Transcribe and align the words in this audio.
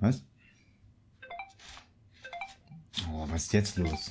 Was? 0.00 0.24
Oh, 3.12 3.26
was 3.30 3.42
ist 3.44 3.52
jetzt 3.52 3.76
los? 3.78 4.08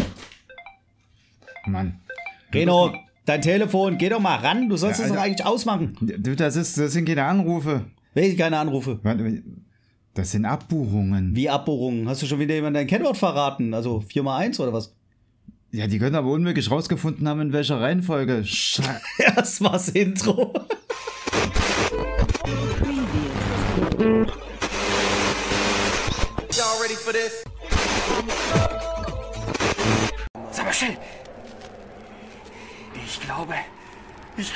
Mann. 1.65 2.00
Reno, 2.54 2.94
dein 3.26 3.42
Telefon, 3.42 3.97
geh 3.97 4.10
doch 4.10 4.20
mal 4.20 4.36
ran. 4.38 4.70
Du 4.70 4.78
sollst 4.78 4.99
Ja, 4.99 5.05
es 5.05 5.12
doch 5.12 5.17
Alter. 5.20 5.25
eigentlich 5.28 5.46
ausmachen. 5.46 5.96
Du, 6.02 6.36
das, 6.36 6.55
ist, 6.55 6.78
das 6.78 6.94
sind 6.94 7.05
keine 7.05 7.25
Anrufe. 7.25 7.86
Welche 8.13 8.36
keine 8.38 8.57
Anrufe? 8.57 8.99
Das 10.14 10.32
sind 10.32 10.46
Abbuchungen. 10.46 11.36
Wie 11.36 11.50
Abbohrungen? 11.50 12.08
Hast 12.10 12.21
du 12.21 12.26
schon 12.26 12.40
wieder 12.40 12.56
jemand 12.56 12.76
dein 12.76 12.88
Kennwort 12.88 13.18
verraten? 13.18 13.74
Also 13.74 14.02
4 14.02 14.24
mal 14.24 14.38
1 14.38 14.60
oder 14.60 14.74
was? 14.74 14.96
Ja, 15.71 15.86
die 15.86 16.00
können 16.00 16.16
aber 16.16 16.32
unmöglich 16.32 16.71
rausgefunden 16.71 17.28
haben, 17.28 17.42
in 17.42 17.54
welcher 17.54 17.80
Reihenfolge. 17.80 18.44
Das 19.36 19.62
war's 19.62 19.90
Intro. 19.90 20.54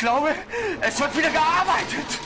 Glaube, 0.03 0.31
es 0.81 0.99
wird 0.99 1.17
wieder 1.17 1.29
gearbeitet. 1.29 2.19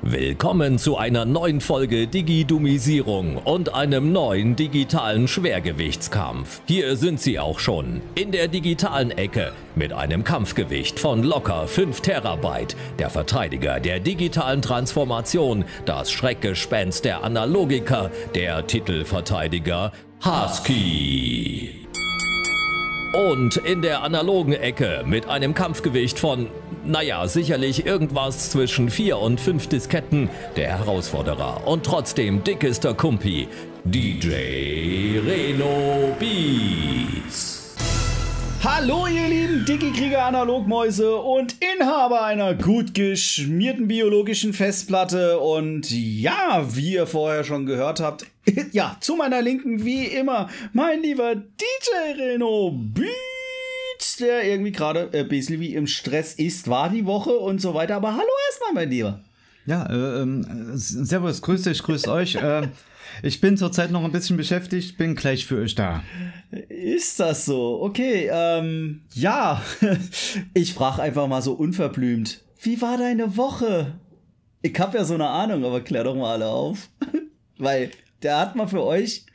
Willkommen 0.00 0.78
zu 0.78 0.96
einer 0.96 1.26
neuen 1.26 1.60
Folge 1.60 2.06
Digidumisierung 2.06 3.36
und 3.36 3.74
einem 3.74 4.10
neuen 4.12 4.56
digitalen 4.56 5.28
Schwergewichtskampf. 5.28 6.62
Hier 6.66 6.96
sind 6.96 7.20
sie 7.20 7.38
auch 7.38 7.58
schon, 7.58 8.00
in 8.14 8.32
der 8.32 8.48
digitalen 8.48 9.10
Ecke, 9.10 9.52
mit 9.74 9.92
einem 9.92 10.24
Kampfgewicht 10.24 10.98
von 10.98 11.22
locker 11.22 11.68
5 11.68 12.00
Terabyte, 12.00 12.74
der 12.98 13.10
Verteidiger 13.10 13.80
der 13.80 14.00
digitalen 14.00 14.62
Transformation, 14.62 15.66
das 15.84 16.10
Schreckgespenst 16.10 17.04
der 17.04 17.22
Analogiker, 17.22 18.10
der 18.34 18.66
Titelverteidiger 18.66 19.92
Husky. 20.24 21.85
Und 23.16 23.56
in 23.56 23.80
der 23.80 24.02
analogen 24.02 24.52
Ecke 24.52 25.02
mit 25.06 25.26
einem 25.26 25.54
Kampfgewicht 25.54 26.18
von, 26.18 26.48
naja, 26.84 27.26
sicherlich 27.26 27.86
irgendwas 27.86 28.50
zwischen 28.50 28.90
4 28.90 29.16
und 29.16 29.40
5 29.40 29.68
Disketten, 29.68 30.28
der 30.54 30.78
Herausforderer 30.78 31.66
und 31.66 31.86
trotzdem 31.86 32.44
dickester 32.44 32.92
Kumpi, 32.92 33.48
DJ 33.84 35.18
Reno 35.26 36.14
Beats. 36.20 37.55
Hallo 38.64 39.06
ihr 39.06 39.28
lieben 39.28 39.64
Dicke-Krieger 39.64 40.24
Analogmäuse 40.24 41.16
und 41.16 41.56
Inhaber 41.74 42.24
einer 42.24 42.54
gut 42.54 42.94
geschmierten 42.94 43.86
biologischen 43.86 44.52
Festplatte 44.52 45.38
und 45.38 45.90
ja, 45.90 46.66
wie 46.70 46.94
ihr 46.94 47.06
vorher 47.06 47.44
schon 47.44 47.66
gehört 47.66 48.00
habt, 48.00 48.26
ja, 48.72 48.96
zu 49.00 49.16
meiner 49.16 49.42
Linken 49.42 49.84
wie 49.84 50.06
immer 50.06 50.48
mein 50.72 51.02
lieber 51.02 51.34
DJ 51.36 52.20
Reno 52.20 52.72
Beats, 52.72 54.16
der 54.18 54.44
irgendwie 54.44 54.72
gerade 54.72 55.10
ein 55.12 55.28
bisschen 55.28 55.60
wie 55.60 55.74
im 55.74 55.86
Stress 55.86 56.34
ist, 56.34 56.68
war 56.68 56.88
die 56.88 57.06
Woche 57.06 57.36
und 57.36 57.60
so 57.60 57.74
weiter, 57.74 57.96
aber 57.96 58.12
hallo 58.12 58.30
erstmal 58.48 58.72
mein 58.72 58.90
Lieber. 58.90 59.20
Ja, 59.66 59.86
äh, 59.86 60.22
ähm, 60.22 60.72
servus, 60.74 61.42
grüß 61.42 61.62
dich, 61.62 61.82
grüß 61.82 62.08
euch. 62.08 62.36
Äh, 62.36 62.68
ich 63.22 63.40
bin 63.40 63.56
zurzeit 63.56 63.90
noch 63.90 64.04
ein 64.04 64.12
bisschen 64.12 64.36
beschäftigt, 64.36 64.98
bin 64.98 65.14
gleich 65.14 65.46
für 65.46 65.58
euch 65.58 65.74
da. 65.74 66.02
Ist 66.68 67.20
das 67.20 67.44
so? 67.44 67.82
Okay, 67.82 68.28
ähm, 68.32 69.02
ja. 69.14 69.62
Ich 70.54 70.74
frage 70.74 71.02
einfach 71.02 71.26
mal 71.26 71.42
so 71.42 71.52
unverblümt. 71.52 72.42
Wie 72.60 72.80
war 72.80 72.98
deine 72.98 73.36
Woche? 73.36 73.98
Ich 74.62 74.78
habe 74.78 74.98
ja 74.98 75.04
so 75.04 75.14
eine 75.14 75.28
Ahnung, 75.28 75.64
aber 75.64 75.80
klär 75.80 76.04
doch 76.04 76.14
mal 76.14 76.32
alle 76.32 76.48
auf. 76.48 76.88
Weil 77.58 77.90
der 78.22 78.38
hat 78.38 78.56
mal 78.56 78.68
für 78.68 78.84
euch 78.84 79.26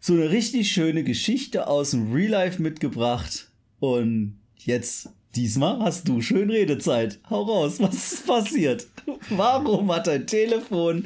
so 0.00 0.12
eine 0.12 0.30
richtig 0.30 0.70
schöne 0.70 1.04
Geschichte 1.04 1.66
aus 1.66 1.92
dem 1.92 2.12
Real 2.12 2.30
Life 2.30 2.60
mitgebracht. 2.60 3.48
Und 3.80 4.38
jetzt, 4.58 5.10
diesmal 5.36 5.80
hast 5.80 6.08
du 6.08 6.20
schön 6.20 6.50
Redezeit. 6.50 7.20
Hau 7.30 7.42
raus, 7.42 7.80
was 7.80 8.12
ist 8.12 8.26
passiert? 8.26 8.86
Warum 9.30 9.92
hat 9.92 10.06
dein 10.06 10.26
Telefon 10.26 11.04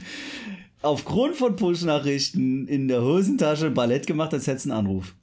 aufgrund 0.82 1.36
von 1.36 1.56
Push-Nachrichten 1.56 2.66
in 2.68 2.88
der 2.88 3.02
Hosentasche 3.02 3.70
Ballett 3.70 4.06
gemacht, 4.06 4.32
als 4.32 4.46
hättest 4.46 4.66
du 4.66 4.70
einen 4.70 4.86
Anruf? 4.86 5.14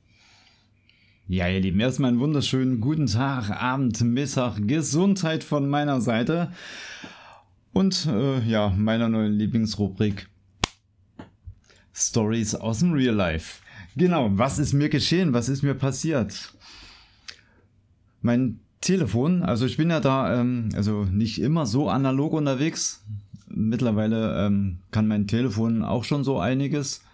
Ja, 1.27 1.47
ihr 1.47 1.59
Lieben, 1.59 1.79
erstmal 1.79 2.09
einen 2.09 2.19
wunderschönen 2.19 2.81
guten 2.81 3.07
Tag, 3.07 3.49
Abend, 3.49 3.99
Mittag, 4.01 4.67
Gesundheit 4.67 5.43
von 5.43 5.67
meiner 5.67 5.99
Seite. 5.99 6.51
Und 7.73 8.05
äh, 8.05 8.39
ja, 8.41 8.69
meiner 8.69 9.09
neuen 9.09 9.33
Lieblingsrubrik 9.33 10.29
Stories 11.93 12.53
aus 12.53 12.79
dem 12.79 12.91
Real 12.91 13.15
Life. 13.15 13.61
Genau, 13.95 14.29
was 14.33 14.59
ist 14.59 14.73
mir 14.73 14.89
geschehen? 14.89 15.33
Was 15.33 15.49
ist 15.49 15.63
mir 15.63 15.73
passiert? 15.73 16.53
Mein 18.21 18.59
Telefon, 18.85 19.41
also 19.41 19.65
ich 19.65 19.77
bin 19.77 19.89
ja 19.89 19.99
da, 19.99 20.39
ähm, 20.39 20.69
also 20.75 21.05
nicht 21.05 21.41
immer 21.41 21.65
so 21.65 21.89
analog 21.89 22.33
unterwegs. 22.33 23.03
Mittlerweile 23.47 24.45
ähm, 24.45 24.77
kann 24.91 25.07
mein 25.07 25.27
Telefon 25.27 25.83
auch 25.83 26.03
schon 26.03 26.23
so 26.23 26.39
einiges. 26.39 27.01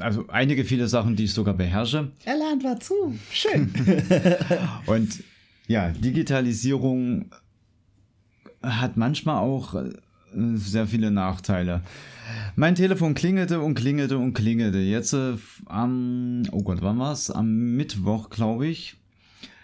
Also 0.00 0.26
einige 0.28 0.64
viele 0.64 0.88
Sachen, 0.88 1.16
die 1.16 1.24
ich 1.24 1.34
sogar 1.34 1.54
beherrsche. 1.54 2.10
Er 2.24 2.36
lernt 2.38 2.64
was 2.64 2.86
zu. 2.86 3.18
Schön. 3.30 3.72
Und 4.86 5.22
ja, 5.66 5.90
Digitalisierung 5.90 7.26
hat 8.62 8.96
manchmal 8.96 9.36
auch 9.36 9.74
sehr 10.54 10.86
viele 10.86 11.10
Nachteile. 11.10 11.82
Mein 12.56 12.74
Telefon 12.74 13.14
klingelte 13.14 13.60
und 13.60 13.74
klingelte 13.74 14.18
und 14.18 14.34
klingelte. 14.34 14.78
Jetzt 14.78 15.12
äh, 15.12 15.36
am, 15.66 16.42
oh 16.52 16.62
Gott, 16.62 16.78
wann 16.80 16.98
war's? 16.98 17.30
Am 17.30 17.76
Mittwoch, 17.76 18.30
glaube 18.30 18.66
ich, 18.66 18.96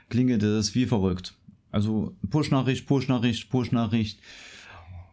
klingelte 0.09 0.55
das 0.55 0.75
wie 0.75 0.87
verrückt. 0.87 1.35
Also 1.71 2.15
Push-Nachricht, 2.31 2.87
Push-Nachricht, 2.87 3.51
Push-Nachricht. 3.51 4.21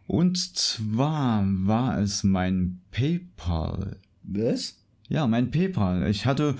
Und 0.06 0.38
zwar 0.38 1.44
war 1.46 1.98
es 1.98 2.24
mein 2.24 2.80
PayPal. 2.92 3.96
Was? 4.22 4.78
Ja, 5.08 5.26
mein 5.26 5.50
PayPal. 5.50 6.08
Ich 6.08 6.26
hatte, 6.26 6.54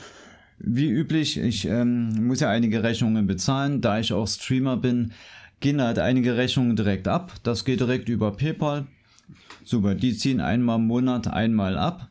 wie 0.59 0.89
üblich, 0.89 1.39
ich 1.39 1.67
ähm, 1.67 2.27
muss 2.27 2.41
ja 2.41 2.51
einige 2.51 2.83
Rechnungen 2.83 3.27
bezahlen. 3.27 3.81
Da 3.81 3.99
ich 3.99 4.13
auch 4.13 4.27
Streamer 4.27 4.77
bin, 4.77 5.13
gehen 5.61 5.81
halt 5.81 5.99
einige 5.99 6.37
Rechnungen 6.37 6.77
direkt 6.77 7.09
ab. 7.09 7.35
Das 7.43 7.65
geht 7.65 7.81
direkt 7.81 8.09
über 8.09 8.33
PayPal. 8.33 8.87
Super, 9.65 9.95
die 9.95 10.17
ziehen 10.17 10.41
einmal 10.41 10.79
im 10.79 10.87
Monat 10.87 11.29
einmal 11.29 11.77
ab. 11.77 12.11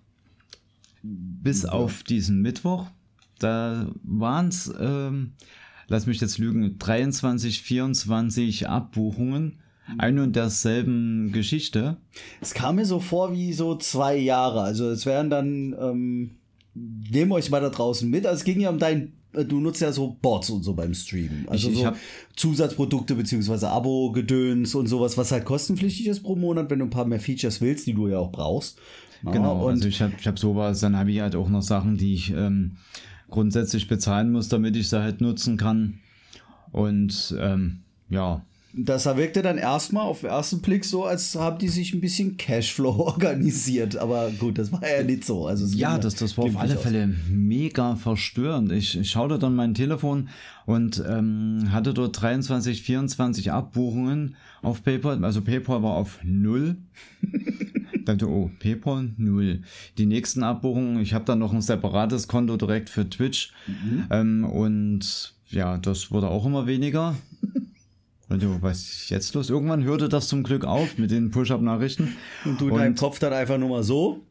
Bis 1.03 1.65
auf 1.65 2.03
diesen 2.03 2.41
Mittwoch. 2.41 2.87
Da 3.39 3.87
waren 4.03 4.47
es, 4.47 4.73
ähm, 4.79 5.33
lass 5.87 6.05
mich 6.05 6.19
jetzt 6.19 6.37
lügen, 6.37 6.77
23, 6.77 7.61
24 7.61 8.67
Abbuchungen. 8.67 9.59
Eine 9.99 10.23
und 10.23 10.35
derselben 10.35 11.31
Geschichte. 11.31 11.97
Es 12.41 12.55
kam 12.55 12.77
mir 12.77 12.85
so 12.85 12.99
vor 12.99 13.33
wie 13.33 13.53
so 13.53 13.75
zwei 13.75 14.17
Jahre. 14.17 14.61
Also 14.61 14.89
es 14.89 15.05
wären 15.05 15.29
dann, 15.29 15.75
ähm, 15.79 16.37
nehmen 16.73 17.31
euch 17.31 17.51
mal 17.51 17.61
da 17.61 17.69
draußen 17.69 18.09
mit. 18.09 18.25
Also 18.25 18.39
es 18.39 18.43
ging 18.45 18.59
ja 18.59 18.71
um 18.71 18.79
dein, 18.79 19.13
du 19.43 19.59
nutzt 19.59 19.81
ja 19.81 19.91
so 19.91 20.17
Bots 20.21 20.49
und 20.49 20.63
so 20.63 20.73
beim 20.73 20.93
Streamen. 20.93 21.45
Also 21.47 21.67
Ich- 21.67 21.73
ich 21.75 21.79
so 21.81 21.85
hab- 21.87 21.97
Zusatzprodukte 22.35 23.15
beziehungsweise 23.15 23.69
Abo-Gedöns 23.69 24.73
und 24.75 24.87
sowas, 24.87 25.17
was 25.17 25.31
halt 25.31 25.45
kostenpflichtig 25.45 26.07
ist 26.07 26.23
pro 26.23 26.35
Monat, 26.35 26.69
wenn 26.69 26.79
du 26.79 26.85
ein 26.85 26.89
paar 26.91 27.05
mehr 27.05 27.19
Features 27.19 27.61
willst, 27.61 27.85
die 27.87 27.93
du 27.93 28.07
ja 28.07 28.17
auch 28.19 28.31
brauchst. 28.31 28.77
Ja, 29.23 29.31
Genau, 29.31 29.65
und 29.65 29.71
also 29.73 29.87
ich 29.87 30.01
habe 30.01 30.13
ich 30.19 30.27
hab 30.27 30.37
sowas, 30.39 30.79
dann 30.81 30.95
habe 30.95 31.11
ich 31.11 31.19
halt 31.21 31.35
auch 31.35 31.49
noch 31.49 31.61
Sachen, 31.61 31.97
die 31.97 32.13
ich 32.13 32.31
ähm, 32.31 32.77
grundsätzlich 33.29 33.87
bezahlen 33.87 34.31
muss, 34.31 34.49
damit 34.49 34.75
ich 34.75 34.87
sie 34.89 35.01
halt 35.01 35.19
nutzen 35.21 35.57
kann. 35.57 35.99
Und 36.71 37.35
ähm, 37.39 37.79
ja, 38.09 38.45
das 38.77 39.05
wirkte 39.05 39.41
dann 39.41 39.57
erstmal 39.57 40.05
auf 40.05 40.21
den 40.21 40.29
ersten 40.29 40.61
Blick 40.61 40.83
so, 40.83 41.05
als 41.05 41.35
haben 41.35 41.57
die 41.59 41.69
sich 41.69 41.93
ein 41.93 42.01
bisschen 42.01 42.37
Cashflow 42.37 42.89
organisiert. 42.99 43.95
Aber 43.95 44.29
gut, 44.31 44.57
das 44.57 44.71
war 44.71 44.81
ja 44.87 45.03
nicht 45.03 45.23
so. 45.23 45.47
Also 45.47 45.65
ja, 45.75 45.97
das, 45.97 46.15
das 46.15 46.37
war 46.37 46.45
auf 46.45 46.57
alle 46.57 46.75
aus. 46.75 46.83
Fälle 46.83 47.13
mega 47.29 47.95
verstörend. 47.95 48.71
Ich, 48.71 48.97
ich 48.99 49.09
schaute 49.09 49.39
dann 49.39 49.55
mein 49.55 49.73
Telefon 49.73 50.29
und 50.65 51.03
ähm, 51.07 51.69
hatte 51.71 51.93
dort 51.93 52.21
23, 52.21 52.81
24 52.81 53.51
Abbuchungen 53.51 54.35
auf 54.61 54.83
PayPal. 54.83 55.23
Also 55.23 55.41
PayPal 55.41 55.81
war 55.81 55.93
auf 55.93 56.19
null. 56.23 56.75
dachte, 58.05 58.29
oh, 58.29 58.51
PayPal 58.59 59.13
null. 59.17 59.61
Die 59.97 60.05
nächsten 60.05 60.43
Abbuchungen, 60.43 60.99
ich 61.01 61.13
habe 61.13 61.25
dann 61.25 61.39
noch 61.39 61.53
ein 61.53 61.61
separates 61.61 62.27
Konto 62.27 62.57
direkt 62.57 62.89
für 62.89 63.09
Twitch. 63.09 63.53
Ähm, 64.11 64.43
und 64.43 65.33
ja, 65.49 65.77
das 65.77 66.11
wurde 66.11 66.27
auch 66.27 66.45
immer 66.45 66.67
weniger. 66.67 67.15
Also, 68.27 68.57
was 68.61 68.77
ist 68.79 69.09
jetzt 69.09 69.33
los? 69.35 69.49
Irgendwann 69.49 69.83
hörte 69.83 70.09
das 70.09 70.27
zum 70.27 70.43
Glück 70.43 70.65
auf 70.65 70.97
mit 70.97 71.11
den 71.11 71.29
Push-Up-Nachrichten. 71.31 72.15
Und 72.43 72.59
du 72.59 72.69
in 72.69 72.75
deinem 72.75 72.95
Kopf 72.95 73.19
dann 73.19 73.33
einfach 73.33 73.57
nur 73.57 73.69
mal 73.69 73.83
so. 73.83 74.23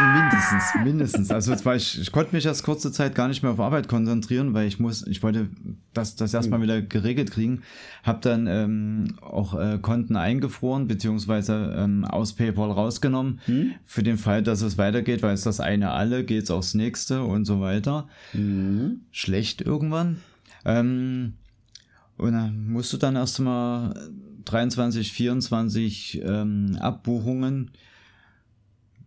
Mindestens, 0.00 0.64
mindestens. 0.84 1.30
Also 1.32 1.54
zwar 1.56 1.74
ich, 1.74 2.00
ich 2.00 2.12
konnte 2.12 2.34
mich 2.34 2.46
erst 2.46 2.62
kurze 2.62 2.92
Zeit 2.92 3.16
gar 3.16 3.26
nicht 3.26 3.42
mehr 3.42 3.50
auf 3.50 3.58
Arbeit 3.58 3.88
konzentrieren, 3.88 4.54
weil 4.54 4.68
ich 4.68 4.78
muss, 4.78 5.04
ich 5.06 5.24
wollte 5.24 5.48
das, 5.92 6.14
das 6.14 6.32
erstmal 6.34 6.62
wieder 6.62 6.80
geregelt 6.80 7.32
kriegen. 7.32 7.62
Hab 8.04 8.22
dann 8.22 8.46
ähm, 8.46 9.14
auch 9.20 9.58
äh, 9.58 9.78
Konten 9.82 10.14
eingefroren, 10.14 10.86
beziehungsweise 10.86 11.74
ähm, 11.76 12.04
aus 12.04 12.34
PayPal 12.34 12.70
rausgenommen, 12.70 13.40
Hm? 13.46 13.72
für 13.84 14.04
den 14.04 14.18
Fall, 14.18 14.42
dass 14.44 14.62
es 14.62 14.78
weitergeht, 14.78 15.22
weil 15.22 15.34
es 15.34 15.42
das 15.42 15.58
eine 15.58 15.90
alle, 15.90 16.22
geht's 16.24 16.52
aufs 16.52 16.74
nächste 16.74 17.24
und 17.24 17.44
so 17.44 17.60
weiter. 17.60 18.06
Mhm. 18.32 19.00
Schlecht 19.10 19.62
irgendwann. 19.62 20.18
Ähm, 20.64 21.34
und 22.16 22.32
dann 22.32 22.68
musst 22.68 22.92
du 22.92 22.96
dann 22.96 23.16
erstmal 23.16 23.94
23, 24.44 25.12
24 25.12 26.22
ähm, 26.24 26.76
Abbuchungen 26.80 27.70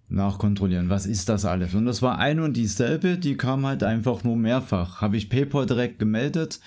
nachkontrollieren. 0.07 0.89
Was 0.89 1.05
ist 1.05 1.29
das 1.29 1.45
alles? 1.45 1.73
Und 1.73 1.85
das 1.85 2.01
war 2.01 2.19
ein 2.19 2.39
und 2.39 2.55
dieselbe, 2.55 3.17
die 3.17 3.35
kam 3.35 3.65
halt 3.65 3.83
einfach 3.83 4.23
nur 4.23 4.35
mehrfach. 4.35 5.01
Habe 5.01 5.17
ich 5.17 5.29
PayPal 5.29 5.65
direkt 5.65 5.99
gemeldet, 5.99 6.59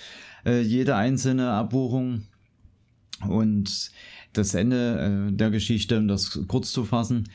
äh, 0.44 0.60
jede 0.60 0.96
einzelne 0.96 1.50
Abbuchung. 1.50 2.24
Und 3.28 3.90
das 4.32 4.54
Ende 4.54 5.28
äh, 5.30 5.32
der 5.32 5.50
Geschichte, 5.50 5.98
um 5.98 6.08
das 6.08 6.40
kurz 6.48 6.72
zu 6.72 6.84
fassen, 6.84 7.28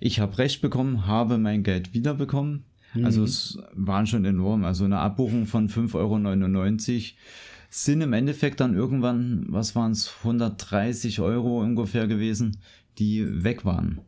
ich 0.00 0.20
habe 0.20 0.38
recht 0.38 0.60
bekommen, 0.60 1.06
habe 1.06 1.38
mein 1.38 1.62
Geld 1.62 1.94
wiederbekommen. 1.94 2.64
Also 3.02 3.24
es 3.24 3.58
waren 3.72 4.06
schon 4.06 4.24
enorm. 4.24 4.64
Also 4.64 4.84
eine 4.84 4.98
Abbuchung 4.98 5.46
von 5.46 5.68
5,99 5.68 5.94
Euro 5.96 7.00
sind 7.70 8.02
im 8.02 8.12
Endeffekt 8.12 8.60
dann 8.60 8.74
irgendwann, 8.74 9.46
was 9.48 9.74
waren 9.74 9.92
es, 9.92 10.12
130 10.22 11.20
Euro 11.20 11.60
ungefähr 11.60 12.06
gewesen, 12.06 12.58
die 12.98 13.42
weg 13.42 13.64
waren. 13.64 14.00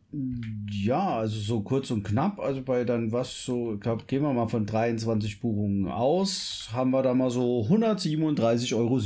Ja, 0.70 1.16
also 1.16 1.38
so 1.40 1.60
kurz 1.62 1.90
und 1.90 2.04
knapp. 2.04 2.38
Also 2.38 2.62
bei 2.62 2.84
dann 2.84 3.10
was 3.10 3.44
so, 3.44 3.74
ich 3.74 3.80
glaube, 3.80 4.04
gehen 4.06 4.22
wir 4.22 4.32
mal 4.32 4.46
von 4.46 4.66
23 4.66 5.40
Buchungen 5.40 5.88
aus, 5.88 6.68
haben 6.72 6.92
wir 6.92 7.02
da 7.02 7.12
mal 7.12 7.30
so 7.30 7.66
137,77 7.68 8.74
Euro. 8.74 9.00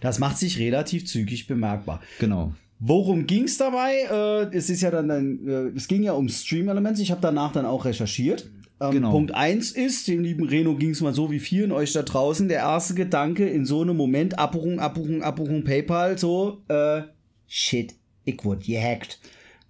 Das 0.00 0.18
macht 0.18 0.38
sich 0.38 0.58
relativ 0.58 1.06
zügig 1.06 1.46
bemerkbar. 1.46 2.00
Genau. 2.18 2.54
Worum 2.80 3.26
ging 3.26 3.44
es 3.44 3.56
dabei? 3.56 3.94
Äh, 4.10 4.56
es 4.56 4.68
ist 4.68 4.82
ja 4.82 4.90
dann, 4.90 5.10
ein, 5.10 5.48
äh, 5.48 5.76
es 5.76 5.86
ging 5.86 6.02
ja 6.02 6.12
um 6.12 6.28
Stream 6.28 6.68
Elements. 6.68 7.00
Ich 7.00 7.10
habe 7.10 7.20
danach 7.20 7.52
dann 7.52 7.64
auch 7.66 7.84
recherchiert. 7.84 8.50
Ähm, 8.80 8.90
Genau. 8.92 9.10
Punkt 9.12 9.34
1 9.34 9.70
ist, 9.72 10.08
dem 10.08 10.22
lieben 10.22 10.44
Reno 10.48 10.74
ging 10.76 10.90
es 10.90 11.00
mal 11.00 11.14
so 11.14 11.30
wie 11.30 11.38
vielen 11.40 11.72
euch 11.72 11.92
da 11.92 12.02
draußen. 12.02 12.48
Der 12.48 12.58
erste 12.60 12.94
Gedanke 12.94 13.46
in 13.48 13.64
so 13.66 13.82
einem 13.82 13.96
Moment, 13.96 14.38
Abbuchung, 14.38 14.80
Abbuchung, 14.80 15.22
Abbuchung, 15.22 15.64
PayPal, 15.64 16.18
so, 16.18 16.62
äh, 16.68 17.02
shit, 17.46 17.94
ich 18.24 18.44
wurde 18.44 18.64
gehackt. 18.64 19.20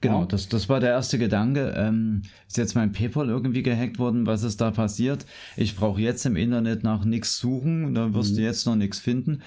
Genau, 0.00 0.20
Ja. 0.20 0.26
das, 0.26 0.48
das 0.50 0.68
war 0.68 0.80
der 0.80 0.90
erste 0.90 1.18
Gedanke. 1.18 1.72
Ähm, 1.78 2.22
ist 2.46 2.58
jetzt 2.58 2.74
mein 2.74 2.92
PayPal 2.92 3.28
irgendwie 3.28 3.62
gehackt 3.62 3.98
worden? 3.98 4.26
Was 4.26 4.42
ist 4.42 4.60
da 4.60 4.70
passiert? 4.70 5.24
Ich 5.56 5.76
brauche 5.76 6.00
jetzt 6.00 6.26
im 6.26 6.36
Internet 6.36 6.82
nach 6.84 7.04
nichts 7.06 7.38
suchen, 7.38 7.94
da 7.94 8.12
wirst 8.12 8.36
du 8.36 8.42
jetzt 8.42 8.66
noch 8.66 8.76
nichts 8.76 8.98
finden. 8.98 9.40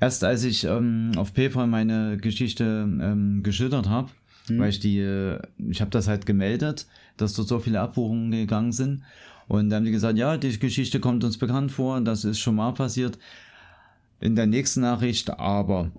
Erst 0.00 0.24
als 0.24 0.44
ich 0.44 0.64
ähm, 0.64 1.12
auf 1.16 1.34
PayPal 1.34 1.66
meine 1.66 2.16
Geschichte 2.16 2.64
ähm, 2.64 3.42
geschildert 3.42 3.88
habe, 3.90 4.08
weil 4.48 4.70
ich 4.70 4.80
die, 4.80 5.00
äh, 5.00 5.38
ich 5.70 5.80
habe 5.82 5.90
das 5.90 6.08
halt 6.08 6.24
gemeldet, 6.24 6.86
dass 7.20 7.34
dort 7.34 7.48
so 7.48 7.58
viele 7.58 7.80
Abbuchungen 7.80 8.30
gegangen 8.30 8.72
sind. 8.72 9.02
Und 9.48 9.70
dann 9.70 9.78
haben 9.78 9.84
die 9.84 9.90
gesagt, 9.90 10.18
ja, 10.18 10.36
die 10.36 10.58
Geschichte 10.58 11.00
kommt 11.00 11.24
uns 11.24 11.38
bekannt 11.38 11.72
vor, 11.72 12.00
das 12.00 12.24
ist 12.24 12.38
schon 12.38 12.54
mal 12.54 12.72
passiert. 12.72 13.18
In 14.20 14.36
der 14.36 14.46
nächsten 14.46 14.82
Nachricht 14.82 15.30
aber. 15.30 15.90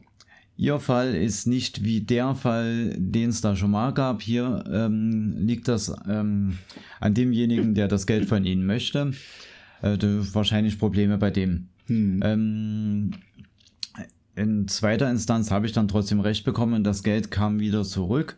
Ihr 0.58 0.80
Fall 0.80 1.16
ist 1.16 1.48
nicht 1.48 1.84
wie 1.84 2.02
der 2.02 2.36
Fall, 2.36 2.94
den 2.98 3.30
es 3.30 3.42
da 3.42 3.56
schon 3.56 3.72
mal 3.72 3.94
gab. 3.94 4.22
Hier 4.22 4.64
ähm, 4.72 5.36
liegt 5.40 5.68
das 5.68 5.94
ähm, 6.08 6.60
an 7.00 7.14
demjenigen, 7.14 7.74
der 7.74 7.88
das 7.88 8.06
Geld 8.06 8.26
von 8.26 8.46
Ihnen 8.46 8.66
möchte. 8.66 9.12
Äh, 9.82 9.98
wahrscheinlich 10.02 10.78
Probleme 10.78 11.18
bei 11.18 11.32
dem. 11.32 11.68
Ähm, 11.90 13.12
in 14.36 14.68
zweiter 14.68 15.10
Instanz 15.10 15.52
habe 15.52 15.66
ich 15.66 15.72
dann 15.72 15.88
trotzdem 15.88 16.20
recht 16.20 16.46
bekommen. 16.46 16.84
Das 16.84 17.04
Geld 17.04 17.32
kam 17.32 17.60
wieder 17.60 17.84
zurück. 17.84 18.38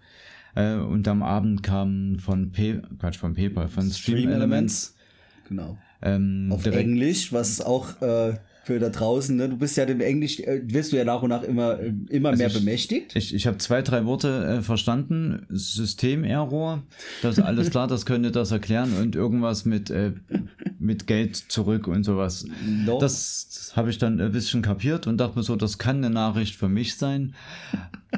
Äh, 0.55 0.75
und 0.75 1.07
am 1.07 1.23
Abend 1.23 1.63
kam 1.63 2.17
von, 2.19 2.51
Pay 2.51 2.81
Quatsch, 2.99 3.17
von 3.17 3.33
PayPal, 3.33 3.67
von 3.67 3.89
Stream, 3.89 4.17
Stream 4.19 4.29
Elements. 4.29 4.95
Genau. 5.49 5.77
Ähm, 6.01 6.49
Auf 6.51 6.65
Englisch, 6.65 7.31
was 7.33 7.61
auch 7.61 8.01
äh, 8.01 8.33
für 8.65 8.79
da 8.79 8.89
draußen, 8.89 9.35
ne? 9.35 9.49
du 9.49 9.57
bist 9.57 9.75
ja 9.77 9.85
dem 9.85 9.99
Englisch, 10.01 10.39
äh, 10.39 10.61
wirst 10.65 10.91
du 10.93 10.97
ja 10.97 11.03
nach 11.05 11.21
und 11.21 11.29
nach 11.29 11.43
immer, 11.43 11.79
äh, 11.79 11.93
immer 12.09 12.33
mehr 12.35 12.47
ich- 12.47 12.53
bemächtigt. 12.53 13.15
Ich, 13.15 13.33
ich 13.33 13.47
habe 13.47 13.57
zwei, 13.57 13.81
drei 13.81 14.05
Worte 14.05 14.57
äh, 14.59 14.61
verstanden. 14.61 15.45
Systemerror, 15.49 16.83
das 17.21 17.37
ist 17.37 17.43
alles 17.43 17.69
klar, 17.71 17.87
das 17.87 18.05
könnte 18.05 18.31
das 18.31 18.51
erklären 18.51 18.93
und 19.01 19.15
irgendwas 19.15 19.65
mit, 19.65 19.89
äh, 19.89 20.11
mit 20.83 21.07
Geld 21.07 21.35
zurück 21.35 21.87
und 21.87 22.03
sowas. 22.03 22.45
No. 22.65 22.99
Das, 22.99 23.47
das 23.49 23.75
habe 23.75 23.89
ich 23.89 23.97
dann 23.97 24.19
ein 24.19 24.31
bisschen 24.31 24.61
kapiert 24.61 25.07
und 25.07 25.17
dachte 25.17 25.37
mir 25.37 25.43
so, 25.43 25.55
das 25.55 25.77
kann 25.77 25.97
eine 25.97 26.09
Nachricht 26.09 26.55
für 26.55 26.69
mich 26.69 26.95
sein. 26.95 27.33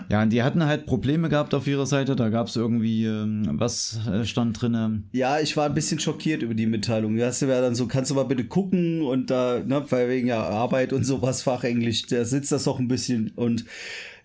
Ja, 0.10 0.22
und 0.22 0.32
die 0.32 0.44
hatten 0.44 0.66
halt 0.66 0.86
Probleme 0.86 1.30
gehabt 1.30 1.54
auf 1.54 1.68
ihrer 1.68 1.86
Seite. 1.86 2.16
Da 2.16 2.30
gab 2.30 2.48
es 2.48 2.56
irgendwie, 2.56 3.06
ähm, 3.06 3.48
was 3.54 4.00
äh, 4.08 4.26
stand 4.26 4.62
drinne? 4.62 5.04
Ja, 5.14 5.40
ich 5.40 5.56
war 5.56 5.68
ein 5.68 5.74
bisschen 5.74 6.00
schockiert 6.00 6.42
über 6.42 6.54
die 6.54 6.66
Mitteilung. 6.66 7.16
Da 7.16 7.28
hast 7.28 7.42
du 7.42 7.46
ja 7.46 7.62
dann 7.62 7.76
so, 7.76 7.88
kannst 7.88 8.12
du 8.12 8.16
mal 8.16 8.24
bitte 8.24 8.46
gucken 8.46 9.02
und 9.02 9.30
da, 9.30 9.62
ne, 9.66 9.86
weil 9.90 10.10
wegen 10.10 10.28
ja 10.28 10.44
Arbeit 10.44 10.92
und 10.92 11.06
sowas, 11.06 11.44
Fachenglisch, 11.44 12.08
da 12.08 12.26
sitzt 12.26 12.52
das 12.52 12.66
doch 12.66 12.80
ein 12.80 12.88
bisschen 12.88 13.32
und 13.36 13.66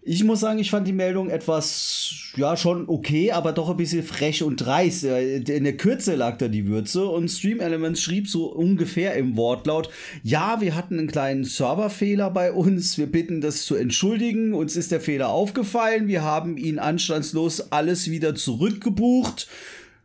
ich 0.02 0.24
muss 0.24 0.40
sagen, 0.40 0.58
ich 0.58 0.70
fand 0.70 0.86
die 0.88 0.94
Meldung 0.94 1.28
etwas, 1.28 2.14
ja, 2.36 2.56
schon 2.56 2.88
okay, 2.88 3.32
aber 3.32 3.52
doch 3.52 3.68
ein 3.68 3.76
bisschen 3.76 4.02
frech 4.02 4.42
und 4.42 4.56
dreist. 4.56 5.04
In 5.04 5.44
der 5.64 5.76
Kürze 5.76 6.14
lag 6.14 6.38
da 6.38 6.48
die 6.48 6.66
Würze 6.66 7.06
und 7.06 7.28
Stream 7.28 7.60
Elements 7.60 8.00
schrieb 8.00 8.26
so 8.26 8.46
ungefähr 8.46 9.14
im 9.14 9.36
Wortlaut, 9.36 9.90
ja, 10.22 10.60
wir 10.62 10.74
hatten 10.74 10.98
einen 10.98 11.08
kleinen 11.08 11.44
Serverfehler 11.44 12.30
bei 12.30 12.50
uns, 12.52 12.96
wir 12.96 13.06
bitten 13.12 13.42
das 13.42 13.66
zu 13.66 13.74
entschuldigen, 13.74 14.54
uns 14.54 14.74
ist 14.74 14.90
der 14.90 15.00
Fehler 15.02 15.28
aufgefallen, 15.28 16.08
wir 16.08 16.22
haben 16.22 16.56
ihn 16.56 16.78
anstandslos 16.78 17.70
alles 17.70 18.10
wieder 18.10 18.34
zurückgebucht. 18.34 19.48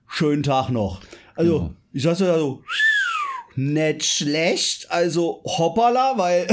Schönen 0.07 0.43
Tag 0.43 0.69
noch. 0.69 1.01
Also, 1.35 1.59
Genau. 1.59 1.73
ich 1.93 2.03
saß 2.03 2.17
da 2.19 2.37
so, 2.37 2.63
nicht 3.55 4.03
schlecht, 4.03 4.91
also 4.91 5.41
hoppala, 5.45 6.17
weil, 6.17 6.47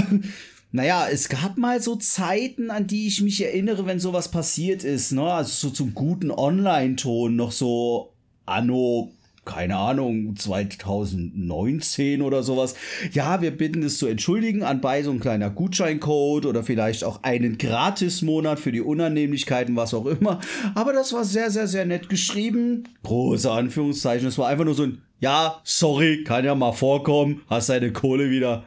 naja, 0.72 1.06
es 1.10 1.28
gab 1.28 1.58
mal 1.58 1.82
so 1.82 1.96
Zeiten, 1.96 2.70
an 2.70 2.86
die 2.86 3.06
ich 3.06 3.20
mich 3.20 3.44
erinnere, 3.44 3.86
wenn 3.86 4.00
sowas 4.00 4.30
passiert 4.30 4.84
ist, 4.84 5.12
ne, 5.12 5.22
also 5.22 5.68
so 5.68 5.74
zum 5.74 5.94
guten 5.94 6.30
Online-Ton, 6.30 7.36
noch 7.36 7.52
so 7.52 8.14
anno, 8.46 9.12
keine 9.44 9.76
Ahnung, 9.76 10.34
2019 10.34 12.22
oder 12.22 12.42
sowas. 12.42 12.74
Ja, 13.12 13.42
wir 13.42 13.50
bitten 13.50 13.82
es 13.82 13.98
zu 13.98 14.06
entschuldigen, 14.06 14.62
anbei 14.62 15.02
so 15.02 15.10
ein 15.10 15.20
kleiner 15.20 15.50
Gutscheincode 15.50 16.46
oder 16.46 16.62
vielleicht 16.62 17.04
auch 17.04 17.22
einen 17.22 17.58
Gratismonat 17.58 18.58
für 18.58 18.72
die 18.72 18.80
Unannehmlichkeiten, 18.80 19.76
was 19.76 19.92
auch 19.92 20.06
immer. 20.06 20.40
Aber 20.74 20.92
das 20.92 21.12
war 21.12 21.24
sehr, 21.24 21.50
sehr, 21.50 21.66
sehr 21.66 21.84
nett 21.84 22.08
geschrieben. 22.08 22.84
Große 23.02 23.50
Anführungszeichen. 23.50 24.28
Es 24.28 24.38
war 24.38 24.48
einfach 24.48 24.64
nur 24.64 24.74
so 24.74 24.84
ein, 24.84 25.02
ja, 25.18 25.60
sorry, 25.64 26.24
kann 26.24 26.44
ja 26.44 26.54
mal 26.54 26.72
vorkommen, 26.72 27.42
hast 27.48 27.68
deine 27.68 27.92
Kohle 27.92 28.30
wieder. 28.30 28.64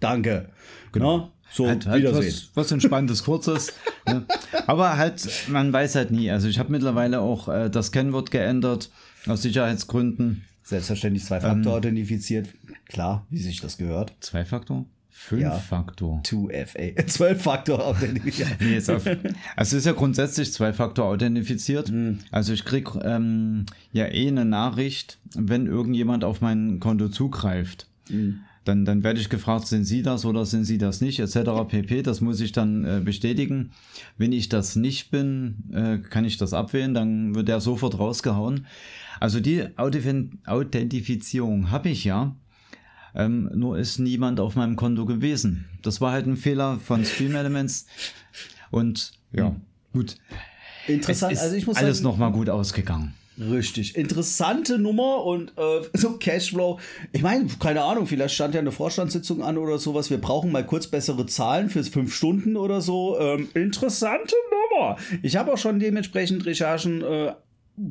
Danke. 0.00 0.50
Genau. 0.92 1.30
So, 1.50 1.66
halt, 1.66 1.86
halt 1.86 2.02
Wiedersehen. 2.02 2.32
was, 2.32 2.50
was 2.54 2.72
entspanntes, 2.72 3.24
kurzes. 3.24 3.74
ne? 4.06 4.24
Aber 4.66 4.96
halt, 4.96 5.28
man 5.48 5.72
weiß 5.72 5.96
halt 5.96 6.10
nie. 6.10 6.30
Also 6.30 6.48
ich 6.48 6.58
habe 6.58 6.72
mittlerweile 6.72 7.20
auch 7.20 7.48
äh, 7.48 7.68
das 7.68 7.92
Kennwort 7.92 8.30
geändert, 8.30 8.90
aus 9.26 9.42
Sicherheitsgründen. 9.42 10.44
Selbstverständlich 10.62 11.24
zwei 11.24 11.40
Faktor 11.40 11.74
authentifiziert. 11.74 12.48
Klar, 12.86 13.26
wie 13.30 13.38
sich 13.38 13.60
das 13.60 13.76
gehört. 13.76 14.14
Zwei-Faktor? 14.20 14.86
Ja. 15.30 15.50
Fünf-Faktor. 15.50 16.22
2FA. 16.24 17.06
12 17.06 17.42
Faktor 17.42 17.84
authentifiziert. 17.84 18.48
Nee, 18.60 18.74
jetzt 18.74 18.90
auf, 18.90 19.06
also 19.06 19.20
es 19.56 19.72
ist 19.72 19.86
ja 19.86 19.92
grundsätzlich 19.92 20.52
Zwei-Faktor 20.52 21.04
authentifiziert. 21.04 21.92
Also 22.30 22.52
ich 22.52 22.64
krieg 22.64 22.88
ähm, 23.02 23.66
ja 23.92 24.06
eh 24.06 24.28
eine 24.28 24.44
Nachricht, 24.44 25.18
wenn 25.34 25.66
irgendjemand 25.66 26.24
auf 26.24 26.40
mein 26.40 26.80
Konto 26.80 27.08
zugreift. 27.08 27.86
Dann, 28.64 28.84
dann 28.84 29.02
werde 29.02 29.20
ich 29.20 29.28
gefragt, 29.28 29.66
sind 29.66 29.84
Sie 29.84 30.02
das 30.02 30.24
oder 30.24 30.46
sind 30.46 30.64
Sie 30.64 30.78
das 30.78 31.00
nicht, 31.00 31.18
etc. 31.18 31.66
pp. 31.68 32.02
Das 32.02 32.20
muss 32.20 32.40
ich 32.40 32.52
dann 32.52 32.84
äh, 32.84 33.00
bestätigen. 33.04 33.72
Wenn 34.18 34.30
ich 34.30 34.48
das 34.48 34.76
nicht 34.76 35.10
bin, 35.10 35.64
äh, 35.72 35.98
kann 35.98 36.24
ich 36.24 36.36
das 36.36 36.52
abwählen, 36.52 36.94
dann 36.94 37.34
wird 37.34 37.48
der 37.48 37.60
sofort 37.60 37.98
rausgehauen. 37.98 38.66
Also 39.18 39.40
die 39.40 39.64
Authen- 39.76 40.38
Authentifizierung 40.46 41.70
habe 41.70 41.88
ich 41.88 42.04
ja. 42.04 42.36
Ähm, 43.14 43.50
nur 43.54 43.78
ist 43.78 43.98
niemand 43.98 44.40
auf 44.40 44.56
meinem 44.56 44.76
Konto 44.76 45.04
gewesen. 45.06 45.66
Das 45.82 46.00
war 46.00 46.12
halt 46.12 46.26
ein 46.26 46.36
Fehler 46.36 46.78
von 46.78 47.04
Stream 47.04 47.34
Elements. 47.34 47.86
Und 48.70 49.12
ja, 49.32 49.54
gut. 49.92 50.16
Interessant. 50.86 51.36
also 51.38 51.54
ich 51.54 51.66
muss 51.66 51.76
alles 51.76 51.98
sagen, 51.98 52.04
nochmal 52.08 52.32
gut 52.32 52.48
ausgegangen. 52.48 53.12
Richtig. 53.40 53.96
Interessante 53.96 54.78
Nummer 54.78 55.24
und 55.24 55.52
äh, 55.56 55.80
so 55.94 56.18
Cashflow. 56.18 56.78
Ich 57.12 57.22
meine, 57.22 57.46
keine 57.58 57.82
Ahnung, 57.82 58.06
vielleicht 58.06 58.34
stand 58.34 58.54
ja 58.54 58.60
eine 58.60 58.72
Vorstandssitzung 58.72 59.42
an 59.42 59.58
oder 59.58 59.78
sowas. 59.78 60.10
Wir 60.10 60.18
brauchen 60.18 60.52
mal 60.52 60.66
kurz 60.66 60.86
bessere 60.86 61.26
Zahlen 61.26 61.70
für 61.70 61.82
fünf 61.84 62.14
Stunden 62.14 62.56
oder 62.56 62.80
so. 62.80 63.18
Ähm, 63.18 63.48
interessante 63.54 64.34
Nummer. 64.50 64.96
Ich 65.22 65.36
habe 65.36 65.52
auch 65.52 65.58
schon 65.58 65.78
dementsprechend 65.78 66.44
Recherchen 66.44 67.02
äh, 67.02 67.32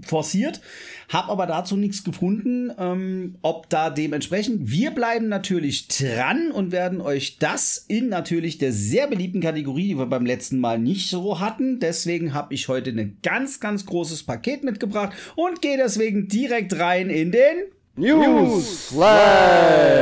forciert, 0.05 0.61
habe 1.09 1.31
aber 1.31 1.47
dazu 1.47 1.75
nichts 1.75 2.03
gefunden, 2.03 2.71
ähm, 2.77 3.35
ob 3.41 3.69
da 3.69 3.89
dementsprechend. 3.89 4.69
Wir 4.69 4.91
bleiben 4.91 5.27
natürlich 5.27 5.87
dran 5.87 6.51
und 6.51 6.71
werden 6.71 7.01
euch 7.01 7.37
das 7.39 7.83
in 7.87 8.09
natürlich 8.09 8.57
der 8.57 8.71
sehr 8.71 9.07
beliebten 9.07 9.41
Kategorie, 9.41 9.89
die 9.89 9.97
wir 9.97 10.05
beim 10.05 10.25
letzten 10.25 10.59
Mal 10.59 10.79
nicht 10.79 11.09
so 11.09 11.39
hatten. 11.39 11.79
Deswegen 11.79 12.33
habe 12.33 12.53
ich 12.53 12.67
heute 12.67 12.91
ein 12.91 13.17
ganz, 13.23 13.59
ganz 13.59 13.85
großes 13.85 14.23
Paket 14.23 14.63
mitgebracht 14.63 15.13
und 15.35 15.61
gehe 15.61 15.77
deswegen 15.77 16.27
direkt 16.27 16.77
rein 16.79 17.09
in 17.09 17.31
den 17.31 17.57
Newsflash! 17.95 20.00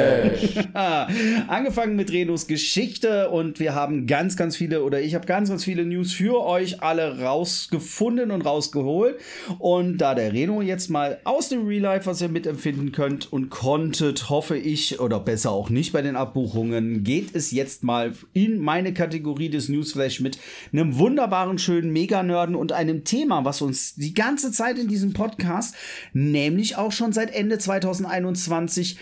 Angefangen 1.48 1.96
mit 1.96 2.12
Renos 2.12 2.48
Geschichte 2.48 3.30
und 3.30 3.60
wir 3.60 3.76
haben 3.76 4.08
ganz, 4.08 4.36
ganz 4.36 4.56
viele 4.56 4.84
oder 4.84 5.02
ich 5.02 5.16
habe 5.16 5.26
ganz, 5.26 5.50
ganz 5.50 5.64
viele 5.64 5.86
News 5.86 6.14
für 6.14 6.44
euch 6.44 6.82
alle 6.82 7.22
rausgefunden 7.22 8.32
und 8.32 8.42
rausgeholt. 8.42 9.20
Und 9.58 9.98
da 9.98 10.16
der 10.16 10.34
Reno 10.34 10.62
jetzt 10.62 10.90
mal 10.90 11.20
aus 11.24 11.50
dem 11.50 11.66
Real 11.66 11.82
Life, 11.82 12.06
was 12.06 12.22
ihr 12.22 12.30
mitempfinden 12.30 12.92
könnt 12.92 13.32
und 13.32 13.50
konntet, 13.50 14.30
hoffe 14.30 14.58
ich, 14.58 15.00
oder 15.00 15.20
besser 15.20 15.52
auch 15.52 15.70
nicht 15.70 15.94
bei 15.94 16.02
den 16.02 16.16
Abbuchungen, 16.16 17.04
geht 17.04 17.36
es 17.36 17.52
jetzt 17.52 17.84
mal 17.84 18.14
in 18.34 18.60
meine 18.60 18.94
Kategorie 18.94 19.50
des 19.50 19.70
Newsflash 19.70 20.20
mit 20.20 20.38
einem 20.72 20.98
wunderbaren, 20.98 21.58
schönen 21.58 21.92
Mega-Nerden 21.92 22.56
und 22.56 22.72
einem 22.72 23.04
Thema, 23.04 23.46
was 23.46 23.62
uns 23.62 23.96
die 23.96 24.14
ganze 24.14 24.52
Zeit 24.52 24.78
in 24.78 24.88
diesem 24.88 25.14
Podcast, 25.14 25.76
nämlich 26.14 26.78
auch 26.78 26.92
schon 26.92 27.14
seit 27.14 27.34
Ende 27.34 27.58
2020 27.58 27.80
2021 28.10 28.98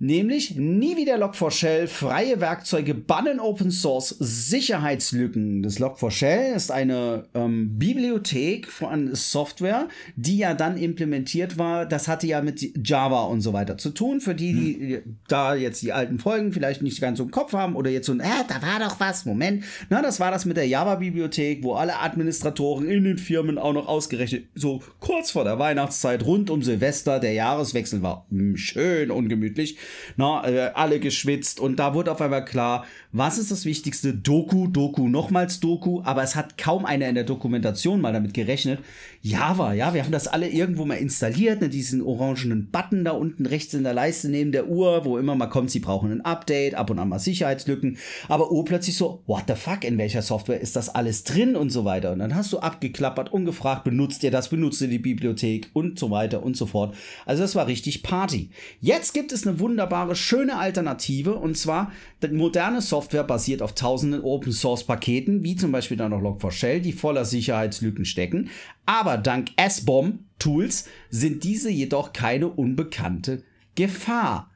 Nämlich 0.00 0.55
nie 0.55 0.97
wieder 0.97 1.17
Log4Shell, 1.17 1.88
freie 1.88 2.40
Werkzeuge 2.40 2.95
bannen 2.95 3.40
Open 3.40 3.73
Source 3.73 4.14
Sicherheitslücken. 4.21 5.64
Das 5.64 5.81
Log4Shell 5.81 6.55
ist 6.55 6.71
eine 6.71 7.25
ähm, 7.35 7.78
Bibliothek 7.81 8.69
von 8.69 9.12
Software, 9.17 9.88
die 10.14 10.38
ja 10.38 10.55
dann 10.55 10.76
implementiert 10.76 11.59
war. 11.59 11.85
Das 11.85 12.07
hatte 12.07 12.28
ja 12.28 12.43
mit 12.43 12.87
Java 12.87 13.25
und 13.25 13.40
so 13.40 13.52
weiter 13.52 13.76
zu 13.76 13.90
tun. 13.90 14.21
Für 14.21 14.37
die, 14.37 14.52
die 14.52 14.97
hm. 14.99 15.17
da 15.26 15.57
jetzt 15.57 15.83
die 15.83 15.93
alten 15.93 16.21
Folgen 16.21 16.52
vielleicht 16.52 16.81
nicht 16.81 17.00
ganz 17.00 17.19
so 17.19 17.25
im 17.25 17.33
Kopf 17.33 17.52
haben 17.52 17.75
oder 17.75 17.90
jetzt 17.90 18.07
so 18.07 18.12
ein, 18.12 18.21
äh, 18.21 18.45
da 18.47 18.62
war 18.62 18.78
doch 18.78 19.00
was, 19.00 19.25
Moment. 19.25 19.64
Na, 19.90 20.00
das 20.00 20.21
war 20.21 20.31
das 20.31 20.45
mit 20.45 20.57
der 20.57 20.69
Java-Bibliothek, 20.69 21.64
wo 21.64 21.75
alle 21.75 21.99
Administratoren 21.99 22.88
in 22.88 23.02
den 23.02 23.19
Firmen 23.19 23.59
auch 23.59 23.73
noch 23.73 23.88
ausgerechnet, 23.88 24.45
so 24.55 24.81
kurz 25.00 25.33
vor 25.33 25.43
der 25.43 25.59
Weihnachtszeit, 25.59 26.25
rund 26.25 26.50
um 26.50 26.62
Silvester, 26.62 27.19
der 27.19 27.33
Jahreswechsel 27.33 28.00
war 28.02 28.26
hm, 28.31 28.57
schön 28.57 29.11
ungemütlich 29.11 29.76
na, 30.16 30.49
äh, 30.49 30.71
alle 30.75 31.00
geschwitzt 31.00 31.61
und 31.61 31.76
da 31.76 31.95
wurde 31.95 32.12
auf 32.12 32.21
einmal 32.21 32.45
klar, 32.45 32.87
was 33.10 33.38
ist 33.38 33.50
das 33.50 33.64
Wichtigste? 33.64 34.12
Doku, 34.12 34.66
Doku, 34.66 35.08
nochmals 35.08 35.60
Doku, 35.60 36.02
aber 36.04 36.22
es 36.22 36.36
hat 36.36 36.58
kaum 36.58 36.84
einer 36.84 37.08
in 37.08 37.14
der 37.14 37.24
Dokumentation 37.24 38.02
mal 38.02 38.12
damit 38.12 38.34
gerechnet. 38.34 38.80
Java, 39.22 39.72
ja, 39.72 39.94
wir 39.94 40.04
haben 40.04 40.12
das 40.12 40.28
alle 40.28 40.48
irgendwo 40.48 40.84
mal 40.84 40.96
installiert, 40.96 41.60
ne, 41.60 41.70
diesen 41.70 42.02
orangenen 42.02 42.70
Button 42.70 43.04
da 43.04 43.12
unten 43.12 43.46
rechts 43.46 43.72
in 43.72 43.82
der 43.82 43.94
Leiste 43.94 44.28
neben 44.28 44.52
der 44.52 44.68
Uhr, 44.68 45.04
wo 45.06 45.16
immer 45.16 45.34
mal 45.34 45.46
kommt, 45.46 45.70
sie 45.70 45.80
brauchen 45.80 46.12
ein 46.12 46.20
Update, 46.20 46.74
ab 46.74 46.90
und 46.90 46.98
an 46.98 47.08
mal 47.08 47.18
Sicherheitslücken, 47.18 47.96
aber 48.28 48.52
oh, 48.52 48.62
plötzlich 48.62 48.96
so, 48.96 49.22
what 49.26 49.44
the 49.48 49.54
fuck, 49.54 49.84
in 49.84 49.96
welcher 49.96 50.22
Software 50.22 50.60
ist 50.60 50.76
das 50.76 50.88
alles 50.94 51.24
drin 51.24 51.56
und 51.56 51.70
so 51.70 51.84
weiter. 51.84 52.12
Und 52.12 52.18
dann 52.18 52.34
hast 52.34 52.52
du 52.52 52.58
abgeklappert 52.58 53.32
und 53.32 53.46
gefragt, 53.46 53.84
benutzt 53.84 54.22
ihr 54.22 54.30
das, 54.30 54.50
benutzt 54.50 54.82
ihr 54.82 54.88
die 54.88 54.98
Bibliothek 54.98 55.70
und 55.72 55.98
so 55.98 56.10
weiter 56.10 56.42
und 56.42 56.56
so 56.56 56.66
fort. 56.66 56.94
Also 57.24 57.42
das 57.42 57.56
war 57.56 57.66
richtig 57.66 58.02
Party. 58.02 58.50
Jetzt 58.80 59.14
gibt 59.14 59.32
es 59.32 59.46
eine 59.46 59.58
wunderbare, 59.58 60.14
schöne 60.14 60.58
Alternative 60.58 61.34
und 61.34 61.56
zwar 61.56 61.90
moderne 62.30 62.80
Software 62.82 62.98
Software 62.99 63.23
basiert 63.23 63.62
auf 63.62 63.76
tausenden 63.76 64.25
Open 64.25 64.50
Source 64.50 64.83
Paketen, 64.83 65.45
wie 65.45 65.55
zum 65.55 65.71
Beispiel 65.71 65.97
dann 65.97 66.11
noch 66.11 66.21
Log4Shell, 66.21 66.81
die 66.81 66.93
voller 66.93 67.25
Sicherheitslücken 67.25 68.05
stecken. 68.05 68.50
Aber 68.87 69.17
dank 69.17 69.50
S-Bomb 69.55 70.19
Tools 70.40 70.88
sind 71.09 71.45
diese 71.45 71.71
jedoch 71.71 72.12
keine 72.12 72.49
unbekannte 72.49 73.45
Gefahr. 73.76 74.50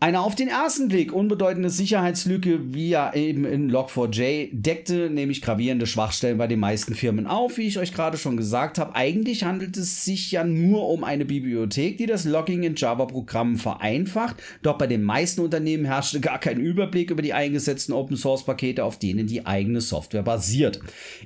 Eine 0.00 0.20
auf 0.20 0.36
den 0.36 0.46
ersten 0.46 0.86
Blick 0.86 1.12
unbedeutende 1.12 1.70
Sicherheitslücke, 1.70 2.72
wie 2.72 2.90
ja 2.90 3.12
eben 3.14 3.44
in 3.44 3.68
Log4j, 3.68 4.50
deckte 4.52 5.10
nämlich 5.10 5.42
gravierende 5.42 5.88
Schwachstellen 5.88 6.38
bei 6.38 6.46
den 6.46 6.60
meisten 6.60 6.94
Firmen 6.94 7.26
auf, 7.26 7.58
wie 7.58 7.66
ich 7.66 7.80
euch 7.80 7.92
gerade 7.92 8.16
schon 8.16 8.36
gesagt 8.36 8.78
habe. 8.78 8.94
Eigentlich 8.94 9.42
handelt 9.42 9.76
es 9.76 10.04
sich 10.04 10.30
ja 10.30 10.44
nur 10.44 10.88
um 10.88 11.02
eine 11.02 11.24
Bibliothek, 11.24 11.98
die 11.98 12.06
das 12.06 12.24
Logging 12.24 12.62
in 12.62 12.76
Java-Programmen 12.76 13.56
vereinfacht, 13.56 14.36
doch 14.62 14.78
bei 14.78 14.86
den 14.86 15.02
meisten 15.02 15.40
Unternehmen 15.40 15.84
herrschte 15.84 16.20
gar 16.20 16.38
kein 16.38 16.60
Überblick 16.60 17.10
über 17.10 17.22
die 17.22 17.32
eingesetzten 17.32 17.92
Open-Source-Pakete, 17.92 18.84
auf 18.84 19.00
denen 19.00 19.26
die 19.26 19.46
eigene 19.46 19.80
Software 19.80 20.22
basiert. 20.22 20.78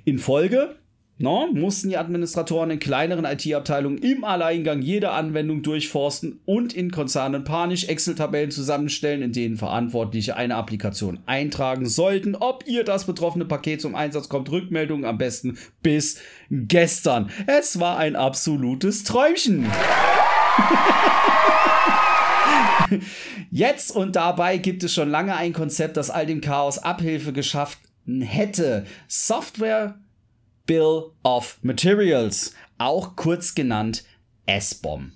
In 0.07 0.19
Folge 0.19 0.77
No, 1.19 1.47
mussten 1.53 1.91
die 1.91 1.99
Administratoren 1.99 2.71
in 2.71 2.79
kleineren 2.79 3.25
IT-Abteilungen 3.25 3.99
im 3.99 4.25
Alleingang 4.25 4.81
jede 4.83 5.11
Anwendung 5.11 5.63
durchforsten 5.63 6.41
und 6.47 6.73
in 6.73 6.91
Konzernen 6.91 7.45
panisch 7.45 7.85
Excel-Tabellen 7.85 8.51
zusammenstellen, 8.51 9.23
in 9.23 9.33
denen 9.33 9.57
Verantwortliche 9.57 10.37
eine 10.37 10.57
Applikation 10.57 11.21
eintragen 11.27 11.87
sollten. 11.87 12.35
Ob 12.35 12.65
ihr 12.67 12.83
das 12.83 13.05
betroffene 13.05 13.45
Paket 13.45 13.83
zum 13.83 13.95
Einsatz 13.95 14.29
kommt, 14.31 14.51
Rückmeldung 14.51 15.05
am 15.05 15.19
besten 15.19 15.59
bis 15.83 16.19
gestern. 16.51 17.31
Es 17.47 17.79
war 17.79 17.99
ein 17.99 18.17
absolutes 18.17 19.05
Träumchen. 19.05 19.71
Jetzt 23.51 23.95
und 23.95 24.17
dabei 24.17 24.57
gibt 24.57 24.83
es 24.83 24.93
schon 24.95 25.11
lange 25.11 25.37
ein 25.37 25.53
Konzept, 25.53 25.97
das 25.99 26.11
all 26.11 26.27
dem 26.27 26.41
Chaos 26.41 26.79
Abhilfe 26.79 27.33
geschafft 27.33 27.79
hätte. 28.07 28.87
Software 29.09 29.95
Bill 30.73 31.13
of 31.23 31.59
Materials, 31.61 32.55
auch 32.79 33.15
kurz 33.15 33.55
genannt 33.55 34.05
SBOM. 34.49 35.13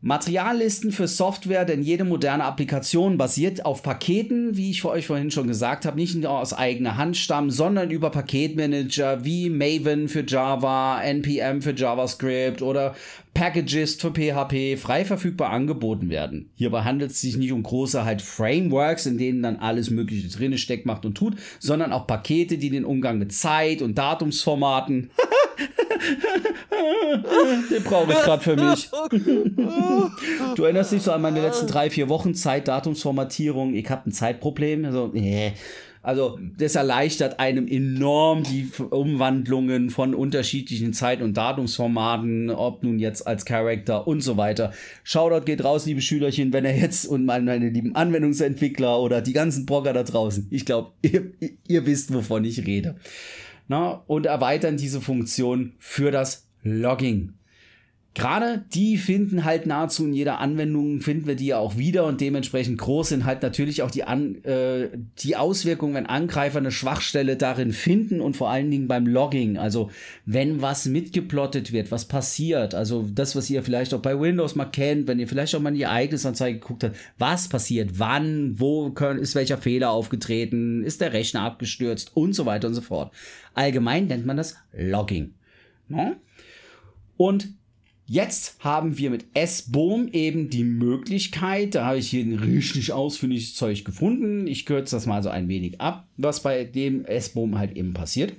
Materiallisten 0.00 0.92
für 0.92 1.08
Software, 1.08 1.64
denn 1.64 1.82
jede 1.82 2.04
moderne 2.04 2.44
Applikation 2.44 3.18
basiert 3.18 3.64
auf 3.64 3.82
Paketen, 3.82 4.56
wie 4.56 4.70
ich 4.70 4.82
für 4.82 4.90
euch 4.90 5.08
vorhin 5.08 5.32
schon 5.32 5.48
gesagt 5.48 5.84
habe, 5.86 5.96
nicht 5.96 6.14
nur 6.14 6.30
aus 6.30 6.54
eigener 6.54 6.96
Hand 6.96 7.16
stammen, 7.16 7.50
sondern 7.50 7.90
über 7.90 8.10
Paketmanager 8.10 9.24
wie 9.24 9.50
Maven 9.50 10.08
für 10.08 10.24
Java, 10.24 11.02
NPM 11.02 11.62
für 11.62 11.74
JavaScript 11.74 12.62
oder 12.62 12.94
Packages 13.34 13.96
für 13.96 14.12
PHP 14.12 14.80
frei 14.80 15.04
verfügbar 15.04 15.50
angeboten 15.50 16.10
werden. 16.10 16.50
Hierbei 16.54 16.82
handelt 16.82 17.10
es 17.10 17.20
sich 17.20 17.36
nicht 17.36 17.50
um 17.50 17.64
große 17.64 18.04
halt 18.04 18.22
Frameworks, 18.22 19.06
in 19.06 19.18
denen 19.18 19.42
dann 19.42 19.56
alles 19.56 19.90
Mögliche 19.90 20.28
drin 20.28 20.56
steckt, 20.58 20.86
macht 20.86 21.06
und 21.06 21.16
tut, 21.16 21.36
sondern 21.58 21.92
auch 21.92 22.06
Pakete, 22.06 22.56
die 22.56 22.70
den 22.70 22.84
Umgang 22.84 23.18
mit 23.18 23.32
Zeit 23.32 23.82
und 23.82 23.98
Datumsformaten 23.98 25.10
Den 27.70 27.82
brauche 27.84 28.12
ich 28.12 28.18
gerade 28.18 28.42
für 28.42 28.56
mich. 28.56 28.90
du 30.56 30.62
erinnerst 30.62 30.92
dich 30.92 31.02
so 31.02 31.12
an 31.12 31.22
meine 31.22 31.40
letzten 31.40 31.66
drei, 31.66 31.90
vier 31.90 32.08
Wochen 32.08 32.34
Zeit, 32.34 32.68
Datumsformatierung. 32.68 33.74
Ich 33.74 33.88
habe 33.90 34.08
ein 34.08 34.12
Zeitproblem. 34.12 34.84
Also, 34.84 35.12
äh. 35.14 35.52
also, 36.02 36.38
das 36.56 36.74
erleichtert 36.76 37.40
einem 37.40 37.66
enorm 37.66 38.42
die 38.44 38.70
Umwandlungen 38.90 39.90
von 39.90 40.14
unterschiedlichen 40.14 40.92
Zeit- 40.92 41.22
und 41.22 41.36
Datumsformaten, 41.36 42.50
ob 42.50 42.82
nun 42.82 42.98
jetzt 42.98 43.26
als 43.26 43.44
Charakter 43.44 44.06
und 44.06 44.20
so 44.20 44.36
weiter. 44.36 44.72
Shoutout 45.04 45.44
geht 45.44 45.64
raus, 45.64 45.86
liebe 45.86 46.00
Schülerchen, 46.00 46.52
wenn 46.52 46.64
er 46.64 46.76
jetzt 46.76 47.06
und 47.06 47.24
meine 47.24 47.58
lieben 47.58 47.94
Anwendungsentwickler 47.94 49.00
oder 49.00 49.20
die 49.20 49.32
ganzen 49.32 49.66
Blogger 49.66 49.92
da 49.92 50.02
draußen. 50.02 50.46
Ich 50.50 50.64
glaube, 50.64 50.92
ihr, 51.02 51.32
ihr 51.66 51.86
wisst, 51.86 52.14
wovon 52.14 52.44
ich 52.44 52.66
rede 52.66 52.96
na, 53.68 54.02
und 54.06 54.26
erweitern 54.26 54.76
diese 54.76 55.00
Funktion 55.00 55.74
für 55.78 56.10
das 56.10 56.48
Logging. 56.62 57.34
Gerade 58.14 58.64
die 58.74 58.96
finden 58.96 59.44
halt 59.44 59.66
nahezu 59.66 60.04
in 60.04 60.12
jeder 60.12 60.40
Anwendung, 60.40 61.00
finden 61.00 61.28
wir 61.28 61.36
die 61.36 61.46
ja 61.46 61.58
auch 61.58 61.76
wieder 61.76 62.04
und 62.06 62.20
dementsprechend 62.20 62.78
groß 62.78 63.10
sind 63.10 63.24
halt 63.24 63.42
natürlich 63.42 63.82
auch 63.82 63.92
die, 63.92 64.02
An 64.02 64.42
äh, 64.44 64.88
die 65.20 65.36
Auswirkungen, 65.36 65.94
wenn 65.94 66.06
Angreifer 66.06 66.58
eine 66.58 66.72
Schwachstelle 66.72 67.36
darin 67.36 67.72
finden 67.72 68.20
und 68.20 68.36
vor 68.36 68.50
allen 68.50 68.70
Dingen 68.72 68.88
beim 68.88 69.06
Logging. 69.06 69.56
Also 69.56 69.90
wenn 70.26 70.60
was 70.60 70.86
mitgeplottet 70.86 71.70
wird, 71.72 71.92
was 71.92 72.06
passiert, 72.06 72.74
also 72.74 73.06
das, 73.08 73.36
was 73.36 73.50
ihr 73.50 73.62
vielleicht 73.62 73.94
auch 73.94 74.02
bei 74.02 74.18
Windows 74.18 74.56
mal 74.56 74.64
kennt, 74.64 75.06
wenn 75.06 75.20
ihr 75.20 75.28
vielleicht 75.28 75.54
auch 75.54 75.60
mal 75.60 75.68
in 75.68 75.76
die 75.76 75.82
Ereignisanzeige 75.82 76.58
geguckt 76.58 76.84
habt, 76.84 76.96
was 77.18 77.48
passiert, 77.48 78.00
wann, 78.00 78.58
wo 78.58 78.90
können, 78.90 79.20
ist 79.20 79.36
welcher 79.36 79.58
Fehler 79.58 79.90
aufgetreten, 79.90 80.82
ist 80.82 81.00
der 81.00 81.12
Rechner 81.12 81.42
abgestürzt 81.42 82.16
und 82.16 82.32
so 82.32 82.46
weiter 82.46 82.66
und 82.66 82.74
so 82.74 82.80
fort. 82.80 83.12
Allgemein 83.54 84.06
nennt 84.08 84.26
man 84.26 84.36
das 84.36 84.56
Logging. 84.72 85.34
No? 85.88 86.16
Und 87.16 87.57
Jetzt 88.10 88.56
haben 88.60 88.96
wir 88.96 89.10
mit 89.10 89.26
S-Boom 89.34 90.08
eben 90.12 90.48
die 90.48 90.64
Möglichkeit, 90.64 91.74
da 91.74 91.84
habe 91.84 91.98
ich 91.98 92.08
hier 92.08 92.24
ein 92.24 92.38
richtig 92.38 92.90
ausführliches 92.90 93.54
Zeug 93.54 93.84
gefunden. 93.84 94.46
Ich 94.46 94.64
kürze 94.64 94.96
das 94.96 95.04
mal 95.04 95.22
so 95.22 95.28
ein 95.28 95.48
wenig 95.48 95.78
ab, 95.82 96.08
was 96.16 96.40
bei 96.40 96.64
dem 96.64 97.04
S-Boom 97.04 97.58
halt 97.58 97.76
eben 97.76 97.92
passiert. 97.92 98.32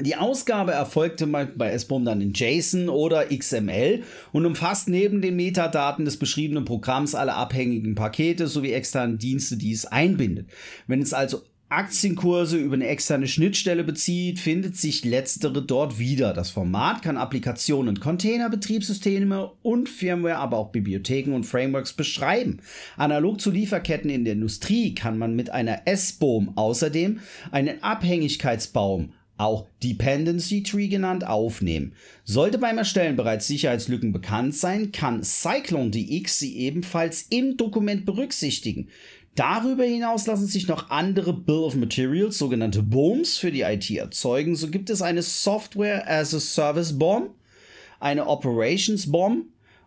Die 0.00 0.16
Ausgabe 0.16 0.72
erfolgte 0.72 1.28
bei 1.28 1.70
S-Boom 1.70 2.04
dann 2.04 2.20
in 2.20 2.32
JSON 2.32 2.88
oder 2.88 3.26
XML 3.26 4.02
und 4.32 4.44
umfasst 4.44 4.88
neben 4.88 5.22
den 5.22 5.36
Metadaten 5.36 6.04
des 6.04 6.16
beschriebenen 6.16 6.64
Programms 6.64 7.14
alle 7.14 7.34
abhängigen 7.34 7.94
Pakete 7.94 8.48
sowie 8.48 8.72
externen 8.72 9.18
Dienste, 9.18 9.56
die 9.56 9.70
es 9.70 9.86
einbindet. 9.86 10.48
Wenn 10.88 11.00
es 11.00 11.14
also 11.14 11.42
Aktienkurse 11.68 12.58
über 12.58 12.74
eine 12.74 12.86
externe 12.86 13.26
Schnittstelle 13.26 13.82
bezieht, 13.82 14.38
findet 14.38 14.76
sich 14.76 15.04
letztere 15.04 15.62
dort 15.62 15.98
wieder. 15.98 16.32
Das 16.32 16.50
Format 16.50 17.02
kann 17.02 17.16
Applikationen, 17.16 17.98
Container, 17.98 18.48
Betriebssysteme 18.48 19.50
und 19.62 19.88
Firmware, 19.88 20.36
aber 20.36 20.58
auch 20.58 20.70
Bibliotheken 20.70 21.32
und 21.32 21.42
Frameworks 21.42 21.92
beschreiben. 21.92 22.60
Analog 22.96 23.40
zu 23.40 23.50
Lieferketten 23.50 24.10
in 24.10 24.24
der 24.24 24.34
Industrie 24.34 24.94
kann 24.94 25.18
man 25.18 25.34
mit 25.34 25.50
einer 25.50 25.82
S-Boom 25.86 26.52
außerdem 26.56 27.18
einen 27.50 27.82
Abhängigkeitsbaum 27.82 29.12
auch 29.38 29.66
Dependency 29.82 30.62
Tree 30.62 30.88
genannt, 30.88 31.26
aufnehmen. 31.26 31.92
Sollte 32.24 32.58
beim 32.58 32.78
Erstellen 32.78 33.16
bereits 33.16 33.46
Sicherheitslücken 33.46 34.12
bekannt 34.12 34.54
sein, 34.54 34.92
kann 34.92 35.22
Cyclone 35.22 35.90
DX 35.90 36.38
sie 36.38 36.56
ebenfalls 36.58 37.26
im 37.28 37.56
Dokument 37.56 38.06
berücksichtigen. 38.06 38.88
Darüber 39.36 39.84
hinaus 39.84 40.26
lassen 40.26 40.46
sich 40.46 40.66
noch 40.66 40.90
andere 40.90 41.32
Bill 41.32 41.56
of 41.56 41.76
Materials, 41.76 42.38
sogenannte 42.38 42.82
BOMs, 42.82 43.38
für 43.38 43.52
die 43.52 43.60
IT 43.60 43.90
erzeugen. 43.90 44.56
So 44.56 44.68
gibt 44.68 44.90
es 44.90 45.02
eine 45.02 45.22
Software 45.22 46.10
as 46.10 46.34
a 46.34 46.40
Service 46.40 46.98
BOM, 46.98 47.28
eine 48.00 48.26
Operations 48.26 49.10
BOM 49.12 49.44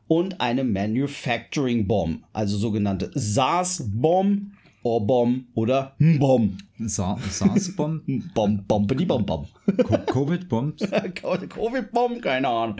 und 0.07 0.39
eine 0.39 0.63
Manufacturing 0.63 1.87
BOM, 1.87 2.23
also 2.31 2.57
sogenannte 2.57 3.11
SaaS 3.15 3.83
BOM, 3.87 4.51
Orbom 4.83 5.47
oder 5.55 5.95
Mbom. 5.99 6.57
SaaS-Bomb? 6.79 8.03
Bom, 8.33 8.63
Bombedi 8.65 9.05
Bom 9.05 9.25
Bom. 9.25 9.45
Covid-Bombs? 9.67 10.81
Covid-Bomb, 11.15 12.21
keine 12.21 12.47
Ahnung. 12.47 12.77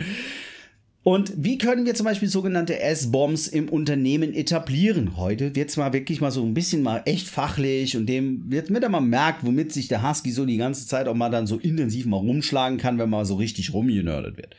Und 1.10 1.34
wie 1.38 1.58
können 1.58 1.88
wir 1.88 1.96
zum 1.96 2.06
Beispiel 2.06 2.28
sogenannte 2.28 2.80
S-Bombs 2.80 3.48
im 3.48 3.68
Unternehmen 3.68 4.32
etablieren? 4.32 5.18
Heute 5.18 5.56
wird 5.56 5.72
es 5.72 5.76
mal 5.76 5.92
wirklich 5.92 6.22
mal 6.22 6.30
so 6.30 6.44
ein 6.44 6.54
bisschen 6.54 6.84
mal 6.84 7.02
echt 7.06 7.28
fachlich 7.28 7.98
und 7.98 8.06
dem 8.06 8.44
wird 8.52 8.70
mit 8.70 8.88
mal 8.88 9.00
merkt, 9.00 9.44
womit 9.44 9.74
sich 9.74 9.88
der 9.88 10.08
Husky 10.08 10.32
so 10.32 10.46
die 10.46 10.58
ganze 10.58 10.86
Zeit 10.86 11.08
auch 11.08 11.16
mal 11.16 11.32
dann 11.32 11.48
so 11.48 11.58
intensiv 11.58 12.06
mal 12.06 12.18
rumschlagen 12.18 12.78
kann, 12.78 13.00
wenn 13.00 13.10
man 13.10 13.26
so 13.26 13.38
richtig 13.38 13.74
rumgenördet 13.74 14.38
wird. 14.38 14.56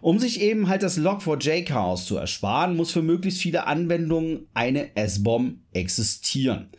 Um 0.00 0.18
sich 0.18 0.40
eben 0.40 0.68
halt 0.70 0.82
das 0.82 0.98
Log4j-Chaos 0.98 2.06
zu 2.06 2.16
ersparen, 2.16 2.78
muss 2.78 2.92
für 2.92 3.02
möglichst 3.02 3.42
viele 3.42 3.66
Anwendungen 3.66 4.46
eine 4.54 4.96
S-Bomb 4.96 5.58
existieren. 5.74 6.70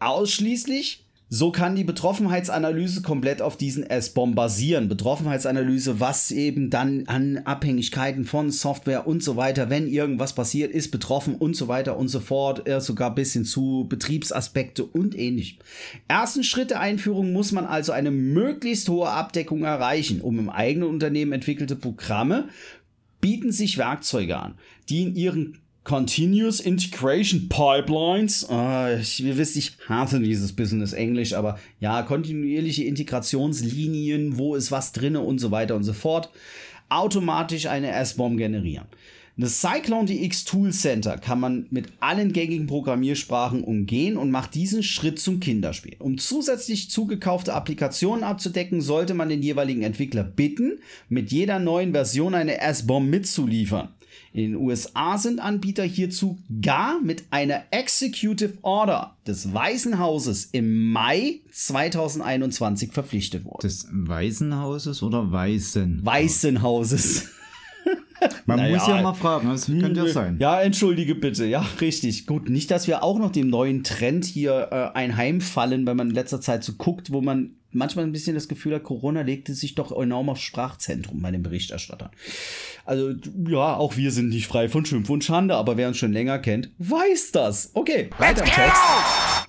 Ausschließlich 0.00 1.04
so 1.32 1.52
kann 1.52 1.76
die 1.76 1.84
Betroffenheitsanalyse 1.84 3.02
komplett 3.02 3.40
auf 3.40 3.56
diesen 3.56 3.84
S-Bomb 3.84 4.34
basieren. 4.34 4.88
Betroffenheitsanalyse, 4.88 6.00
was 6.00 6.32
eben 6.32 6.70
dann 6.70 7.06
an 7.06 7.38
Abhängigkeiten 7.38 8.24
von 8.24 8.50
Software 8.50 9.06
und 9.06 9.22
so 9.22 9.36
weiter, 9.36 9.70
wenn 9.70 9.86
irgendwas 9.86 10.34
passiert, 10.34 10.72
ist 10.72 10.90
betroffen 10.90 11.36
und 11.36 11.54
so 11.54 11.68
weiter 11.68 11.96
und 11.96 12.08
so 12.08 12.18
fort, 12.18 12.68
sogar 12.82 13.14
bis 13.14 13.32
hin 13.32 13.44
zu 13.44 13.86
Betriebsaspekte 13.88 14.84
und 14.84 15.16
ähnlichem. 15.16 15.58
Ersten 16.08 16.42
Schritt 16.42 16.70
der 16.70 16.80
Einführung 16.80 17.32
muss 17.32 17.52
man 17.52 17.64
also 17.64 17.92
eine 17.92 18.10
möglichst 18.10 18.88
hohe 18.88 19.08
Abdeckung 19.08 19.62
erreichen, 19.62 20.20
um 20.20 20.36
im 20.40 20.50
eigenen 20.50 20.88
Unternehmen 20.88 21.32
entwickelte 21.32 21.76
Programme 21.76 22.48
bieten 23.20 23.52
sich 23.52 23.78
Werkzeuge 23.78 24.36
an, 24.36 24.54
die 24.88 25.02
in 25.02 25.14
ihren 25.14 25.58
Continuous 25.84 26.60
Integration 26.60 27.48
Pipelines. 27.48 28.46
Uh, 28.50 28.98
ich, 29.00 29.24
ihr 29.24 29.38
wisst, 29.38 29.56
ich 29.56 29.72
hasse 29.88 30.20
dieses 30.20 30.52
Business 30.52 30.92
Englisch, 30.92 31.32
aber 31.32 31.58
ja, 31.80 32.02
kontinuierliche 32.02 32.84
Integrationslinien, 32.84 34.36
wo 34.36 34.54
ist 34.54 34.70
was 34.70 34.92
drinne 34.92 35.20
und 35.20 35.38
so 35.38 35.50
weiter 35.50 35.74
und 35.74 35.84
so 35.84 35.94
fort. 35.94 36.30
Automatisch 36.90 37.66
eine 37.66 37.92
S-Bomb 37.92 38.36
generieren. 38.36 38.86
Das 39.36 39.62
Cyclone 39.62 40.04
DX 40.04 40.44
Tool 40.44 40.70
Center 40.70 41.16
kann 41.16 41.40
man 41.40 41.66
mit 41.70 41.86
allen 42.00 42.34
gängigen 42.34 42.66
Programmiersprachen 42.66 43.64
umgehen 43.64 44.18
und 44.18 44.30
macht 44.30 44.54
diesen 44.54 44.82
Schritt 44.82 45.18
zum 45.18 45.40
Kinderspiel. 45.40 45.96
Um 45.98 46.18
zusätzlich 46.18 46.90
zugekaufte 46.90 47.54
Applikationen 47.54 48.22
abzudecken, 48.22 48.82
sollte 48.82 49.14
man 49.14 49.30
den 49.30 49.42
jeweiligen 49.42 49.82
Entwickler 49.82 50.24
bitten, 50.24 50.80
mit 51.08 51.32
jeder 51.32 51.58
neuen 51.58 51.92
Version 51.92 52.34
eine 52.34 52.60
S-Bomb 52.60 53.08
mitzuliefern. 53.08 53.88
In 54.32 54.52
den 54.52 54.56
USA 54.56 55.18
sind 55.18 55.40
Anbieter 55.40 55.84
hierzu 55.84 56.38
gar 56.60 57.00
mit 57.00 57.24
einer 57.30 57.64
Executive 57.70 58.54
Order 58.62 59.16
des 59.26 59.52
Weißen 59.52 59.98
Hauses 59.98 60.46
im 60.52 60.90
Mai 60.90 61.40
2021 61.50 62.92
verpflichtet 62.92 63.44
worden. 63.44 63.62
Des 63.62 63.88
Weißen 63.90 64.56
Hauses 64.56 65.02
oder 65.02 65.30
Weißen? 65.30 66.04
Weißen 66.04 66.62
Hauses. 66.62 67.28
Man 68.46 68.58
naja, 68.58 68.76
muss 68.76 68.86
ja 68.86 69.02
mal 69.02 69.14
fragen, 69.14 69.48
das 69.48 69.66
könnte 69.66 70.00
ja 70.00 70.08
sein. 70.08 70.36
Ja, 70.40 70.60
entschuldige 70.60 71.14
bitte. 71.14 71.46
Ja, 71.46 71.64
richtig. 71.80 72.26
Gut, 72.26 72.48
nicht, 72.48 72.70
dass 72.70 72.86
wir 72.86 73.02
auch 73.02 73.18
noch 73.18 73.32
dem 73.32 73.48
neuen 73.48 73.84
Trend 73.84 74.24
hier 74.24 74.68
äh, 74.70 74.96
einheimfallen, 74.96 75.86
wenn 75.86 75.96
man 75.96 76.10
in 76.10 76.14
letzter 76.14 76.40
Zeit 76.40 76.64
so 76.64 76.74
guckt, 76.74 77.12
wo 77.12 77.20
man 77.20 77.56
manchmal 77.72 78.04
ein 78.04 78.12
bisschen 78.12 78.34
das 78.34 78.48
Gefühl 78.48 78.74
hat, 78.74 78.82
Corona 78.82 79.22
legte 79.22 79.54
sich 79.54 79.74
doch 79.74 79.92
enorm 79.92 80.28
aufs 80.28 80.42
Sprachzentrum 80.42 81.22
bei 81.22 81.30
den 81.30 81.42
Berichterstattern. 81.42 82.10
Also, 82.84 83.12
ja, 83.48 83.76
auch 83.76 83.96
wir 83.96 84.10
sind 84.10 84.30
nicht 84.30 84.46
frei 84.46 84.68
von 84.68 84.84
Schimpf 84.84 85.08
und 85.10 85.24
Schande, 85.24 85.54
aber 85.54 85.76
wer 85.76 85.88
uns 85.88 85.98
schon 85.98 86.12
länger 86.12 86.38
kennt, 86.38 86.70
weiß 86.78 87.32
das. 87.32 87.70
Okay, 87.74 88.10
weiter 88.18 88.44
im 88.44 88.50
Text. 88.50 89.39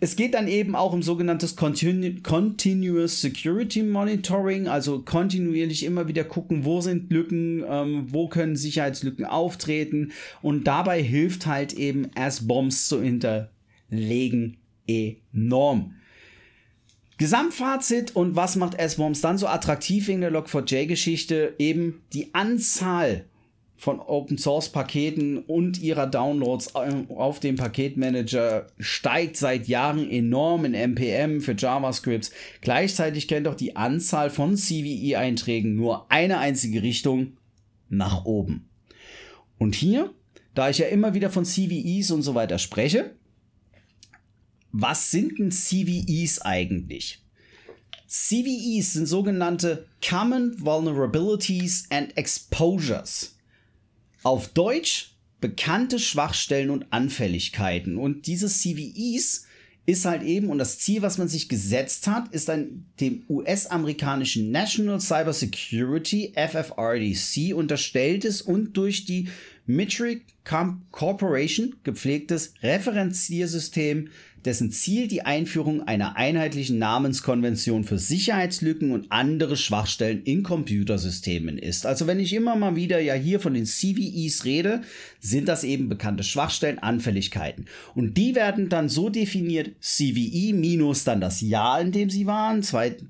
Es 0.00 0.16
geht 0.16 0.34
dann 0.34 0.48
eben 0.48 0.74
auch 0.74 0.92
um 0.92 1.02
sogenanntes 1.02 1.56
Continu 1.56 2.20
Continuous 2.22 3.20
Security 3.20 3.82
Monitoring, 3.82 4.68
also 4.68 5.02
kontinuierlich 5.02 5.84
immer 5.84 6.08
wieder 6.08 6.24
gucken, 6.24 6.64
wo 6.64 6.80
sind 6.80 7.12
Lücken, 7.12 7.64
ähm, 7.68 8.06
wo 8.10 8.28
können 8.28 8.56
Sicherheitslücken 8.56 9.24
auftreten 9.24 10.12
und 10.42 10.66
dabei 10.66 11.02
hilft 11.02 11.46
halt 11.46 11.72
eben 11.72 12.10
S-Bombs 12.14 12.88
zu 12.88 13.02
hinterlegen 13.02 14.58
enorm. 14.86 15.94
Gesamtfazit 17.16 18.16
und 18.16 18.34
was 18.34 18.56
macht 18.56 18.78
S-Bombs 18.78 19.20
dann 19.20 19.38
so 19.38 19.46
attraktiv 19.46 20.08
wegen 20.08 20.20
der 20.20 20.32
Log4j-Geschichte? 20.32 21.54
Eben 21.58 22.02
die 22.12 22.34
Anzahl 22.34 23.26
von 23.76 24.00
Open 24.00 24.38
Source 24.38 24.68
Paketen 24.70 25.38
und 25.38 25.80
ihrer 25.80 26.06
Downloads 26.06 26.74
äh, 26.74 27.12
auf 27.14 27.40
dem 27.40 27.56
Paketmanager 27.56 28.66
steigt 28.78 29.36
seit 29.36 29.68
Jahren 29.68 30.08
enorm 30.08 30.64
in 30.64 30.74
NPM 30.74 31.40
für 31.40 31.54
JavaScripts. 31.56 32.30
Gleichzeitig 32.60 33.28
kennt 33.28 33.48
auch 33.48 33.56
die 33.56 33.76
Anzahl 33.76 34.30
von 34.30 34.56
CVE-Einträgen 34.56 35.74
nur 35.74 36.10
eine 36.10 36.38
einzige 36.38 36.82
Richtung 36.82 37.36
nach 37.88 38.24
oben. 38.24 38.68
Und 39.58 39.74
hier, 39.74 40.12
da 40.54 40.70
ich 40.70 40.78
ja 40.78 40.86
immer 40.86 41.14
wieder 41.14 41.30
von 41.30 41.44
CVEs 41.44 42.10
und 42.10 42.22
so 42.22 42.34
weiter 42.34 42.58
spreche, 42.58 43.14
was 44.72 45.10
sind 45.10 45.38
denn 45.38 45.52
CVEs 45.52 46.42
eigentlich? 46.42 47.20
CVEs 48.06 48.92
sind 48.92 49.06
sogenannte 49.06 49.86
Common 50.06 50.54
Vulnerabilities 50.60 51.86
and 51.90 52.16
Exposures. 52.16 53.33
Auf 54.24 54.48
Deutsch 54.48 55.12
bekannte 55.40 55.98
Schwachstellen 55.98 56.70
und 56.70 56.86
Anfälligkeiten. 56.90 57.98
Und 57.98 58.26
diese 58.26 58.48
CVEs 58.48 59.44
ist 59.86 60.06
halt 60.06 60.22
eben, 60.22 60.48
und 60.48 60.56
das 60.56 60.78
Ziel, 60.78 61.02
was 61.02 61.18
man 61.18 61.28
sich 61.28 61.50
gesetzt 61.50 62.06
hat, 62.06 62.32
ist 62.32 62.48
ein 62.48 62.86
dem 63.00 63.24
US-amerikanischen 63.28 64.50
National 64.50 64.98
Cyber 65.00 65.34
Security 65.34 66.32
FFRDC 66.34 67.54
unterstelltes 67.54 68.40
und 68.40 68.76
durch 68.78 69.04
die 69.04 69.28
Metric 69.66 70.22
Corporation 70.90 71.76
gepflegtes 71.84 72.54
Referenziersystem 72.62 74.08
dessen 74.44 74.70
Ziel 74.70 75.08
die 75.08 75.22
Einführung 75.22 75.82
einer 75.82 76.16
einheitlichen 76.16 76.78
Namenskonvention 76.78 77.84
für 77.84 77.98
Sicherheitslücken 77.98 78.90
und 78.90 79.10
andere 79.10 79.56
Schwachstellen 79.56 80.22
in 80.24 80.42
Computersystemen 80.42 81.56
ist. 81.58 81.86
Also 81.86 82.06
wenn 82.06 82.20
ich 82.20 82.32
immer 82.32 82.54
mal 82.56 82.76
wieder 82.76 83.00
ja 83.00 83.14
hier 83.14 83.40
von 83.40 83.54
den 83.54 83.66
CVEs 83.66 84.44
rede, 84.44 84.82
sind 85.20 85.48
das 85.48 85.64
eben 85.64 85.88
bekannte 85.88 86.24
Schwachstellen, 86.24 86.78
Anfälligkeiten. 86.78 87.66
Und 87.94 88.18
die 88.18 88.34
werden 88.34 88.68
dann 88.68 88.88
so 88.88 89.08
definiert, 89.08 89.72
CVE 89.80 90.52
minus 90.52 91.04
dann 91.04 91.20
das 91.20 91.40
Jahr, 91.40 91.80
in 91.80 91.92
dem 91.92 92.10
sie 92.10 92.26
waren, 92.26 92.62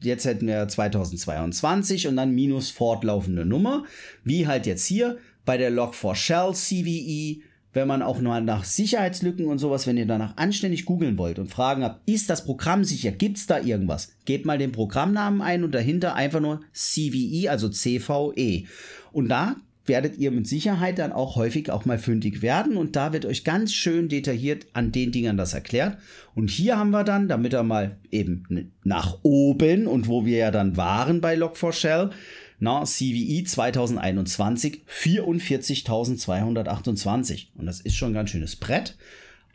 jetzt 0.02 0.24
hätten 0.24 0.46
wir 0.46 0.68
2022 0.68 2.06
und 2.06 2.16
dann 2.16 2.34
minus 2.34 2.70
fortlaufende 2.70 3.44
Nummer, 3.44 3.84
wie 4.22 4.46
halt 4.46 4.66
jetzt 4.66 4.86
hier 4.86 5.18
bei 5.44 5.56
der 5.56 5.72
Log4Shell 5.72 6.54
CVE 6.54 7.42
wenn 7.74 7.88
man 7.88 8.02
auch 8.02 8.20
mal 8.20 8.40
nach 8.40 8.64
Sicherheitslücken 8.64 9.46
und 9.46 9.58
sowas, 9.58 9.86
wenn 9.86 9.96
ihr 9.96 10.06
danach 10.06 10.36
anständig 10.36 10.86
googeln 10.86 11.18
wollt 11.18 11.38
und 11.38 11.50
fragen 11.50 11.82
habt, 11.82 12.08
ist 12.08 12.30
das 12.30 12.44
Programm 12.44 12.84
sicher, 12.84 13.10
gibt's 13.12 13.46
da 13.46 13.60
irgendwas? 13.60 14.12
Gebt 14.24 14.46
mal 14.46 14.58
den 14.58 14.72
Programmnamen 14.72 15.42
ein 15.42 15.64
und 15.64 15.74
dahinter 15.74 16.14
einfach 16.14 16.40
nur 16.40 16.60
CVE, 16.72 17.50
also 17.50 17.68
CVE. 17.68 18.64
Und 19.12 19.28
da 19.28 19.56
werdet 19.86 20.16
ihr 20.18 20.30
mit 20.30 20.46
Sicherheit 20.46 20.98
dann 20.98 21.12
auch 21.12 21.36
häufig 21.36 21.70
auch 21.70 21.84
mal 21.84 21.98
fündig 21.98 22.42
werden 22.42 22.76
und 22.76 22.96
da 22.96 23.12
wird 23.12 23.26
euch 23.26 23.44
ganz 23.44 23.72
schön 23.72 24.08
detailliert 24.08 24.66
an 24.72 24.92
den 24.92 25.12
Dingern 25.12 25.36
das 25.36 25.52
erklärt. 25.52 25.98
Und 26.34 26.50
hier 26.50 26.78
haben 26.78 26.90
wir 26.90 27.04
dann, 27.04 27.28
damit 27.28 27.52
er 27.52 27.64
mal 27.64 27.98
eben 28.10 28.72
nach 28.82 29.18
oben 29.22 29.86
und 29.86 30.08
wo 30.08 30.24
wir 30.24 30.38
ja 30.38 30.50
dann 30.50 30.76
waren 30.76 31.20
bei 31.20 31.36
Log4Shell, 31.36 32.10
na, 32.58 32.84
CVE 32.84 33.44
2021 33.44 34.82
44.228. 34.88 37.48
Und 37.54 37.66
das 37.66 37.80
ist 37.80 37.96
schon 37.96 38.12
ein 38.12 38.14
ganz 38.14 38.30
schönes 38.30 38.56
Brett. 38.56 38.96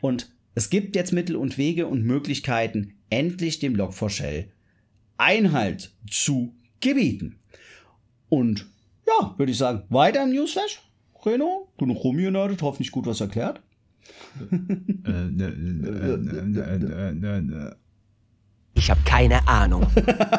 Und 0.00 0.30
es 0.54 0.70
gibt 0.70 0.96
jetzt 0.96 1.12
Mittel 1.12 1.36
und 1.36 1.58
Wege 1.58 1.86
und 1.86 2.04
Möglichkeiten, 2.04 2.94
endlich 3.08 3.58
dem 3.58 3.76
Log4Shell 3.76 4.46
Einhalt 5.16 5.92
zu 6.08 6.54
gebieten. 6.80 7.38
Und 8.28 8.66
ja, 9.06 9.34
würde 9.36 9.52
ich 9.52 9.58
sagen, 9.58 9.84
weiter 9.90 10.22
im 10.22 10.30
Newsflash. 10.30 10.82
Reno, 11.24 11.68
du 11.76 11.86
noch 11.86 12.04
rumgenördet, 12.04 12.62
hoffentlich 12.62 12.90
gut 12.90 13.06
was 13.06 13.20
erklärt. 13.20 13.60
Ich 18.80 18.88
habe 18.88 19.02
keine 19.04 19.46
Ahnung. 19.46 19.86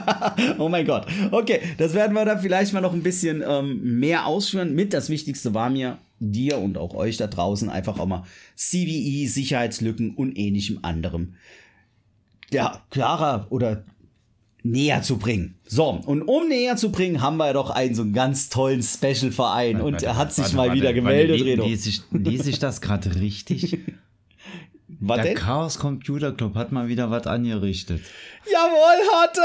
oh 0.57 0.67
mein 0.67 0.87
Gott. 0.87 1.05
Okay, 1.29 1.59
das 1.77 1.93
werden 1.93 2.13
wir 2.13 2.25
dann 2.25 2.39
vielleicht 2.39 2.73
mal 2.73 2.81
noch 2.81 2.91
ein 2.91 3.03
bisschen 3.03 3.43
ähm, 3.47 3.99
mehr 3.99 4.25
ausführen. 4.25 4.73
Mit 4.73 4.93
das 4.93 5.11
Wichtigste 5.11 5.53
war 5.53 5.69
mir, 5.69 5.99
dir 6.19 6.57
und 6.57 6.75
auch 6.75 6.95
euch 6.95 7.17
da 7.17 7.27
draußen 7.27 7.69
einfach 7.69 7.99
auch 7.99 8.07
mal 8.07 8.23
CVE, 8.55 9.27
Sicherheitslücken 9.27 10.15
und 10.15 10.35
ähnlichem 10.39 10.79
anderem. 10.81 11.35
Ja, 12.51 12.81
klarer 12.89 13.45
oder 13.51 13.83
näher 14.63 15.03
zu 15.03 15.19
bringen. 15.19 15.59
So, 15.67 16.01
und 16.03 16.23
um 16.23 16.47
näher 16.47 16.77
zu 16.77 16.91
bringen, 16.91 17.21
haben 17.21 17.37
wir 17.37 17.53
doch 17.53 17.69
einen 17.69 17.93
so 17.93 18.01
einen 18.01 18.13
ganz 18.13 18.49
tollen 18.49 18.81
Special-Verein 18.81 19.81
und 19.81 20.01
er 20.01 20.17
hat 20.17 20.33
sich 20.33 20.45
warte, 20.45 20.55
mal 20.55 20.67
warte, 20.69 20.79
wieder 20.79 20.87
warte, 20.87 20.95
gemeldet, 20.95 21.41
Redo. 21.43 21.65
Lese 21.67 21.89
ich, 21.89 22.01
lese 22.09 22.49
ich 22.49 22.57
das 22.57 22.81
gerade 22.81 23.15
richtig? 23.21 23.77
Was 25.03 25.17
Der 25.17 25.25
denn? 25.25 25.35
Chaos 25.35 25.79
Computer 25.79 26.31
Club 26.31 26.53
hat 26.53 26.71
mal 26.71 26.87
wieder 26.87 27.09
was 27.09 27.25
angerichtet. 27.25 28.01
Jawohl, 28.45 29.09
hat 29.15 29.37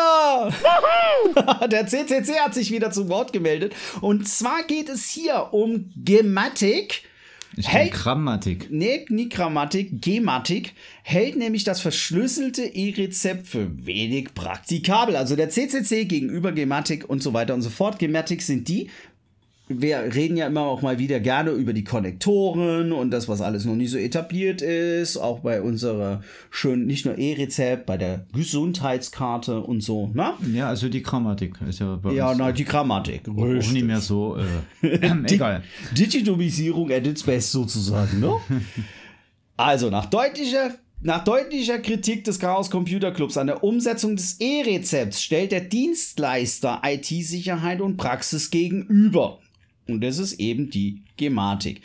er! 1.63 1.69
Der 1.69 1.87
CCC 1.87 2.39
hat 2.41 2.53
sich 2.53 2.71
wieder 2.71 2.91
zu 2.91 3.09
Wort 3.09 3.33
gemeldet. 3.33 3.75
Und 4.03 4.29
zwar 4.29 4.65
geht 4.65 4.91
es 4.91 5.09
hier 5.09 5.49
um 5.53 5.91
Gematik. 5.97 7.05
Ich 7.57 7.73
bin 7.73 7.89
Grammatik. 7.89 8.69
Nee, 8.71 9.07
nicht 9.09 9.33
Grammatik, 9.33 10.03
Gematik 10.03 10.75
hält 11.03 11.37
nämlich 11.37 11.65
das 11.65 11.81
verschlüsselte 11.81 12.63
E-Rezept 12.63 13.47
für 13.47 13.87
wenig 13.87 14.35
praktikabel. 14.35 15.17
Also 15.17 15.37
der 15.37 15.49
CCC 15.49 16.05
gegenüber 16.05 16.53
Gematik 16.53 17.09
und 17.09 17.23
so 17.23 17.33
weiter 17.33 17.55
und 17.55 17.63
so 17.63 17.71
fort. 17.71 17.99
Gematik 17.99 18.43
sind 18.43 18.69
die, 18.69 18.91
wir 19.69 20.15
reden 20.15 20.37
ja 20.37 20.47
immer 20.47 20.61
auch 20.63 20.81
mal 20.83 20.99
wieder 21.01 21.19
gerne 21.19 21.51
über 21.51 21.73
die 21.73 21.83
Konnektoren 21.83 22.93
und 22.93 23.11
das, 23.11 23.29
was 23.29 23.41
alles 23.41 23.65
noch 23.65 23.75
nicht 23.75 23.91
so 23.91 23.99
etabliert 23.99 24.63
ist. 24.63 25.17
Auch 25.17 25.41
bei 25.41 25.61
unserer 25.61 26.23
schönen, 26.51 26.87
nicht 26.87 27.05
nur 27.05 27.19
E-Rezept, 27.19 27.85
bei 27.85 27.97
der 27.97 28.27
Gesundheitskarte 28.33 29.61
und 29.61 29.81
so, 29.81 30.09
ne? 30.15 30.35
Ja, 30.53 30.69
also 30.69 30.89
die 30.89 31.03
Grammatik 31.03 31.55
ist 31.69 31.81
ja 31.81 31.97
bei 31.97 32.13
Ja, 32.13 32.31
uns 32.31 32.39
na, 32.39 32.53
die 32.53 32.65
Grammatik. 32.65 33.29
auch 33.29 33.45
nicht 33.73 33.85
mehr 33.85 34.01
so. 34.01 34.37
Äh, 34.83 34.99
egal. 35.29 35.63
Digitalisierung 35.99 36.91
at 36.93 37.07
its 37.07 37.25
best 37.25 37.51
sozusagen, 37.51 38.21
ne? 38.21 38.35
also, 39.57 39.91
nach 39.91 40.07
deutlicher, 40.07 40.75
nach 41.03 41.25
deutlicher 41.25 41.79
Kritik 41.81 42.23
des 42.25 42.39
Chaos 42.39 42.71
Computer 42.71 43.11
Clubs 43.11 43.37
an 43.37 43.49
der 43.49 43.65
Umsetzung 43.65 44.15
des 44.17 44.41
E-Rezepts 44.41 45.23
stellt 45.23 45.51
der 45.53 45.63
Dienstleister 45.63 46.83
IT-Sicherheit 46.85 47.81
und 47.81 47.97
Praxis 47.97 48.51
gegenüber. 48.51 49.41
Und 49.87 50.03
das 50.03 50.19
ist 50.19 50.41
eben 50.41 50.71
die 50.71 51.03
Gematik. 51.17 51.83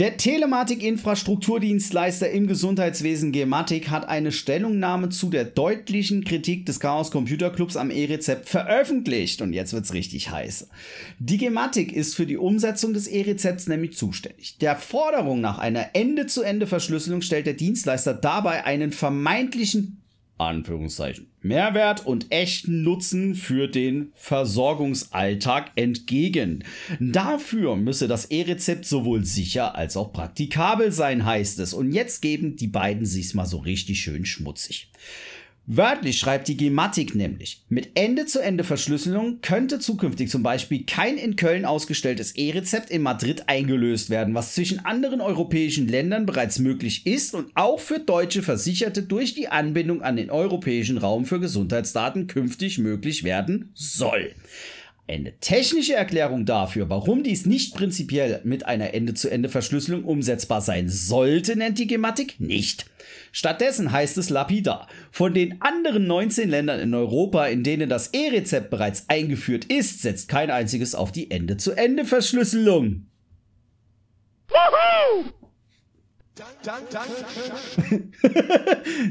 Der 0.00 0.16
Telematik-Infrastrukturdienstleister 0.16 2.28
im 2.30 2.46
Gesundheitswesen 2.46 3.32
Gematik 3.32 3.90
hat 3.90 4.08
eine 4.08 4.32
Stellungnahme 4.32 5.10
zu 5.10 5.28
der 5.28 5.44
deutlichen 5.44 6.24
Kritik 6.24 6.64
des 6.64 6.80
Chaos 6.80 7.10
Computer 7.10 7.50
Clubs 7.50 7.76
am 7.76 7.90
E-Rezept 7.90 8.48
veröffentlicht. 8.48 9.42
Und 9.42 9.52
jetzt 9.52 9.74
wird's 9.74 9.92
richtig 9.92 10.30
heiß. 10.30 10.70
Die 11.18 11.36
Gematik 11.36 11.92
ist 11.92 12.14
für 12.14 12.24
die 12.24 12.38
Umsetzung 12.38 12.94
des 12.94 13.08
E-Rezepts 13.08 13.66
nämlich 13.66 13.94
zuständig. 13.94 14.56
Der 14.62 14.74
Forderung 14.74 15.42
nach 15.42 15.58
einer 15.58 15.90
Ende-zu-Ende-Verschlüsselung 15.92 17.20
stellt 17.20 17.44
der 17.44 17.52
Dienstleister 17.52 18.14
dabei 18.14 18.64
einen 18.64 18.92
vermeintlichen 18.92 19.99
Anführungszeichen 20.40 21.26
Mehrwert 21.42 22.04
und 22.04 22.30
echten 22.30 22.82
Nutzen 22.82 23.34
für 23.34 23.66
den 23.66 24.12
Versorgungsalltag 24.14 25.70
entgegen. 25.74 26.64
Dafür 26.98 27.76
müsse 27.76 28.08
das 28.08 28.26
E-Rezept 28.26 28.84
sowohl 28.84 29.24
sicher 29.24 29.74
als 29.74 29.96
auch 29.96 30.12
praktikabel 30.12 30.92
sein, 30.92 31.24
heißt 31.24 31.58
es. 31.60 31.72
Und 31.72 31.92
jetzt 31.92 32.20
geben 32.20 32.56
die 32.56 32.66
beiden 32.66 33.06
sich's 33.06 33.34
mal 33.34 33.46
so 33.46 33.58
richtig 33.58 34.00
schön 34.00 34.26
schmutzig. 34.26 34.90
Wörtlich 35.72 36.18
schreibt 36.18 36.48
die 36.48 36.56
Gematik 36.56 37.14
nämlich, 37.14 37.62
mit 37.68 37.90
Ende-zu-Ende-Verschlüsselung 37.94 39.38
könnte 39.40 39.78
zukünftig 39.78 40.28
zum 40.28 40.42
Beispiel 40.42 40.82
kein 40.84 41.16
in 41.16 41.36
Köln 41.36 41.64
ausgestelltes 41.64 42.32
E-Rezept 42.32 42.90
in 42.90 43.02
Madrid 43.02 43.44
eingelöst 43.46 44.10
werden, 44.10 44.34
was 44.34 44.56
zwischen 44.56 44.84
anderen 44.84 45.20
europäischen 45.20 45.86
Ländern 45.86 46.26
bereits 46.26 46.58
möglich 46.58 47.06
ist 47.06 47.36
und 47.36 47.52
auch 47.54 47.78
für 47.78 48.00
deutsche 48.00 48.42
Versicherte 48.42 49.04
durch 49.04 49.34
die 49.34 49.46
Anbindung 49.46 50.02
an 50.02 50.16
den 50.16 50.28
europäischen 50.28 50.98
Raum 50.98 51.24
für 51.24 51.38
Gesundheitsdaten 51.38 52.26
künftig 52.26 52.78
möglich 52.78 53.22
werden 53.22 53.70
soll. 53.74 54.34
Eine 55.10 55.36
technische 55.40 55.94
Erklärung 55.94 56.44
dafür, 56.46 56.88
warum 56.88 57.24
dies 57.24 57.44
nicht 57.44 57.74
prinzipiell 57.74 58.40
mit 58.44 58.66
einer 58.66 58.94
Ende-zu-Ende-Verschlüsselung 58.94 60.04
umsetzbar 60.04 60.60
sein 60.60 60.88
sollte, 60.88 61.56
nennt 61.56 61.80
die 61.80 61.88
Gematik 61.88 62.38
nicht. 62.38 62.86
Stattdessen 63.32 63.90
heißt 63.90 64.18
es 64.18 64.30
lapidar. 64.30 64.86
Von 65.10 65.34
den 65.34 65.60
anderen 65.62 66.06
19 66.06 66.48
Ländern 66.48 66.78
in 66.78 66.94
Europa, 66.94 67.46
in 67.46 67.64
denen 67.64 67.88
das 67.88 68.14
E-Rezept 68.14 68.70
bereits 68.70 69.08
eingeführt 69.08 69.64
ist, 69.64 70.00
setzt 70.00 70.28
kein 70.28 70.48
einziges 70.48 70.94
auf 70.94 71.10
die 71.10 71.28
Ende-zu-Ende-Verschlüsselung. 71.32 73.06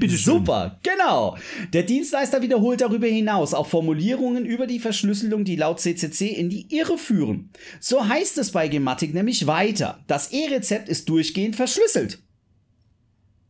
Super, 0.10 0.80
genau. 0.84 1.38
Der 1.74 1.84
Dienstleister 1.84 2.42
wiederholt 2.42 2.82
darüber 2.82 3.08
hinaus 3.08 3.54
auch 3.54 3.68
Formulierungen 3.68 4.46
über 4.46 4.68
die 4.68 4.80
Verschlüsselung, 4.80 5.44
die 5.44 5.56
laut 5.56 5.80
CCC 5.80 6.28
in 6.28 6.50
die 6.50 6.74
Irre 6.76 6.98
führen. 6.98 7.52
So 7.80 8.08
heißt 8.08 8.38
es 8.38 8.52
bei 8.52 8.68
Gematik 8.68 9.14
nämlich 9.14 9.48
weiter. 9.48 10.00
Das 10.08 10.32
E-Rezept 10.32 10.90
ist 10.90 11.10
durchgehend 11.10 11.56
verschlüsselt. 11.56 12.22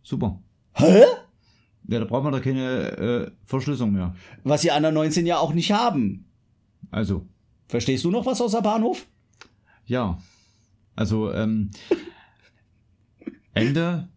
Super. 0.03 0.41
Hä? 0.73 1.03
Ja, 1.87 1.99
da 1.99 2.05
braucht 2.05 2.23
man 2.23 2.33
doch 2.33 2.41
keine 2.41 2.91
äh, 2.97 3.31
Verschlüsselung 3.45 3.93
mehr. 3.93 4.15
Was 4.43 4.61
die 4.61 4.71
anderen 4.71 4.95
19 4.95 5.25
ja 5.25 5.39
auch 5.39 5.53
nicht 5.53 5.71
haben. 5.71 6.25
Also, 6.91 7.25
Verstehst 7.69 8.03
du 8.03 8.09
noch 8.09 8.25
was 8.25 8.41
außer 8.41 8.61
Bahnhof? 8.61 9.05
ja. 9.85 10.17
Also, 10.95 11.31
ähm, 11.31 11.71
Ende 13.59 14.07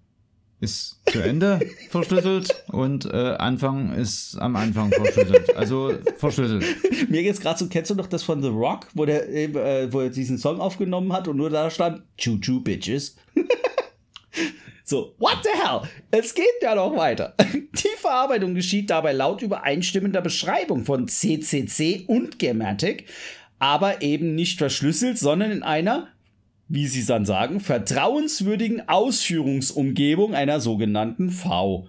ist 0.63 1.01
zu 1.11 1.21
Ende 1.21 1.59
verschlüsselt 1.91 2.65
und 2.69 3.05
äh, 3.07 3.35
Anfang 3.39 3.93
ist 3.95 4.37
am 4.39 4.55
Anfang 4.55 4.93
verschlüsselt. 4.93 5.57
Also 5.57 5.95
verschlüsselt. 6.19 6.65
Mir 7.11 7.25
geht's 7.25 7.41
gerade 7.41 7.59
so, 7.59 7.67
kennst 7.67 7.91
du 7.91 7.97
noch 7.97 8.07
das 8.07 8.23
von 8.23 8.41
The 8.41 8.49
Rock, 8.49 8.87
wo 8.95 9.05
der 9.05 9.29
äh, 9.29 9.93
wo 9.93 10.01
er 10.01 10.11
diesen 10.11 10.39
Song 10.39 10.61
aufgenommen 10.61 11.13
hat 11.13 11.27
und 11.27 11.37
nur 11.37 11.51
da 11.51 11.69
stand 11.69 12.03
Choo 12.17 12.39
Choo 12.39 12.61
Bitches. 12.61 13.17
so, 14.85 15.17
what 15.19 15.39
the 15.43 15.51
hell? 15.51 15.81
Es 16.13 16.33
geht 16.33 16.47
ja 16.63 16.77
noch 16.77 16.97
weiter. 16.97 17.35
Die 17.53 17.97
Verarbeitung 17.99 18.55
geschieht 18.55 18.89
dabei 18.89 19.13
laut 19.13 19.43
übereinstimmender 19.43 20.21
Beschreibung 20.21 20.85
von 20.85 21.09
CCC 21.09 22.05
und 22.07 22.39
Gematic, 22.39 23.09
aber 23.59 24.01
eben 24.01 24.37
nicht 24.37 24.59
verschlüsselt, 24.59 25.19
sondern 25.19 25.51
in 25.51 25.65
einer 25.65 26.07
wie 26.73 26.87
sie 26.87 27.05
dann 27.05 27.27
sagen, 27.27 27.61
vertrauenswürdigen 27.61 28.89
Ausführungsumgebung 28.89 30.35
einer 30.35 30.59
sogenannten 30.59 31.29
V. 31.29 31.87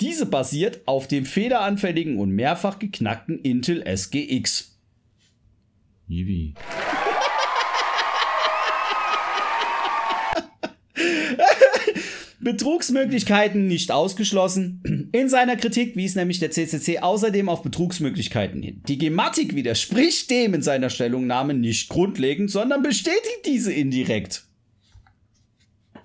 Diese 0.00 0.26
basiert 0.26 0.80
auf 0.86 1.06
dem 1.06 1.24
federanfälligen 1.24 2.18
und 2.18 2.30
mehrfach 2.30 2.80
geknackten 2.80 3.38
Intel 3.38 3.84
SGX. 3.86 4.76
Yibi. 6.08 6.54
Betrugsmöglichkeiten 12.46 13.66
nicht 13.66 13.90
ausgeschlossen. 13.90 15.10
In 15.10 15.28
seiner 15.28 15.56
Kritik 15.56 15.96
wies 15.96 16.14
nämlich 16.14 16.38
der 16.38 16.52
CCC 16.52 17.00
außerdem 17.00 17.48
auf 17.48 17.64
Betrugsmöglichkeiten 17.64 18.62
hin. 18.62 18.82
Die 18.86 18.98
Gematik 18.98 19.56
widerspricht 19.56 20.30
dem 20.30 20.54
in 20.54 20.62
seiner 20.62 20.88
Stellungnahme 20.88 21.54
nicht 21.54 21.88
grundlegend, 21.88 22.52
sondern 22.52 22.84
bestätigt 22.84 23.40
diese 23.46 23.72
indirekt. 23.72 24.44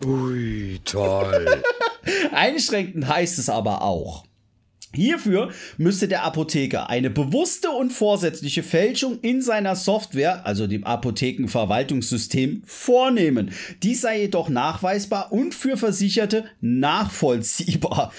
Ui, 0.03 0.79
toll. 0.83 1.61
Einschränkend 2.31 3.07
heißt 3.07 3.37
es 3.37 3.47
aber 3.47 3.83
auch. 3.83 4.25
Hierfür 4.93 5.51
müsste 5.77 6.07
der 6.07 6.23
Apotheker 6.23 6.89
eine 6.89 7.09
bewusste 7.09 7.69
und 7.71 7.91
vorsätzliche 7.91 8.63
Fälschung 8.63 9.19
in 9.21 9.41
seiner 9.41 9.75
Software, 9.75 10.45
also 10.45 10.67
dem 10.67 10.83
Apothekenverwaltungssystem, 10.83 12.63
vornehmen. 12.65 13.51
Dies 13.83 14.01
sei 14.01 14.21
jedoch 14.21 14.49
nachweisbar 14.49 15.31
und 15.31 15.55
für 15.55 15.77
Versicherte 15.77 16.45
nachvollziehbar. 16.59 18.11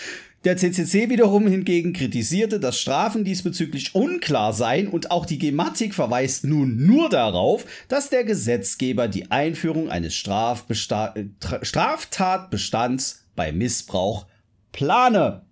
Der 0.45 0.57
CCC 0.57 1.09
wiederum 1.09 1.47
hingegen 1.47 1.93
kritisierte, 1.93 2.59
dass 2.59 2.81
Strafen 2.81 3.23
diesbezüglich 3.23 3.95
unklar 3.95 4.53
seien 4.53 4.89
und 4.89 5.13
auch 5.13 5.25
die 5.25 5.39
Gematik 5.39 5.95
verweist 5.95 6.45
nun 6.45 6.85
nur 6.85 7.09
darauf, 7.09 7.65
dass 7.87 8.11
der 8.11 8.25
Gesetzgeber 8.25 9.07
die 9.07 9.31
Einführung 9.31 9.89
eines 9.89 10.17
Strafbesta 10.17 11.15
äh, 11.15 11.27
Tra- 11.41 11.65
Straftatbestands 11.65 13.25
bei 13.37 13.53
Missbrauch 13.53 14.27
plane. 14.73 15.43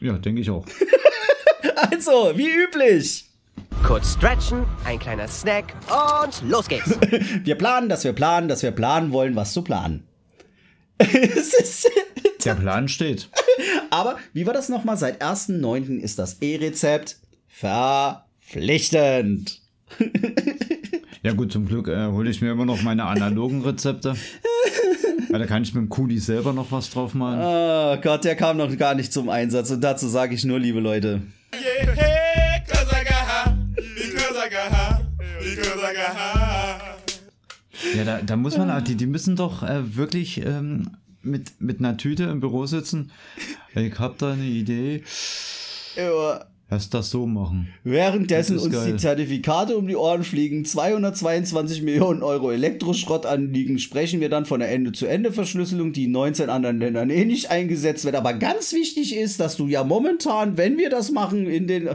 Ja, 0.00 0.14
denke 0.18 0.40
ich 0.40 0.50
auch. 0.50 0.64
Also, 1.92 2.32
wie 2.34 2.48
üblich. 2.48 3.26
Kurz 3.84 4.14
stretchen, 4.14 4.64
ein 4.84 4.98
kleiner 4.98 5.28
Snack 5.28 5.74
und 5.88 6.42
los 6.48 6.66
geht's. 6.68 6.98
Wir 7.44 7.54
planen, 7.54 7.88
dass 7.88 8.04
wir 8.04 8.12
planen, 8.12 8.48
dass 8.48 8.62
wir 8.62 8.70
planen 8.70 9.12
wollen, 9.12 9.34
was 9.36 9.52
zu 9.54 9.62
planen. 9.62 10.04
Der 12.44 12.54
Plan 12.54 12.88
steht. 12.88 13.28
aber 13.90 14.18
wie 14.32 14.46
war 14.46 14.54
das 14.54 14.68
nochmal? 14.68 14.96
Seit 14.98 15.22
1.9. 15.22 15.98
ist 16.00 16.18
das 16.18 16.38
E-Rezept 16.40 17.16
verpflichtend. 17.48 19.60
Ja 21.22 21.32
gut, 21.32 21.52
zum 21.52 21.66
Glück 21.66 21.88
äh, 21.88 22.06
hole 22.08 22.30
ich 22.30 22.40
mir 22.40 22.52
immer 22.52 22.64
noch 22.66 22.82
meine 22.82 23.04
analogen 23.04 23.62
Rezepte. 23.62 24.14
Weil 25.28 25.40
da 25.40 25.46
kann 25.46 25.62
ich 25.62 25.74
mit 25.74 25.82
dem 25.82 25.88
Kuli 25.88 26.18
selber 26.18 26.52
noch 26.52 26.72
was 26.72 26.90
drauf 26.90 27.14
malen. 27.14 27.40
Oh 27.40 28.00
Gott, 28.00 28.24
der 28.24 28.36
kam 28.36 28.56
noch 28.56 28.74
gar 28.76 28.94
nicht 28.94 29.12
zum 29.12 29.28
Einsatz. 29.28 29.70
Und 29.70 29.80
dazu 29.82 30.08
sage 30.08 30.34
ich 30.34 30.44
nur, 30.44 30.58
liebe 30.58 30.80
Leute. 30.80 31.22
Ja, 37.96 38.04
da, 38.04 38.20
da 38.22 38.36
muss 38.36 38.56
man, 38.56 38.84
die, 38.84 38.94
die 38.94 39.06
müssen 39.06 39.36
doch 39.36 39.62
äh, 39.62 39.96
wirklich 39.96 40.44
ähm, 40.44 40.90
mit, 41.22 41.60
mit 41.60 41.80
einer 41.80 41.96
Tüte 41.96 42.24
im 42.24 42.40
Büro 42.40 42.66
sitzen. 42.66 43.10
Ich 43.74 43.98
hab 43.98 44.18
da 44.18 44.32
eine 44.32 44.44
Idee. 44.44 45.02
Lass 46.72 46.88
das 46.88 47.10
so 47.10 47.26
machen. 47.26 47.68
Währenddessen 47.82 48.54
Das 48.54 48.64
uns 48.64 48.74
geil. 48.74 48.92
die 48.92 48.96
Zertifikate 48.96 49.76
um 49.76 49.88
die 49.88 49.96
Ohren 49.96 50.22
fliegen, 50.22 50.64
222 50.64 51.82
Millionen 51.82 52.22
Euro 52.22 52.52
Elektroschrott 52.52 53.26
anliegen, 53.26 53.80
sprechen 53.80 54.20
wir 54.20 54.28
dann 54.28 54.46
von 54.46 54.60
der 54.60 54.70
Ende-zu-Ende-Verschlüsselung, 54.70 55.92
die 55.92 56.04
in 56.04 56.12
19 56.12 56.48
anderen 56.48 56.78
Ländern 56.78 57.10
eh 57.10 57.24
nicht 57.24 57.50
eingesetzt 57.50 58.04
wird. 58.04 58.14
Aber 58.14 58.34
ganz 58.34 58.72
wichtig 58.72 59.16
ist, 59.16 59.40
dass 59.40 59.56
du 59.56 59.66
ja 59.66 59.82
momentan, 59.82 60.56
wenn 60.56 60.78
wir 60.78 60.90
das 60.90 61.10
machen, 61.10 61.48
in 61.48 61.66
den... 61.66 61.90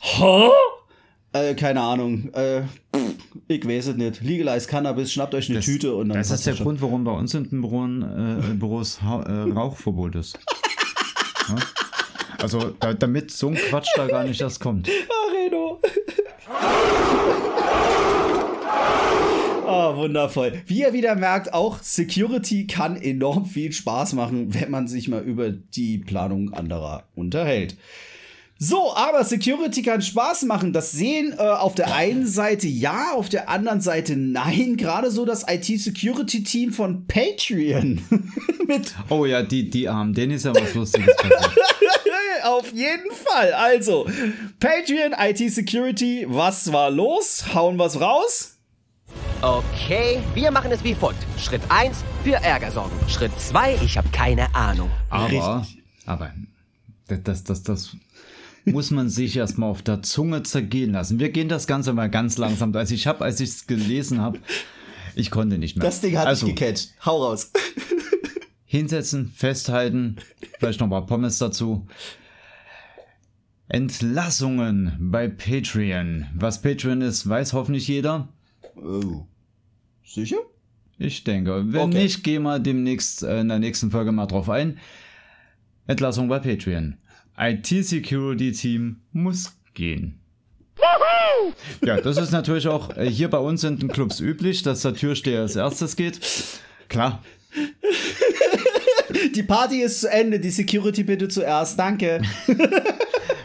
Hä? 0.00 0.48
Äh, 1.32 1.54
keine 1.54 1.80
Ahnung. 1.80 2.30
Äh, 2.32 2.62
pff, 2.92 3.14
ich 3.46 3.64
weiß 3.64 3.88
es 3.88 3.96
nicht. 3.96 4.22
Legalize 4.22 4.66
Cannabis, 4.66 5.12
schnappt 5.12 5.36
euch 5.36 5.48
eine 5.50 5.60
Tüte 5.60 5.94
und 5.94 6.08
dann... 6.08 6.18
Das 6.18 6.32
ist 6.32 6.44
der. 6.44 6.54
Grund, 6.54 6.82
warum 6.82 7.04
bei 7.04 7.12
uns 7.12 7.32
in 7.34 7.48
den 7.48 7.60
Büros, 7.60 8.02
äh, 8.02 8.54
Büros 8.54 9.02
ha 9.02 9.22
äh, 9.22 9.52
Rauchverbot 9.52 10.16
ist. 10.16 10.36
Ja? 11.48 11.56
Also, 12.42 12.70
da, 12.80 12.94
damit 12.94 13.30
so 13.30 13.48
ein 13.48 13.54
Quatsch 13.54 13.88
da 13.96 14.06
gar 14.06 14.24
nicht 14.24 14.40
erst 14.40 14.60
kommt. 14.60 14.88
Ah, 14.88 15.32
Reno. 15.34 15.80
Ah, 19.66 19.96
wundervoll. 19.96 20.62
Wie 20.66 20.80
ihr 20.80 20.92
wieder 20.92 21.14
merkt, 21.14 21.54
auch 21.54 21.80
Security 21.80 22.66
kann 22.66 22.96
enorm 22.96 23.46
viel 23.46 23.72
Spaß 23.72 24.14
machen, 24.14 24.52
wenn 24.54 24.70
man 24.70 24.88
sich 24.88 25.08
mal 25.08 25.22
über 25.22 25.50
die 25.50 25.98
Planung 25.98 26.52
anderer 26.52 27.04
unterhält. 27.14 27.76
So, 28.62 28.94
aber 28.94 29.24
Security 29.24 29.80
kann 29.80 30.02
Spaß 30.02 30.42
machen. 30.42 30.74
Das 30.74 30.92
sehen 30.92 31.32
äh, 31.32 31.40
auf 31.40 31.74
der 31.74 31.94
einen 31.94 32.26
Seite 32.26 32.68
ja, 32.68 33.12
auf 33.14 33.30
der 33.30 33.48
anderen 33.48 33.80
Seite 33.80 34.16
nein. 34.16 34.76
Gerade 34.76 35.10
so 35.10 35.24
das 35.24 35.46
IT-Security-Team 35.48 36.74
von 36.74 37.06
Patreon. 37.06 38.02
Mit 38.66 38.94
Oh 39.08 39.24
ja, 39.24 39.42
die, 39.42 39.70
die 39.70 39.88
Armen, 39.88 40.12
denen 40.12 40.32
ist 40.32 40.44
ja 40.44 40.54
was 40.54 40.74
Lustiges 40.74 41.16
passiert. 41.16 41.58
Auf 42.44 42.72
jeden 42.72 43.10
Fall. 43.12 43.52
Also, 43.52 44.06
Patreon, 44.58 45.14
IT 45.18 45.52
Security, 45.52 46.26
was 46.28 46.72
war 46.72 46.90
los? 46.90 47.54
Hauen 47.54 47.78
wir's 47.78 48.00
raus? 48.00 48.56
Okay, 49.42 50.20
wir 50.34 50.50
machen 50.50 50.70
es 50.70 50.84
wie 50.84 50.94
folgt. 50.94 51.24
Schritt 51.38 51.62
1, 51.68 52.04
für 52.24 52.34
Ärger 52.34 52.70
sorgen. 52.70 52.92
Schritt 53.08 53.32
2, 53.38 53.78
ich 53.82 53.96
habe 53.96 54.08
keine 54.10 54.54
Ahnung. 54.54 54.90
Aber, 55.08 55.66
aber, 56.06 56.32
das, 57.06 57.22
das, 57.24 57.44
das, 57.44 57.62
das 57.62 57.96
muss 58.64 58.90
man 58.90 59.08
sich 59.08 59.36
erstmal 59.36 59.70
auf 59.70 59.82
der 59.82 60.02
Zunge 60.02 60.42
zergehen 60.42 60.92
lassen. 60.92 61.18
Wir 61.18 61.30
gehen 61.30 61.48
das 61.48 61.66
Ganze 61.66 61.92
mal 61.92 62.10
ganz 62.10 62.38
langsam. 62.38 62.74
Also 62.74 62.94
ich 62.94 63.06
habe, 63.06 63.24
als 63.24 63.40
ich 63.40 63.50
es 63.50 63.66
gelesen 63.66 64.20
habe, 64.20 64.38
ich 65.14 65.30
konnte 65.30 65.58
nicht 65.58 65.76
mehr. 65.76 65.84
Das 65.84 66.00
Ding 66.00 66.16
hat 66.16 66.26
also, 66.26 66.46
mich 66.46 66.56
gecatcht. 66.56 66.90
Hau 67.04 67.24
raus. 67.24 67.50
Hinsetzen, 68.66 69.32
festhalten, 69.34 70.16
vielleicht 70.58 70.80
noch 70.80 70.86
mal 70.86 71.00
Pommes 71.00 71.38
dazu. 71.38 71.88
Entlassungen 73.70 74.96
bei 74.98 75.28
Patreon. 75.28 76.26
Was 76.34 76.60
Patreon 76.60 77.02
ist, 77.02 77.28
weiß 77.28 77.52
hoffentlich 77.52 77.86
jeder. 77.86 78.28
Oh. 78.74 79.26
Sicher? 80.04 80.38
Ich 80.98 81.22
denke. 81.22 81.72
Wenn 81.72 81.80
Okay. 81.90 82.02
nicht, 82.02 82.24
gehen 82.24 82.42
wir 82.42 82.58
demnächst 82.58 83.22
äh, 83.22 83.40
in 83.40 83.48
der 83.48 83.60
nächsten 83.60 83.92
Folge 83.92 84.10
mal 84.10 84.26
drauf 84.26 84.50
ein. 84.50 84.78
Entlassung 85.86 86.28
bei 86.28 86.40
Patreon. 86.40 86.96
IT-Security-Team 87.38 88.96
muss 89.12 89.56
gehen. 89.74 90.18
Ja, 91.84 92.00
das 92.00 92.16
ist 92.16 92.32
natürlich 92.32 92.66
auch 92.66 92.96
äh, 92.96 93.08
hier 93.08 93.30
bei 93.30 93.38
uns 93.38 93.62
in 93.62 93.78
den 93.78 93.88
Clubs 93.88 94.18
üblich, 94.18 94.62
dass 94.62 94.82
der 94.82 94.94
Türsteher 94.94 95.42
als 95.42 95.54
erstes 95.54 95.94
geht. 95.94 96.18
Klar. 96.88 97.22
Die 99.34 99.42
Party 99.44 99.80
ist 99.82 100.00
zu 100.00 100.10
Ende. 100.10 100.40
Die 100.40 100.50
Security 100.50 101.04
bitte 101.04 101.28
zuerst. 101.28 101.78
Danke. 101.78 102.20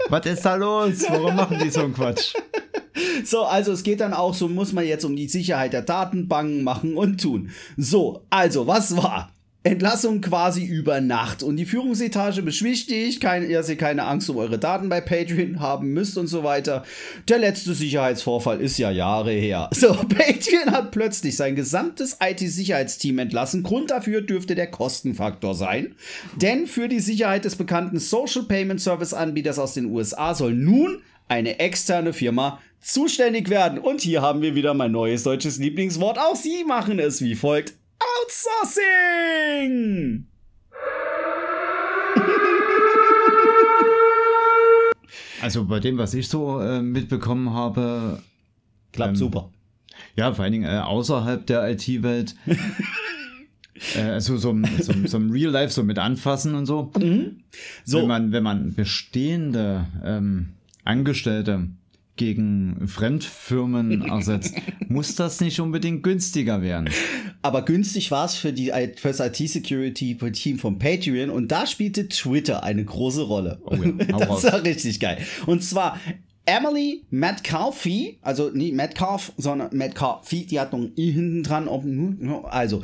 Was 0.09 0.25
ist 0.25 0.45
da 0.45 0.55
los? 0.55 1.03
Warum 1.09 1.35
machen 1.35 1.59
die 1.59 1.69
so 1.69 1.81
einen 1.81 1.93
Quatsch? 1.93 2.33
So, 3.25 3.43
also 3.43 3.71
es 3.71 3.83
geht 3.83 3.99
dann 3.99 4.13
auch 4.13 4.33
so, 4.33 4.47
muss 4.47 4.71
man 4.71 4.85
jetzt 4.85 5.03
um 5.03 5.15
die 5.15 5.27
Sicherheit 5.27 5.73
der 5.73 5.81
Datenbanken 5.81 6.63
machen 6.63 6.95
und 6.95 7.21
tun. 7.21 7.49
So, 7.75 8.21
also, 8.29 8.67
was 8.67 8.95
war? 8.95 9.34
Entlassung 9.65 10.21
quasi 10.21 10.63
über 10.63 11.01
Nacht. 11.01 11.41
Und 11.41 11.57
die 11.57 11.65
Führungsetage 11.65 12.43
beschwichtigt, 12.43 13.19
kein, 13.19 13.51
dass 13.51 13.67
ihr 13.67 13.77
keine 13.77 14.03
Angst 14.03 14.29
um 14.29 14.37
eure 14.37 14.59
Daten 14.59 14.89
bei 14.89 15.01
Patreon 15.01 15.59
haben 15.59 15.91
müsst 15.91 16.19
und 16.19 16.27
so 16.27 16.43
weiter. 16.43 16.83
Der 17.27 17.39
letzte 17.39 17.73
Sicherheitsvorfall 17.73 18.61
ist 18.61 18.77
ja 18.77 18.91
Jahre 18.91 19.31
her. 19.31 19.69
So, 19.85 19.93
Patreon 19.93 20.71
hat 20.71 20.91
plötzlich 20.91 21.35
sein 21.35 21.55
gesamtes 21.55 22.17
IT-Sicherheitsteam 22.21 23.19
entlassen. 23.19 23.61
Grund 23.61 23.91
dafür 23.91 24.21
dürfte 24.21 24.55
der 24.55 24.67
Kostenfaktor 24.67 25.53
sein. 25.53 25.95
Denn 26.35 26.65
für 26.65 26.87
die 26.87 26.99
Sicherheit 26.99 27.45
des 27.45 27.55
bekannten 27.55 27.99
Social 27.99 28.43
Payment 28.43 28.81
Service 28.81 29.13
Anbieters 29.13 29.59
aus 29.59 29.73
den 29.73 29.85
USA 29.85 30.33
soll 30.33 30.53
nun 30.53 31.01
eine 31.27 31.59
externe 31.59 32.13
Firma 32.13 32.59
zuständig 32.81 33.49
werden. 33.49 33.79
Und 33.79 34.01
hier 34.01 34.21
haben 34.21 34.41
wir 34.41 34.55
wieder 34.55 34.73
mein 34.73 34.91
neues 34.91 35.23
deutsches 35.23 35.57
Lieblingswort. 35.57 36.17
Auch 36.19 36.35
sie 36.35 36.63
machen 36.63 36.99
es 36.99 37.21
wie 37.21 37.35
folgt. 37.35 37.73
Outsourcing! 37.99 40.25
Also 45.41 45.65
bei 45.65 45.79
dem, 45.79 45.97
was 45.97 46.13
ich 46.13 46.27
so 46.27 46.59
äh, 46.59 46.81
mitbekommen 46.81 47.53
habe, 47.53 48.21
Klappt 48.91 49.11
Ähm, 49.11 49.15
super. 49.15 49.51
ja, 50.15 50.33
vor 50.33 50.43
allen 50.43 50.53
Dingen 50.53 50.65
äh, 50.65 50.79
außerhalb 50.79 51.45
der 51.45 51.69
IT-Welt, 51.69 52.35
äh, 53.95 54.01
also 54.01 54.37
so, 54.37 54.57
so, 54.81 54.93
so 55.05 55.17
im 55.17 55.31
Real 55.31 55.51
Life 55.51 55.73
so 55.73 55.83
mit 55.83 55.99
anfassen 55.99 56.55
und 56.55 56.65
so. 56.65 56.91
So, 57.83 57.99
Wenn 57.99 58.07
man, 58.07 58.31
wenn 58.31 58.43
man 58.43 58.73
bestehende 58.73 59.85
ähm, 60.03 60.53
Angestellte 60.83 61.67
gegen 62.15 62.87
Fremdfirmen 62.87 64.01
ersetzt, 64.09 64.55
muss 64.87 65.15
das 65.15 65.41
nicht 65.41 65.59
unbedingt 65.59 66.03
günstiger 66.03 66.61
werden. 66.61 66.89
aber 67.41 67.63
günstig 67.63 68.11
war 68.11 68.25
es 68.25 68.35
für, 68.35 68.53
die, 68.53 68.71
für 68.95 69.09
das 69.09 69.19
IT-Security-Team 69.19 70.59
von 70.59 70.79
Patreon 70.79 71.29
und 71.29 71.51
da 71.51 71.67
spielte 71.67 72.07
Twitter 72.07 72.63
eine 72.63 72.83
große 72.83 73.23
Rolle. 73.23 73.59
Oh 73.65 73.75
ja, 73.75 73.91
das 74.17 74.29
raus. 74.29 74.43
war 74.45 74.63
richtig 74.63 74.99
geil. 74.99 75.17
Und 75.45 75.63
zwar 75.63 75.99
Emily 76.45 77.03
Metcalfe, 77.09 78.15
also 78.21 78.49
nicht 78.49 78.75
Metcalf, 78.75 79.33
sondern 79.37 79.75
Metcalfe, 79.75 80.45
die 80.45 80.59
hat 80.59 80.73
noch 80.73 80.79
ein 80.79 80.91
I 80.97 81.11
hinten 81.11 81.43
dran. 81.43 81.67
Also, 82.43 82.83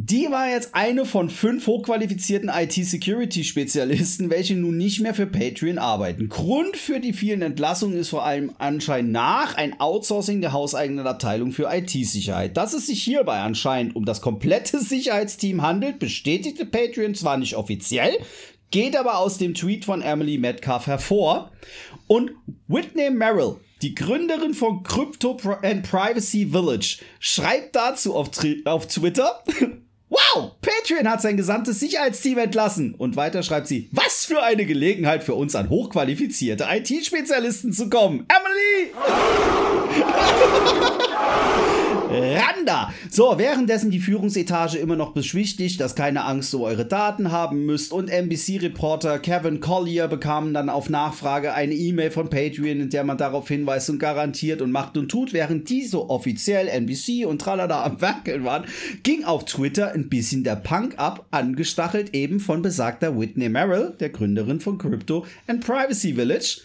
Die 0.00 0.30
war 0.30 0.48
jetzt 0.48 0.76
eine 0.76 1.04
von 1.04 1.28
fünf 1.28 1.66
hochqualifizierten 1.66 2.48
IT-Security-Spezialisten, 2.48 4.30
welche 4.30 4.54
nun 4.54 4.76
nicht 4.76 5.00
mehr 5.00 5.12
für 5.12 5.26
Patreon 5.26 5.78
arbeiten. 5.78 6.28
Grund 6.28 6.76
für 6.76 7.00
die 7.00 7.12
vielen 7.12 7.42
Entlassungen 7.42 7.98
ist 7.98 8.10
vor 8.10 8.24
allem 8.24 8.52
anscheinend 8.58 9.10
nach 9.10 9.56
ein 9.56 9.80
Outsourcing 9.80 10.40
der 10.40 10.52
hauseigenen 10.52 11.04
Abteilung 11.04 11.50
für 11.50 11.68
IT-Sicherheit. 11.68 12.56
Dass 12.56 12.74
es 12.74 12.86
sich 12.86 13.02
hierbei 13.02 13.40
anscheinend 13.40 13.96
um 13.96 14.04
das 14.04 14.20
komplette 14.20 14.78
Sicherheitsteam 14.78 15.62
handelt, 15.62 15.98
bestätigte 15.98 16.64
Patreon 16.64 17.16
zwar 17.16 17.36
nicht 17.36 17.56
offiziell, 17.56 18.18
geht 18.70 18.96
aber 18.96 19.18
aus 19.18 19.38
dem 19.38 19.54
Tweet 19.54 19.84
von 19.84 20.00
Emily 20.00 20.38
Metcalf 20.38 20.86
hervor. 20.86 21.50
Und 22.06 22.30
Whitney 22.68 23.10
Merrill, 23.10 23.56
die 23.82 23.96
Gründerin 23.96 24.54
von 24.54 24.84
Crypto 24.84 25.36
and 25.64 25.82
Privacy 25.82 26.46
Village, 26.46 26.98
schreibt 27.18 27.74
dazu 27.74 28.14
auf, 28.14 28.30
auf 28.64 28.86
Twitter. 28.86 29.42
Wow, 30.08 30.52
Patreon 30.62 31.08
hat 31.08 31.20
sein 31.20 31.36
gesamtes 31.36 31.80
Sicherheitsteam 31.80 32.38
entlassen. 32.38 32.94
Und 32.94 33.16
weiter 33.16 33.42
schreibt 33.42 33.66
sie, 33.66 33.88
was 33.92 34.24
für 34.24 34.42
eine 34.42 34.64
Gelegenheit 34.64 35.22
für 35.22 35.34
uns 35.34 35.54
an 35.54 35.68
hochqualifizierte 35.68 36.66
IT-Spezialisten 36.70 37.72
zu 37.72 37.90
kommen. 37.90 38.26
Emily! 38.28 38.92
Randa! 42.10 42.94
So, 43.10 43.34
währenddessen 43.36 43.90
die 43.90 44.00
Führungsetage 44.00 44.78
immer 44.78 44.96
noch 44.96 45.12
beschwichtigt, 45.12 45.78
dass 45.78 45.94
keine 45.94 46.24
Angst 46.24 46.54
um 46.54 46.62
eure 46.62 46.86
Daten 46.86 47.32
haben 47.32 47.66
müsst 47.66 47.92
und 47.92 48.08
NBC-Reporter 48.08 49.18
Kevin 49.18 49.60
Collier 49.60 50.08
bekamen 50.08 50.54
dann 50.54 50.70
auf 50.70 50.88
Nachfrage 50.88 51.52
eine 51.52 51.74
E-Mail 51.74 52.10
von 52.10 52.30
Patreon, 52.30 52.80
in 52.80 52.90
der 52.90 53.04
man 53.04 53.18
darauf 53.18 53.48
hinweist 53.48 53.90
und 53.90 53.98
garantiert 53.98 54.62
und 54.62 54.72
macht 54.72 54.96
und 54.96 55.10
tut, 55.10 55.34
während 55.34 55.68
die 55.68 55.84
so 55.84 56.08
offiziell 56.08 56.68
NBC 56.68 57.26
und 57.26 57.42
tralala 57.42 57.84
am 57.84 58.00
Werkeln 58.00 58.44
waren, 58.44 58.64
ging 59.02 59.24
auf 59.24 59.44
Twitter 59.44 59.92
ein 59.92 60.08
bisschen 60.08 60.44
der 60.44 60.56
Punk 60.56 60.94
ab, 60.98 61.26
angestachelt 61.30 62.14
eben 62.14 62.40
von 62.40 62.62
besagter 62.62 63.20
Whitney 63.20 63.50
Merrill, 63.50 63.94
der 64.00 64.08
Gründerin 64.08 64.60
von 64.60 64.78
Crypto 64.78 65.26
and 65.46 65.64
Privacy 65.64 66.14
Village. 66.14 66.62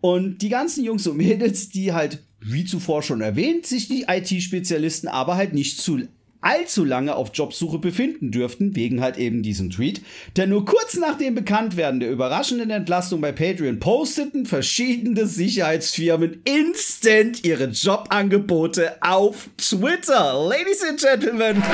Und 0.00 0.38
die 0.42 0.48
ganzen 0.48 0.84
Jungs 0.84 1.06
und 1.08 1.16
Mädels, 1.16 1.70
die 1.70 1.92
halt, 1.92 2.22
wie 2.40 2.64
zuvor 2.64 3.02
schon 3.02 3.20
erwähnt, 3.20 3.66
sich 3.66 3.88
die 3.88 4.06
IT-Spezialisten 4.08 5.08
aber 5.08 5.36
halt 5.36 5.54
nicht 5.54 5.80
zu 5.80 6.00
allzu 6.40 6.84
lange 6.84 7.16
auf 7.16 7.30
Jobsuche 7.34 7.78
befinden 7.78 8.30
dürften, 8.30 8.76
wegen 8.76 9.00
halt 9.00 9.16
eben 9.16 9.42
diesem 9.42 9.70
Tweet. 9.70 10.02
Denn 10.36 10.50
nur 10.50 10.64
kurz 10.64 10.96
nach 10.96 11.18
dem 11.18 11.34
Bekanntwerden 11.34 12.00
der 12.00 12.10
überraschenden 12.10 12.70
Entlastung 12.70 13.20
bei 13.20 13.32
Patreon 13.32 13.80
posteten 13.80 14.46
verschiedene 14.46 15.26
Sicherheitsfirmen 15.26 16.42
instant 16.44 17.44
ihre 17.44 17.64
Jobangebote 17.64 19.02
auf 19.02 19.48
Twitter. 19.56 20.48
Ladies 20.48 20.82
and 20.88 21.00
Gentlemen. 21.00 21.62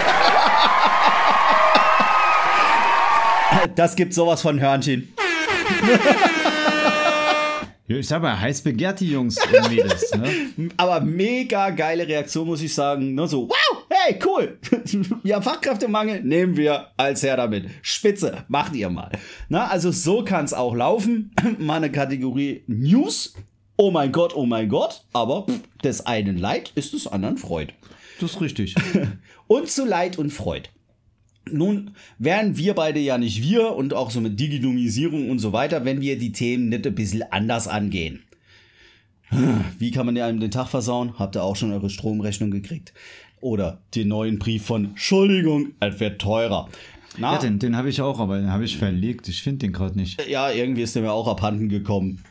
Das 3.77 3.97
gibt 3.97 4.13
sowas 4.15 4.43
von 4.43 4.61
Hörnchen. 4.61 5.13
Ja, 7.87 7.97
ich 7.99 8.09
sag 8.09 8.23
mal, 8.23 8.41
heiß 8.41 8.63
begehrt 8.63 9.01
die 9.01 9.11
Jungs 9.11 9.37
und 9.47 9.69
Mädels, 9.69 10.15
ne? 10.17 10.71
Aber 10.79 11.01
mega 11.01 11.69
geile 11.69 12.09
Reaktion, 12.09 12.47
muss 12.47 12.63
ich 12.63 12.73
sagen. 12.73 13.15
Ne? 13.15 13.29
So, 13.29 13.49
wow, 13.49 13.85
hey, 13.91 14.19
cool. 14.25 14.59
ja, 15.23 15.43
Fachkräftemangel 15.43 16.23
nehmen 16.23 16.57
wir 16.57 16.89
als 16.97 17.23
her 17.23 17.37
damit. 17.37 17.67
Spitze, 17.83 18.45
macht 18.49 18.75
ihr 18.75 18.89
mal. 18.89 19.13
Na, 19.51 19.67
also 19.67 19.91
so 19.91 20.25
kann 20.25 20.47
es 20.47 20.55
auch 20.55 20.75
laufen. 20.75 21.33
mal 21.59 21.77
eine 21.77 21.93
Kategorie 21.93 22.65
News. 22.69 23.35
Oh 23.77 23.91
mein 23.91 24.13
Gott, 24.13 24.35
oh 24.35 24.47
mein 24.47 24.71
Gott. 24.71 25.05
Aber 25.13 25.47
pff, 25.47 25.61
des 25.83 26.07
einen 26.07 26.39
Leid 26.39 26.73
ist 26.77 26.95
des 26.95 27.07
anderen 27.07 27.37
Freud. 27.37 27.75
Das 28.19 28.31
ist 28.31 28.41
richtig. 28.41 28.75
Und 29.47 29.69
zu 29.69 29.85
Leid 29.85 30.19
und 30.19 30.31
Freud. 30.31 30.71
Nun 31.51 31.91
wären 32.19 32.57
wir 32.57 32.75
beide 32.75 33.01
ja 33.01 33.19
nicht 33.19 33.43
wir 33.43 33.75
und 33.75 33.93
auch 33.93 34.11
so 34.11 34.21
mit 34.21 34.41
Digitalisierung 34.41 35.31
und 35.31 35.39
so 35.39 35.53
weiter, 35.53 35.85
wenn 35.85 36.01
wir 36.01 36.19
die 36.19 36.33
Themen 36.33 36.69
nicht 36.69 36.87
ein 36.87 36.95
bisschen 36.95 37.23
anders 37.31 37.69
angehen. 37.69 38.23
Wie 39.79 39.91
kann 39.91 40.07
man 40.07 40.17
einem 40.17 40.41
den 40.41 40.51
Tag 40.51 40.69
versauen? 40.69 41.19
Habt 41.19 41.37
ihr 41.37 41.43
auch 41.43 41.57
schon 41.57 41.73
eure 41.73 41.91
Stromrechnung 41.91 42.51
gekriegt? 42.51 42.93
Oder 43.41 43.81
den 43.95 44.09
neuen 44.09 44.39
Brief 44.39 44.65
von 44.65 44.87
Entschuldigung, 44.87 45.73
es 45.81 46.01
wird 46.01 46.21
teurer. 46.21 46.69
Na, 47.19 47.35
Ja, 47.35 47.39
den, 47.39 47.59
den 47.59 47.77
habe 47.77 47.91
ich 47.91 48.01
auch, 48.01 48.19
aber 48.21 48.39
den 48.39 48.51
habe 48.51 48.65
ich 48.65 48.77
verlegt. 48.77 49.29
Ich 49.29 49.43
finde 49.43 49.59
den 49.67 49.73
gerade 49.73 49.99
nicht. 49.99 50.27
ja, 50.29 50.51
irgendwie 50.51 50.83
ist 50.83 50.95
der 50.95 51.03
mir 51.03 51.13
auch 51.13 51.29
abhanden 51.29 51.69
gekommen. 51.69 52.25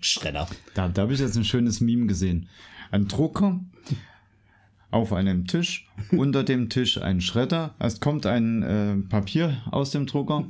Schredder. 0.00 0.48
Da, 0.74 0.88
da 0.88 1.02
habe 1.02 1.12
ich 1.12 1.20
jetzt 1.20 1.36
ein 1.36 1.44
schönes 1.44 1.80
Meme 1.80 2.06
gesehen. 2.06 2.48
Ein 2.90 3.06
Drucker 3.06 3.60
auf 4.90 5.12
einem 5.12 5.46
Tisch, 5.46 5.86
unter 6.12 6.44
dem 6.44 6.68
Tisch 6.68 7.00
ein 7.00 7.20
Schredder. 7.20 7.74
Es 7.78 8.00
kommt 8.00 8.26
ein 8.26 8.62
äh, 8.62 8.96
Papier 9.08 9.62
aus 9.70 9.90
dem 9.90 10.06
Drucker 10.06 10.46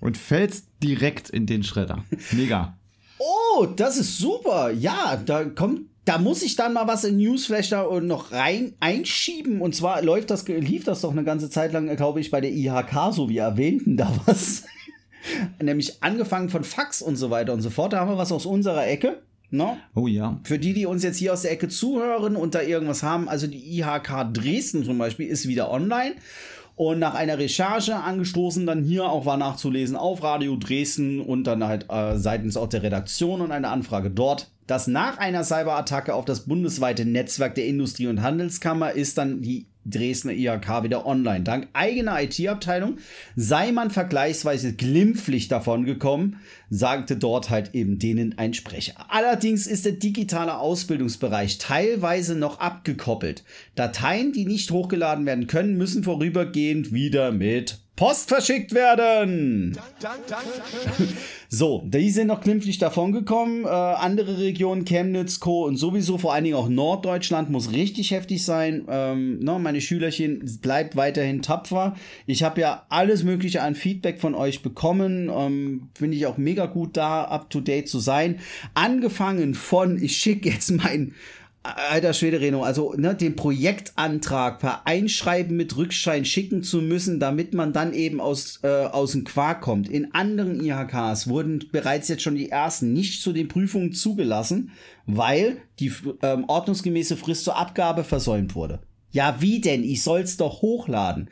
und 0.00 0.16
fällt 0.16 0.62
direkt 0.82 1.30
in 1.30 1.46
den 1.46 1.62
Schredder. 1.62 2.04
Mega. 2.32 2.76
Oh, 3.18 3.66
das 3.66 3.96
ist 3.96 4.18
super. 4.18 4.70
Ja, 4.70 5.20
da 5.24 5.44
kommt, 5.44 5.82
da 6.04 6.18
muss 6.18 6.42
ich 6.42 6.56
dann 6.56 6.72
mal 6.72 6.86
was 6.86 7.04
in 7.04 7.16
Newsflash 7.18 7.70
da 7.70 7.86
noch 8.00 8.32
rein 8.32 8.74
einschieben. 8.80 9.60
Und 9.60 9.74
zwar 9.74 10.02
läuft 10.02 10.30
das, 10.30 10.46
lief 10.48 10.84
das 10.84 11.02
doch 11.02 11.12
eine 11.12 11.24
ganze 11.24 11.50
Zeit 11.50 11.72
lang, 11.72 11.94
glaube 11.96 12.20
ich, 12.20 12.30
bei 12.30 12.40
der 12.40 12.52
IHK, 12.52 13.12
so 13.12 13.28
wie 13.28 13.38
erwähnten, 13.38 13.96
da 13.96 14.12
was. 14.26 14.64
Nämlich 15.62 16.02
angefangen 16.02 16.48
von 16.48 16.64
Fax 16.64 17.02
und 17.02 17.16
so 17.16 17.30
weiter 17.30 17.52
und 17.52 17.60
so 17.60 17.70
fort. 17.70 17.92
Da 17.92 18.00
haben 18.00 18.10
wir 18.10 18.18
was 18.18 18.32
aus 18.32 18.46
unserer 18.46 18.86
Ecke. 18.86 19.20
No? 19.50 19.76
Oh 19.94 20.06
ja. 20.06 20.38
Für 20.44 20.58
die, 20.58 20.74
die 20.74 20.86
uns 20.86 21.02
jetzt 21.02 21.16
hier 21.16 21.32
aus 21.32 21.42
der 21.42 21.52
Ecke 21.52 21.68
zuhören 21.68 22.36
und 22.36 22.54
da 22.54 22.62
irgendwas 22.62 23.02
haben, 23.02 23.28
also 23.28 23.46
die 23.46 23.78
IHK 23.78 24.32
Dresden 24.32 24.84
zum 24.84 24.98
Beispiel 24.98 25.26
ist 25.26 25.48
wieder 25.48 25.70
online. 25.70 26.14
Und 26.76 26.98
nach 26.98 27.14
einer 27.14 27.38
Recherche 27.38 27.96
angestoßen, 27.96 28.64
dann 28.64 28.82
hier 28.82 29.04
auch 29.04 29.26
war 29.26 29.36
nachzulesen 29.36 29.96
auf 29.96 30.22
Radio 30.22 30.56
Dresden 30.56 31.20
und 31.20 31.44
dann 31.44 31.62
halt 31.64 31.84
äh, 31.90 32.16
seitens 32.16 32.56
auch 32.56 32.68
der 32.68 32.82
Redaktion 32.82 33.42
und 33.42 33.52
eine 33.52 33.68
Anfrage 33.68 34.10
dort, 34.10 34.50
dass 34.66 34.86
nach 34.86 35.18
einer 35.18 35.44
Cyberattacke 35.44 36.14
auf 36.14 36.24
das 36.24 36.46
bundesweite 36.46 37.04
Netzwerk 37.04 37.54
der 37.54 37.66
Industrie- 37.66 38.06
und 38.06 38.22
Handelskammer 38.22 38.92
ist 38.92 39.18
dann 39.18 39.42
die 39.42 39.66
Dresdner 39.86 40.32
IHK 40.32 40.82
wieder 40.82 41.06
online. 41.06 41.42
Dank 41.42 41.68
eigener 41.72 42.22
IT-Abteilung 42.22 42.98
sei 43.36 43.72
man 43.72 43.90
vergleichsweise 43.90 44.74
glimpflich 44.74 45.48
davon 45.48 45.84
gekommen, 45.84 46.36
sagte 46.68 47.16
dort 47.16 47.50
halt 47.50 47.74
eben 47.74 47.98
denen 47.98 48.38
ein 48.38 48.54
Sprecher. 48.54 48.94
Allerdings 49.08 49.66
ist 49.66 49.84
der 49.84 49.92
digitale 49.92 50.58
Ausbildungsbereich 50.58 51.58
teilweise 51.58 52.34
noch 52.34 52.60
abgekoppelt. 52.60 53.44
Dateien, 53.74 54.32
die 54.32 54.46
nicht 54.46 54.70
hochgeladen 54.70 55.26
werden 55.26 55.46
können, 55.46 55.76
müssen 55.76 56.04
vorübergehend 56.04 56.92
wieder 56.92 57.32
mit 57.32 57.80
Post 57.96 58.28
verschickt 58.28 58.72
werden. 58.72 59.78
So, 61.52 61.82
die 61.84 62.10
sind 62.10 62.28
noch 62.28 62.40
glimpflich 62.40 62.78
davon 62.78 63.12
gekommen. 63.12 63.64
Äh, 63.64 63.68
andere 63.68 64.38
Regionen, 64.38 64.84
Chemnitz, 64.84 65.40
Co. 65.40 65.66
und 65.66 65.76
sowieso 65.76 66.16
vor 66.16 66.32
allen 66.32 66.44
Dingen 66.44 66.56
auch 66.56 66.68
Norddeutschland 66.68 67.50
muss 67.50 67.72
richtig 67.72 68.12
heftig 68.12 68.44
sein. 68.44 68.86
Ähm, 68.88 69.40
ne, 69.40 69.58
meine 69.58 69.80
Schülerchen 69.80 70.58
bleibt 70.62 70.94
weiterhin 70.94 71.42
tapfer. 71.42 71.96
Ich 72.26 72.44
habe 72.44 72.60
ja 72.60 72.86
alles 72.88 73.24
Mögliche 73.24 73.62
an 73.62 73.74
Feedback 73.74 74.20
von 74.20 74.34
euch 74.36 74.62
bekommen. 74.62 75.28
Ähm, 75.28 75.90
Finde 75.94 76.16
ich 76.16 76.26
auch 76.26 76.38
mega 76.38 76.66
gut 76.66 76.96
da, 76.96 77.24
up 77.24 77.50
to 77.50 77.60
date 77.60 77.88
zu 77.88 77.98
sein. 77.98 78.38
Angefangen 78.74 79.54
von, 79.54 80.00
ich 80.00 80.16
schicke 80.16 80.50
jetzt 80.50 80.70
mein 80.70 81.14
Alter 81.62 82.14
Schwede, 82.14 82.40
Reno, 82.40 82.62
also 82.62 82.94
ne, 82.96 83.14
den 83.14 83.36
Projektantrag 83.36 84.60
per 84.60 84.86
Einschreiben 84.86 85.58
mit 85.58 85.76
Rückschein 85.76 86.24
schicken 86.24 86.62
zu 86.62 86.80
müssen, 86.80 87.20
damit 87.20 87.52
man 87.52 87.74
dann 87.74 87.92
eben 87.92 88.18
aus, 88.18 88.60
äh, 88.62 88.68
aus 88.68 89.12
dem 89.12 89.24
Quark 89.24 89.60
kommt. 89.60 89.86
In 89.86 90.14
anderen 90.14 90.64
IHKs 90.64 91.28
wurden 91.28 91.66
bereits 91.70 92.08
jetzt 92.08 92.22
schon 92.22 92.36
die 92.36 92.48
ersten 92.48 92.94
nicht 92.94 93.20
zu 93.20 93.34
den 93.34 93.48
Prüfungen 93.48 93.92
zugelassen, 93.92 94.70
weil 95.04 95.58
die 95.80 95.92
ähm, 96.22 96.44
ordnungsgemäße 96.48 97.18
Frist 97.18 97.44
zur 97.44 97.56
Abgabe 97.56 98.04
versäumt 98.04 98.54
wurde. 98.54 98.78
Ja, 99.10 99.36
wie 99.40 99.60
denn? 99.60 99.84
Ich 99.84 100.02
soll's 100.02 100.38
doch 100.38 100.62
hochladen. 100.62 101.28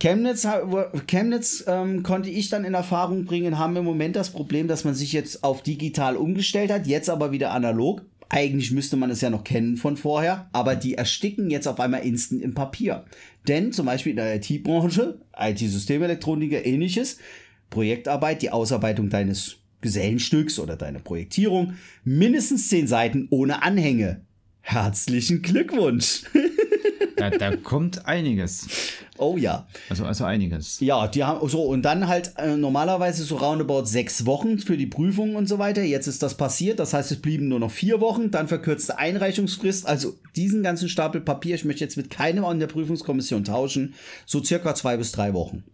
Chemnitz, 0.00 0.46
Chemnitz 1.06 1.64
ähm, 1.66 2.02
konnte 2.02 2.28
ich 2.28 2.50
dann 2.50 2.64
in 2.64 2.74
Erfahrung 2.74 3.24
bringen, 3.24 3.58
haben 3.58 3.76
im 3.76 3.84
Moment 3.84 4.16
das 4.16 4.30
Problem, 4.30 4.68
dass 4.68 4.84
man 4.84 4.94
sich 4.94 5.12
jetzt 5.12 5.44
auf 5.44 5.62
digital 5.62 6.16
umgestellt 6.16 6.70
hat, 6.70 6.86
jetzt 6.86 7.08
aber 7.08 7.32
wieder 7.32 7.52
analog. 7.52 8.02
Eigentlich 8.34 8.72
müsste 8.72 8.96
man 8.96 9.10
es 9.10 9.20
ja 9.20 9.30
noch 9.30 9.44
kennen 9.44 9.76
von 9.76 9.96
vorher, 9.96 10.48
aber 10.50 10.74
die 10.74 10.94
ersticken 10.94 11.50
jetzt 11.50 11.68
auf 11.68 11.78
einmal 11.78 12.04
instant 12.04 12.42
im 12.42 12.52
Papier. 12.52 13.04
Denn 13.46 13.70
zum 13.70 13.86
Beispiel 13.86 14.10
in 14.10 14.16
der 14.16 14.34
IT-Branche, 14.34 15.20
IT-Systemelektroniker, 15.38 16.66
ähnliches, 16.66 17.18
Projektarbeit, 17.70 18.42
die 18.42 18.50
Ausarbeitung 18.50 19.08
deines 19.08 19.58
Gesellenstücks 19.82 20.58
oder 20.58 20.74
deine 20.74 20.98
Projektierung, 20.98 21.74
mindestens 22.02 22.66
zehn 22.66 22.88
Seiten 22.88 23.28
ohne 23.30 23.62
Anhänge. 23.62 24.22
Herzlichen 24.62 25.40
Glückwunsch! 25.40 26.24
Da, 27.16 27.30
da 27.30 27.56
kommt 27.56 28.06
einiges. 28.06 28.66
Oh 29.18 29.36
ja. 29.36 29.66
Also, 29.88 30.04
also 30.04 30.24
einiges. 30.24 30.80
Ja, 30.80 31.06
die 31.06 31.22
haben 31.24 31.46
so 31.48 31.62
und 31.62 31.82
dann 31.82 32.08
halt 32.08 32.32
äh, 32.36 32.56
normalerweise 32.56 33.22
so 33.22 33.36
roundabout 33.36 33.84
sechs 33.84 34.26
Wochen 34.26 34.58
für 34.58 34.76
die 34.76 34.86
Prüfung 34.86 35.36
und 35.36 35.48
so 35.48 35.58
weiter. 35.58 35.82
Jetzt 35.82 36.06
ist 36.06 36.22
das 36.22 36.36
passiert, 36.36 36.78
das 36.78 36.92
heißt, 36.92 37.12
es 37.12 37.20
blieben 37.20 37.48
nur 37.48 37.60
noch 37.60 37.70
vier 37.70 38.00
Wochen, 38.00 38.30
dann 38.30 38.48
verkürzte 38.48 38.98
Einreichungsfrist. 38.98 39.86
Also 39.86 40.14
diesen 40.36 40.62
ganzen 40.62 40.88
Stapel 40.88 41.20
Papier, 41.20 41.54
ich 41.54 41.64
möchte 41.64 41.84
jetzt 41.84 41.96
mit 41.96 42.10
keinem 42.10 42.44
an 42.44 42.58
der 42.58 42.66
Prüfungskommission 42.66 43.44
tauschen, 43.44 43.94
so 44.26 44.42
circa 44.42 44.74
zwei 44.74 44.96
bis 44.96 45.12
drei 45.12 45.34
Wochen. 45.34 45.64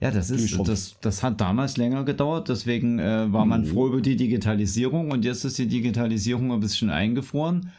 Ja, 0.00 0.10
das 0.10 0.28
ist, 0.28 0.58
das, 0.66 0.96
das 1.00 1.22
hat 1.22 1.40
damals 1.40 1.76
länger 1.76 2.04
gedauert, 2.04 2.48
deswegen 2.48 2.98
äh, 2.98 3.32
war 3.32 3.46
man 3.46 3.64
froh 3.64 3.86
über 3.86 4.00
die 4.00 4.16
Digitalisierung 4.16 5.10
und 5.12 5.24
jetzt 5.24 5.44
ist 5.44 5.56
die 5.56 5.68
Digitalisierung 5.68 6.52
ein 6.52 6.60
bisschen 6.60 6.90
eingefroren. 6.90 7.72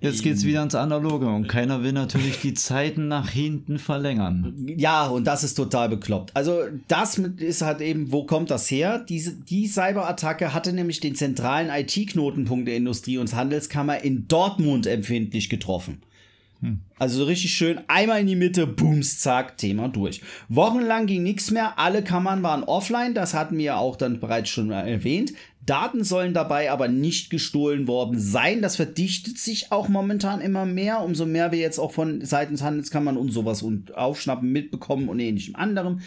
Jetzt 0.00 0.22
geht's 0.22 0.44
wieder 0.44 0.62
ins 0.62 0.74
Analoge 0.74 1.26
und 1.26 1.48
keiner 1.48 1.82
will 1.82 1.92
natürlich 1.92 2.40
die 2.40 2.54
Zeiten 2.54 3.08
nach 3.08 3.30
hinten 3.30 3.78
verlängern. 3.78 4.54
Ja, 4.76 5.06
und 5.06 5.26
das 5.26 5.42
ist 5.42 5.54
total 5.54 5.88
bekloppt. 5.88 6.30
Also 6.34 6.60
das 6.86 7.18
ist 7.18 7.62
halt 7.62 7.80
eben, 7.80 8.12
wo 8.12 8.24
kommt 8.24 8.50
das 8.50 8.70
her? 8.70 9.04
Diese, 9.08 9.32
die 9.32 9.66
Cyberattacke 9.66 10.54
hatte 10.54 10.72
nämlich 10.72 11.00
den 11.00 11.16
zentralen 11.16 11.70
IT-Knotenpunkt 11.70 12.68
der 12.68 12.76
Industrie- 12.76 13.18
und 13.18 13.34
Handelskammer 13.34 14.02
in 14.04 14.28
Dortmund 14.28 14.86
empfindlich 14.86 15.48
getroffen. 15.48 15.98
Also 16.98 17.18
so 17.18 17.24
richtig 17.24 17.54
schön, 17.54 17.80
einmal 17.86 18.20
in 18.20 18.26
die 18.26 18.34
Mitte, 18.34 18.66
booms, 18.66 19.20
zack, 19.20 19.56
Thema 19.58 19.88
durch. 19.88 20.20
Wochenlang 20.48 21.06
ging 21.06 21.22
nichts 21.22 21.52
mehr, 21.52 21.78
alle 21.78 22.02
Kammern 22.02 22.42
waren 22.42 22.64
offline, 22.64 23.14
das 23.14 23.32
hatten 23.34 23.56
wir 23.58 23.78
auch 23.78 23.94
dann 23.94 24.18
bereits 24.18 24.50
schon 24.50 24.66
mal 24.66 24.80
erwähnt. 24.80 25.32
Daten 25.68 26.02
sollen 26.02 26.34
dabei 26.34 26.70
aber 26.70 26.88
nicht 26.88 27.30
gestohlen 27.30 27.86
worden 27.86 28.18
sein. 28.18 28.62
Das 28.62 28.76
verdichtet 28.76 29.38
sich 29.38 29.70
auch 29.70 29.88
momentan 29.88 30.40
immer 30.40 30.64
mehr, 30.64 31.02
umso 31.02 31.26
mehr 31.26 31.52
wir 31.52 31.58
jetzt 31.58 31.78
auch 31.78 31.92
von 31.92 32.24
seitens 32.24 32.62
Handelskammern 32.62 33.16
und 33.16 33.30
sowas 33.30 33.62
und 33.62 33.94
Aufschnappen 33.94 34.50
mitbekommen 34.50 35.08
und 35.08 35.20
ähnlichem 35.20 35.56
anderem. 35.56 36.00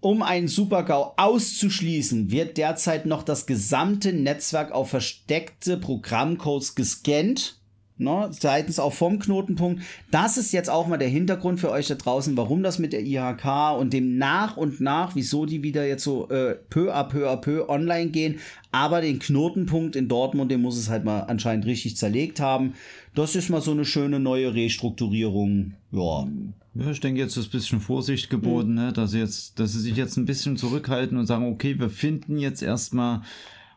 Um 0.00 0.22
einen 0.22 0.48
Super-GAU 0.48 1.14
auszuschließen, 1.16 2.30
wird 2.30 2.56
derzeit 2.56 3.06
noch 3.06 3.22
das 3.22 3.46
gesamte 3.46 4.12
Netzwerk 4.12 4.72
auf 4.72 4.90
versteckte 4.90 5.76
Programmcodes 5.76 6.74
gescannt. 6.74 7.60
Ne, 8.00 8.28
seitens 8.30 8.78
auch 8.78 8.92
vom 8.92 9.18
Knotenpunkt. 9.18 9.82
Das 10.12 10.36
ist 10.36 10.52
jetzt 10.52 10.70
auch 10.70 10.86
mal 10.86 10.98
der 10.98 11.08
Hintergrund 11.08 11.58
für 11.58 11.70
euch 11.72 11.88
da 11.88 11.96
draußen, 11.96 12.36
warum 12.36 12.62
das 12.62 12.78
mit 12.78 12.92
der 12.92 13.04
IHK 13.04 13.76
und 13.76 13.92
dem 13.92 14.18
nach 14.18 14.56
und 14.56 14.80
nach, 14.80 15.16
wieso 15.16 15.46
die 15.46 15.64
wieder 15.64 15.84
jetzt 15.84 16.04
so 16.04 16.28
äh, 16.28 16.54
peu 16.70 16.94
à 16.94 17.02
peu 17.02 17.28
à 17.28 17.36
peu 17.36 17.68
online 17.68 18.10
gehen. 18.10 18.38
Aber 18.70 19.00
den 19.00 19.18
Knotenpunkt 19.18 19.96
in 19.96 20.06
Dortmund, 20.06 20.52
den 20.52 20.62
muss 20.62 20.78
es 20.78 20.88
halt 20.88 21.04
mal 21.04 21.22
anscheinend 21.22 21.66
richtig 21.66 21.96
zerlegt 21.96 22.38
haben. 22.38 22.74
Das 23.16 23.34
ist 23.34 23.48
mal 23.48 23.62
so 23.62 23.72
eine 23.72 23.84
schöne 23.84 24.20
neue 24.20 24.54
Restrukturierung. 24.54 25.74
Ja. 25.90 26.28
Ja, 26.76 26.90
ich 26.92 27.00
denke, 27.00 27.20
jetzt 27.20 27.36
ist 27.36 27.48
ein 27.48 27.50
bisschen 27.50 27.80
Vorsicht 27.80 28.30
geboten, 28.30 28.74
ne? 28.74 28.92
dass, 28.92 29.10
sie 29.10 29.18
jetzt, 29.18 29.58
dass 29.58 29.72
sie 29.72 29.80
sich 29.80 29.96
jetzt 29.96 30.16
ein 30.16 30.26
bisschen 30.26 30.56
zurückhalten 30.56 31.18
und 31.18 31.26
sagen, 31.26 31.50
okay, 31.50 31.80
wir 31.80 31.90
finden 31.90 32.38
jetzt 32.38 32.62
erstmal 32.62 33.22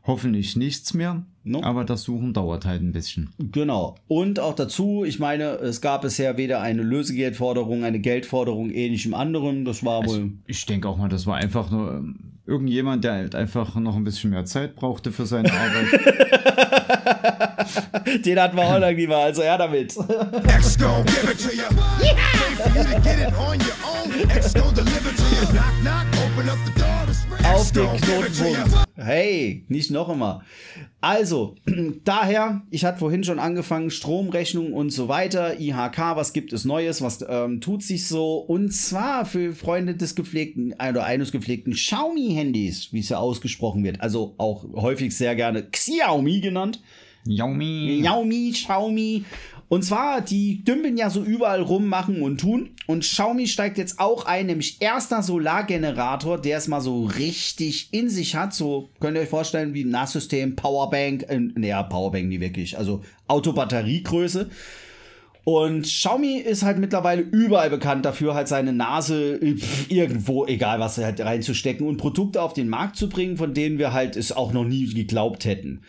hoffentlich 0.03 0.55
nichts 0.55 0.93
mehr, 0.93 1.25
No. 1.43 1.63
aber 1.63 1.83
das 1.85 2.03
Suchen 2.03 2.33
dauert 2.33 2.65
halt 2.65 2.83
ein 2.83 2.91
bisschen. 2.91 3.31
Genau. 3.39 3.95
Und 4.07 4.39
auch 4.39 4.53
dazu, 4.53 5.03
ich 5.03 5.17
meine, 5.17 5.55
es 5.55 5.81
gab 5.81 6.01
bisher 6.03 6.37
weder 6.37 6.61
eine 6.61 6.83
Lösegeldforderung, 6.83 7.83
eine 7.83 7.99
Geldforderung, 7.99 8.69
ähnlichem 8.69 9.15
anderen. 9.15 9.65
Das 9.65 9.83
war 9.83 10.05
wohl. 10.05 10.33
Ich 10.45 10.65
denke 10.67 10.87
auch 10.87 10.97
mal, 10.97 11.09
das 11.09 11.25
war 11.25 11.37
einfach 11.37 11.71
nur 11.71 11.93
ähm, 11.93 12.15
irgendjemand, 12.45 13.03
der 13.03 13.13
halt 13.13 13.33
einfach 13.35 13.73
noch 13.75 13.95
ein 13.95 14.03
bisschen 14.03 14.29
mehr 14.29 14.45
Zeit 14.45 14.75
brauchte 14.75 15.11
für 15.11 15.25
seine 15.25 15.51
Arbeit. 15.53 15.87
Den 18.25 18.39
hatten 18.39 18.57
wir 18.57 18.63
auch 18.63 18.79
irgendwie 18.79 19.07
mal, 19.07 19.23
also 19.23 19.41
ja 19.43 19.57
damit. 19.57 19.95
X 19.95 20.77
gon' 20.77 21.03
give 21.05 21.31
it 21.31 21.39
to 21.39 21.49
you. 21.55 21.63
Wait 21.99 22.17
for 22.57 22.69
you 22.77 22.83
to 22.83 23.01
get 23.01 23.19
it 23.19 23.33
on 23.37 23.57
your 23.59 23.75
own. 23.83 24.29
X 24.35 24.53
gon' 24.53 24.73
deliver 24.75 25.09
to 25.15 25.23
you. 25.23 25.47
Knock, 25.51 25.73
knock, 25.81 26.05
open 26.23 26.49
up 26.49 26.57
the 26.65 26.71
door. 26.79 27.00
Auf 27.43 27.71
den. 27.71 27.87
Knotenpunkt. 27.87 28.87
Hey, 28.95 29.65
nicht 29.67 29.91
noch 29.91 30.09
immer. 30.09 30.43
Also, 30.99 31.55
daher, 32.03 32.61
ich 32.69 32.85
hatte 32.85 32.99
vorhin 32.99 33.23
schon 33.23 33.39
angefangen, 33.39 33.89
Stromrechnung 33.89 34.73
und 34.73 34.91
so 34.91 35.07
weiter, 35.07 35.59
IHK, 35.59 36.15
was 36.15 36.33
gibt 36.33 36.53
es 36.53 36.65
Neues, 36.65 37.01
was 37.01 37.25
ähm, 37.27 37.61
tut 37.61 37.83
sich 37.83 38.07
so? 38.07 38.37
Und 38.37 38.71
zwar 38.71 39.25
für 39.25 39.53
Freunde 39.53 39.95
des 39.95 40.15
gepflegten 40.15 40.73
oder 40.73 41.05
eines 41.05 41.31
gepflegten 41.31 41.73
Xiaomi-Handys, 41.73 42.93
wie 42.93 42.99
es 42.99 43.09
ja 43.09 43.17
ausgesprochen 43.17 43.83
wird, 43.83 44.01
also 44.01 44.35
auch 44.37 44.65
häufig 44.73 45.15
sehr 45.15 45.35
gerne 45.35 45.63
Xiaomi 45.63 46.41
genannt. 46.41 46.81
Yaumi. 47.25 47.99
Xiaomi, 48.01 48.51
Xiaomi. 48.53 49.25
Und 49.71 49.83
zwar, 49.83 50.19
die 50.19 50.65
dümpeln 50.65 50.97
ja 50.97 51.09
so 51.09 51.23
überall 51.23 51.61
rum, 51.61 51.87
machen 51.87 52.23
und 52.23 52.41
tun. 52.41 52.71
Und 52.87 53.03
Xiaomi 53.03 53.47
steigt 53.47 53.77
jetzt 53.77 54.01
auch 54.01 54.25
ein, 54.25 54.47
nämlich 54.47 54.81
erster 54.81 55.23
Solargenerator, 55.23 56.41
der 56.41 56.57
es 56.57 56.67
mal 56.67 56.81
so 56.81 57.05
richtig 57.05 57.87
in 57.93 58.09
sich 58.09 58.35
hat. 58.35 58.53
So 58.53 58.89
könnt 58.99 59.15
ihr 59.15 59.21
euch 59.21 59.29
vorstellen, 59.29 59.73
wie 59.73 59.85
ein 59.85 59.89
NAS-System, 59.89 60.57
Powerbank, 60.57 61.23
äh, 61.29 61.39
naja, 61.39 61.83
Powerbank 61.83 62.27
nie 62.27 62.41
wirklich, 62.41 62.77
also 62.77 63.01
Autobatteriegröße. 63.29 64.49
Und 65.45 65.83
Xiaomi 65.83 66.35
ist 66.35 66.63
halt 66.63 66.77
mittlerweile 66.77 67.21
überall 67.21 67.69
bekannt 67.69 68.03
dafür, 68.03 68.33
halt 68.33 68.49
seine 68.49 68.73
Nase 68.73 69.35
äh, 69.35 69.55
irgendwo, 69.87 70.45
egal 70.47 70.81
was, 70.81 70.97
halt 70.97 71.21
reinzustecken 71.21 71.87
und 71.87 71.95
Produkte 71.95 72.41
auf 72.41 72.51
den 72.51 72.67
Markt 72.67 72.97
zu 72.97 73.07
bringen, 73.07 73.37
von 73.37 73.53
denen 73.53 73.79
wir 73.79 73.93
halt 73.93 74.17
es 74.17 74.33
auch 74.33 74.51
noch 74.51 74.65
nie 74.65 74.93
geglaubt 74.93 75.45
hätten. 75.45 75.83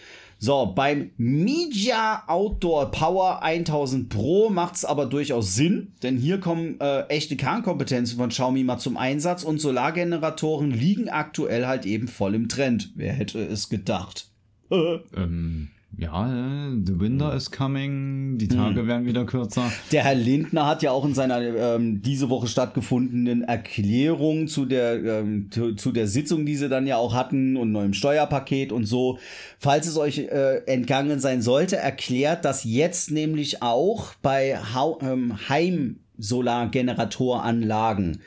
So, 0.45 0.67
beim 0.67 1.13
Media 1.19 2.25
Outdoor 2.27 2.91
Power 2.91 3.45
1000 3.45 4.09
Pro 4.09 4.51
macht 4.51 4.75
es 4.75 4.85
aber 4.85 5.07
durchaus 5.07 5.55
Sinn, 5.55 5.93
denn 6.03 6.17
hier 6.17 6.41
kommen 6.41 6.81
äh, 6.81 7.03
echte 7.03 7.37
Kernkompetenzen 7.37 8.19
von 8.19 8.31
Xiaomi 8.31 8.65
mal 8.65 8.79
zum 8.79 8.97
Einsatz 8.97 9.45
und 9.45 9.61
Solargeneratoren 9.61 10.73
liegen 10.73 11.09
aktuell 11.09 11.69
halt 11.69 11.87
eben 11.87 12.09
voll 12.09 12.35
im 12.35 12.49
Trend. 12.49 12.91
Wer 12.97 13.13
hätte 13.13 13.39
es 13.39 13.69
gedacht? 13.69 14.33
Ähm, 14.69 15.69
ja, 15.99 16.27
äh, 16.27 16.71
the 16.85 16.99
winter 16.99 17.35
is 17.35 17.51
coming, 17.51 18.39
die 18.39 18.49
Tage 18.49 18.87
werden 18.87 19.05
wieder 19.07 19.27
kürzer. 19.27 19.71
Der 19.93 20.05
Herr 20.05 20.15
Lindner 20.15 20.67
hat 20.67 20.83
ja 20.83 20.91
auch 20.91 21.05
in 21.05 21.13
seiner 21.15 21.39
ähm, 21.41 22.01
diese 22.01 22.31
Woche 22.31 22.47
stattgefundenen 22.47 23.43
Erklärung 23.43 24.49
zu 24.49 24.65
der, 24.65 25.05
ähm, 25.05 25.51
zu, 25.51 25.75
zu 25.75 25.93
der 25.93 26.09
Sitzung, 26.09 26.47
die 26.47 26.57
sie 26.57 26.71
dann 26.71 26.87
ja 26.87 26.97
auch 26.97 27.13
hatten 27.15 27.59
und 27.59 27.73
neuem 27.73 27.93
Steuerpaket 27.93 28.73
und 28.73 28.87
so, 28.87 29.19
falls 29.59 29.87
es 29.87 29.99
euch 29.99 30.17
äh, 30.19 30.63
entgangen 30.65 31.21
sein 31.21 31.43
sollte, 31.43 31.77
erklärt, 31.77 32.47
dass 32.47 32.65
jetzt 32.65 33.11
nämlich 33.11 33.63
auch 33.63 34.15
bei 34.23 34.57
Hau 34.75 34.99
ähm, 35.03 35.37
Heimsolargeneratoranlagen 35.49 38.23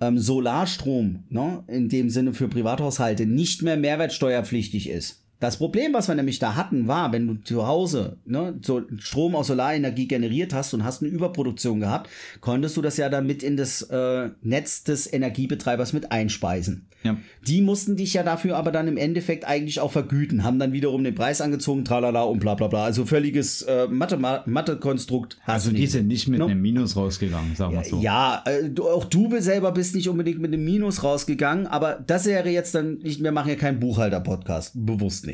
ähm, 0.00 0.18
Solarstrom, 0.18 1.24
ne, 1.28 1.62
in 1.68 1.88
dem 1.88 2.10
Sinne 2.10 2.32
für 2.32 2.48
Privathaushalte, 2.48 3.26
nicht 3.26 3.62
mehr 3.62 3.76
mehrwertsteuerpflichtig 3.76 4.88
ist. 4.88 5.21
Das 5.42 5.56
Problem, 5.56 5.92
was 5.92 6.06
wir 6.06 6.14
nämlich 6.14 6.38
da 6.38 6.54
hatten, 6.54 6.86
war, 6.86 7.12
wenn 7.12 7.26
du 7.26 7.34
zu 7.42 7.66
Hause 7.66 8.16
ne, 8.24 8.54
so 8.62 8.82
Strom 8.98 9.34
aus 9.34 9.48
Solarenergie 9.48 10.06
generiert 10.06 10.54
hast 10.54 10.72
und 10.72 10.84
hast 10.84 11.02
eine 11.02 11.10
Überproduktion 11.10 11.80
gehabt, 11.80 12.08
konntest 12.40 12.76
du 12.76 12.82
das 12.82 12.96
ja 12.96 13.08
dann 13.08 13.26
mit 13.26 13.42
in 13.42 13.56
das 13.56 13.82
äh, 13.82 14.30
Netz 14.42 14.84
des 14.84 15.12
Energiebetreibers 15.12 15.92
mit 15.94 16.12
einspeisen. 16.12 16.86
Ja. 17.02 17.16
Die 17.48 17.60
mussten 17.62 17.96
dich 17.96 18.14
ja 18.14 18.22
dafür 18.22 18.56
aber 18.56 18.70
dann 18.70 18.86
im 18.86 18.96
Endeffekt 18.96 19.44
eigentlich 19.44 19.80
auch 19.80 19.90
vergüten, 19.90 20.44
haben 20.44 20.60
dann 20.60 20.72
wiederum 20.72 21.02
den 21.02 21.16
Preis 21.16 21.40
angezogen, 21.40 21.84
tralala 21.84 22.22
und 22.22 22.38
bla 22.38 22.54
bla 22.54 22.68
bla. 22.68 22.84
Also 22.84 23.04
völliges 23.04 23.62
äh, 23.62 23.88
Mathe- 23.88 24.16
Mathe-Konstrukt. 24.46 25.38
hast 25.42 25.66
Also 25.66 25.72
die 25.72 25.88
sind 25.88 26.06
nicht 26.06 26.28
mit 26.28 26.38
No. 26.38 26.46
einem 26.46 26.62
Minus 26.62 26.94
rausgegangen, 26.94 27.56
sagen 27.56 27.74
wir 27.74 27.82
so. 27.82 28.00
Ja, 28.00 28.44
äh, 28.46 28.70
du, 28.70 28.88
auch 28.88 29.06
du 29.06 29.28
selber 29.40 29.72
bist 29.72 29.96
nicht 29.96 30.08
unbedingt 30.08 30.38
mit 30.38 30.52
einem 30.52 30.64
Minus 30.64 31.02
rausgegangen, 31.02 31.66
aber 31.66 31.98
das 32.06 32.26
wäre 32.26 32.48
jetzt 32.50 32.76
dann 32.76 32.98
nicht, 32.98 33.20
wir 33.20 33.32
machen 33.32 33.48
ja 33.48 33.56
keinen 33.56 33.80
Buchhalter-Podcast, 33.80 34.72
bewusst 34.86 35.26
nicht. 35.26 35.31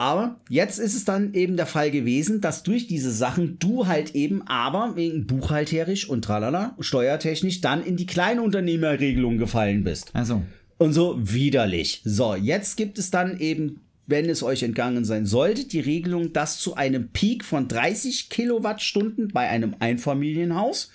Aber 0.00 0.36
jetzt 0.48 0.78
ist 0.78 0.94
es 0.94 1.04
dann 1.04 1.34
eben 1.34 1.58
der 1.58 1.66
Fall 1.66 1.90
gewesen, 1.90 2.40
dass 2.40 2.62
durch 2.62 2.86
diese 2.86 3.12
Sachen 3.12 3.58
du 3.58 3.86
halt 3.86 4.14
eben 4.14 4.40
aber 4.46 4.96
wegen 4.96 5.26
buchhalterisch 5.26 6.08
und 6.08 6.24
tralala, 6.24 6.74
steuertechnisch 6.80 7.60
dann 7.60 7.84
in 7.84 7.96
die 7.96 8.06
Kleinunternehmerregelung 8.06 9.36
gefallen 9.36 9.84
bist. 9.84 10.10
Also, 10.14 10.42
Und 10.78 10.94
so 10.94 11.16
widerlich. 11.20 12.00
So, 12.04 12.34
jetzt 12.34 12.78
gibt 12.78 12.98
es 12.98 13.10
dann 13.10 13.38
eben, 13.40 13.82
wenn 14.06 14.30
es 14.30 14.42
euch 14.42 14.62
entgangen 14.62 15.04
sein 15.04 15.26
sollte, 15.26 15.68
die 15.68 15.80
Regelung, 15.80 16.32
dass 16.32 16.58
zu 16.58 16.76
einem 16.76 17.08
Peak 17.08 17.44
von 17.44 17.68
30 17.68 18.30
Kilowattstunden 18.30 19.28
bei 19.28 19.50
einem 19.50 19.76
Einfamilienhaus 19.80 20.90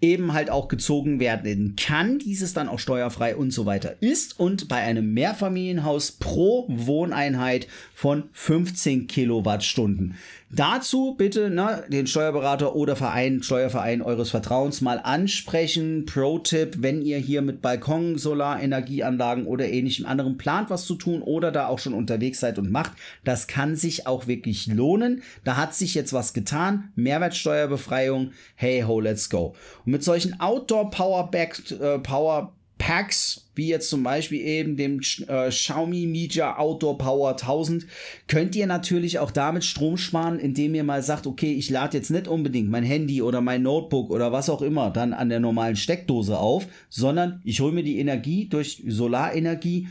eben 0.00 0.32
halt 0.32 0.50
auch 0.50 0.68
gezogen 0.68 1.20
werden 1.20 1.76
kann, 1.76 2.18
dieses 2.18 2.54
dann 2.54 2.68
auch 2.68 2.78
steuerfrei 2.78 3.36
und 3.36 3.52
so 3.52 3.66
weiter 3.66 3.96
ist. 4.00 4.38
Und 4.38 4.68
bei 4.68 4.76
einem 4.76 5.12
Mehrfamilienhaus 5.12 6.12
pro 6.12 6.66
Wohneinheit 6.68 7.66
von 8.00 8.30
15 8.32 9.08
Kilowattstunden. 9.08 10.14
Dazu 10.48 11.16
bitte 11.18 11.50
ne, 11.50 11.84
den 11.88 12.06
Steuerberater 12.06 12.74
oder 12.74 12.96
Verein, 12.96 13.42
Steuerverein 13.42 14.00
eures 14.00 14.30
Vertrauens 14.30 14.80
mal 14.80 14.98
ansprechen. 15.00 16.06
Pro-Tipp, 16.06 16.76
wenn 16.78 17.02
ihr 17.02 17.18
hier 17.18 17.42
mit 17.42 17.60
Balkon, 17.60 18.16
Solarenergieanlagen 18.16 19.44
oder 19.44 19.68
ähnlichem 19.68 20.06
anderen 20.06 20.38
plant, 20.38 20.70
was 20.70 20.86
zu 20.86 20.94
tun 20.94 21.20
oder 21.20 21.52
da 21.52 21.66
auch 21.66 21.78
schon 21.78 21.92
unterwegs 21.92 22.40
seid 22.40 22.58
und 22.58 22.72
macht, 22.72 22.92
das 23.22 23.48
kann 23.48 23.76
sich 23.76 24.06
auch 24.06 24.26
wirklich 24.26 24.66
lohnen. 24.66 25.22
Da 25.44 25.58
hat 25.58 25.74
sich 25.74 25.94
jetzt 25.94 26.14
was 26.14 26.32
getan. 26.32 26.92
Mehrwertsteuerbefreiung. 26.94 28.30
Hey 28.54 28.80
ho, 28.80 28.98
let's 28.98 29.28
go. 29.28 29.54
Und 29.84 29.92
mit 29.92 30.02
solchen 30.02 30.40
Outdoor 30.40 30.88
Power 30.88 31.30
Back, 31.30 31.70
äh, 31.70 31.98
Power 31.98 32.54
Packs, 32.80 33.46
wie 33.54 33.68
jetzt 33.68 33.90
zum 33.90 34.02
Beispiel 34.02 34.40
eben 34.40 34.78
dem 34.78 35.00
äh, 35.28 35.50
Xiaomi 35.50 36.06
Media 36.06 36.56
Outdoor 36.56 36.96
Power 36.96 37.32
1000, 37.32 37.86
könnt 38.26 38.56
ihr 38.56 38.66
natürlich 38.66 39.18
auch 39.18 39.30
damit 39.30 39.64
Strom 39.64 39.98
sparen, 39.98 40.38
indem 40.38 40.74
ihr 40.74 40.82
mal 40.82 41.02
sagt, 41.02 41.26
okay, 41.26 41.52
ich 41.52 41.68
lade 41.68 41.98
jetzt 41.98 42.10
nicht 42.10 42.26
unbedingt 42.26 42.70
mein 42.70 42.82
Handy 42.82 43.20
oder 43.20 43.42
mein 43.42 43.62
Notebook 43.62 44.10
oder 44.10 44.32
was 44.32 44.48
auch 44.48 44.62
immer 44.62 44.90
dann 44.90 45.12
an 45.12 45.28
der 45.28 45.40
normalen 45.40 45.76
Steckdose 45.76 46.38
auf, 46.38 46.66
sondern 46.88 47.42
ich 47.44 47.60
hole 47.60 47.72
mir 47.72 47.84
die 47.84 47.98
Energie 47.98 48.48
durch 48.48 48.82
Solarenergie, 48.86 49.88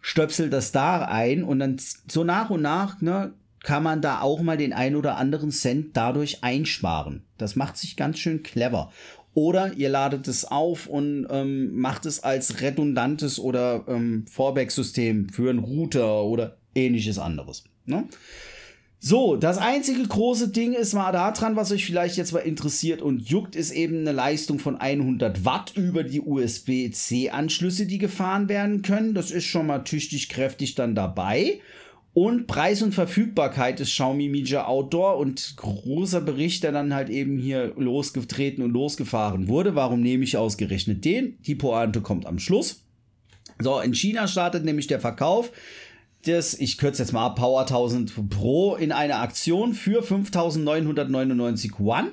stöpsel 0.00 0.48
das 0.48 0.72
da 0.72 1.04
ein 1.04 1.44
und 1.44 1.58
dann 1.58 1.76
so 2.10 2.24
nach 2.24 2.48
und 2.48 2.62
nach 2.62 3.02
ne, 3.02 3.34
kann 3.62 3.82
man 3.82 4.00
da 4.00 4.22
auch 4.22 4.40
mal 4.40 4.56
den 4.56 4.72
ein 4.72 4.96
oder 4.96 5.18
anderen 5.18 5.50
Cent 5.50 5.90
dadurch 5.98 6.42
einsparen. 6.42 7.24
Das 7.36 7.56
macht 7.56 7.76
sich 7.76 7.96
ganz 7.96 8.18
schön 8.18 8.42
clever. 8.42 8.90
Oder 9.34 9.72
ihr 9.74 9.88
ladet 9.88 10.28
es 10.28 10.44
auf 10.44 10.86
und 10.86 11.26
ähm, 11.30 11.74
macht 11.74 12.04
es 12.04 12.22
als 12.22 12.60
redundantes 12.60 13.38
oder 13.38 13.84
ähm, 13.88 14.26
Fallback-System 14.30 15.30
für 15.30 15.48
einen 15.48 15.60
Router 15.60 16.24
oder 16.24 16.58
ähnliches 16.74 17.18
anderes. 17.18 17.64
Ne? 17.86 18.04
So, 19.04 19.34
das 19.34 19.58
einzige 19.58 20.06
große 20.06 20.50
Ding 20.50 20.74
ist 20.74 20.92
mal 20.92 21.10
da 21.10 21.32
dran, 21.32 21.56
was 21.56 21.72
euch 21.72 21.84
vielleicht 21.84 22.16
jetzt 22.16 22.32
mal 22.32 22.38
interessiert 22.38 23.02
und 23.02 23.28
juckt, 23.28 23.56
ist 23.56 23.72
eben 23.72 24.00
eine 24.00 24.12
Leistung 24.12 24.60
von 24.60 24.76
100 24.76 25.44
Watt 25.44 25.72
über 25.74 26.04
die 26.04 26.20
USB-C-Anschlüsse, 26.20 27.86
die 27.86 27.98
gefahren 27.98 28.48
werden 28.48 28.82
können. 28.82 29.12
Das 29.12 29.32
ist 29.32 29.46
schon 29.46 29.66
mal 29.66 29.80
tüchtig 29.80 30.28
kräftig 30.28 30.76
dann 30.76 30.94
dabei. 30.94 31.58
Und 32.14 32.46
Preis 32.46 32.82
und 32.82 32.94
Verfügbarkeit 32.94 33.78
des 33.78 33.88
Xiaomi 33.88 34.28
Media 34.28 34.66
Outdoor 34.66 35.16
und 35.16 35.56
großer 35.56 36.20
Bericht, 36.20 36.62
der 36.62 36.72
dann 36.72 36.94
halt 36.94 37.08
eben 37.08 37.38
hier 37.38 37.72
losgetreten 37.76 38.62
und 38.62 38.72
losgefahren 38.72 39.48
wurde. 39.48 39.74
Warum 39.74 40.02
nehme 40.02 40.24
ich 40.24 40.36
ausgerechnet 40.36 41.04
den? 41.06 41.38
Die 41.46 41.54
Pointe 41.54 42.02
kommt 42.02 42.26
am 42.26 42.38
Schluss. 42.38 42.84
So, 43.58 43.80
in 43.80 43.94
China 43.94 44.28
startet 44.28 44.64
nämlich 44.64 44.88
der 44.88 45.00
Verkauf 45.00 45.52
des, 46.26 46.58
ich 46.58 46.78
kürze 46.78 47.02
jetzt 47.02 47.12
mal 47.12 47.26
ab, 47.26 47.36
Power 47.36 47.62
1000 47.62 48.28
Pro 48.30 48.76
in 48.76 48.92
einer 48.92 49.20
Aktion 49.20 49.72
für 49.72 50.02
5999 50.02 51.72
Yuan. 51.78 52.12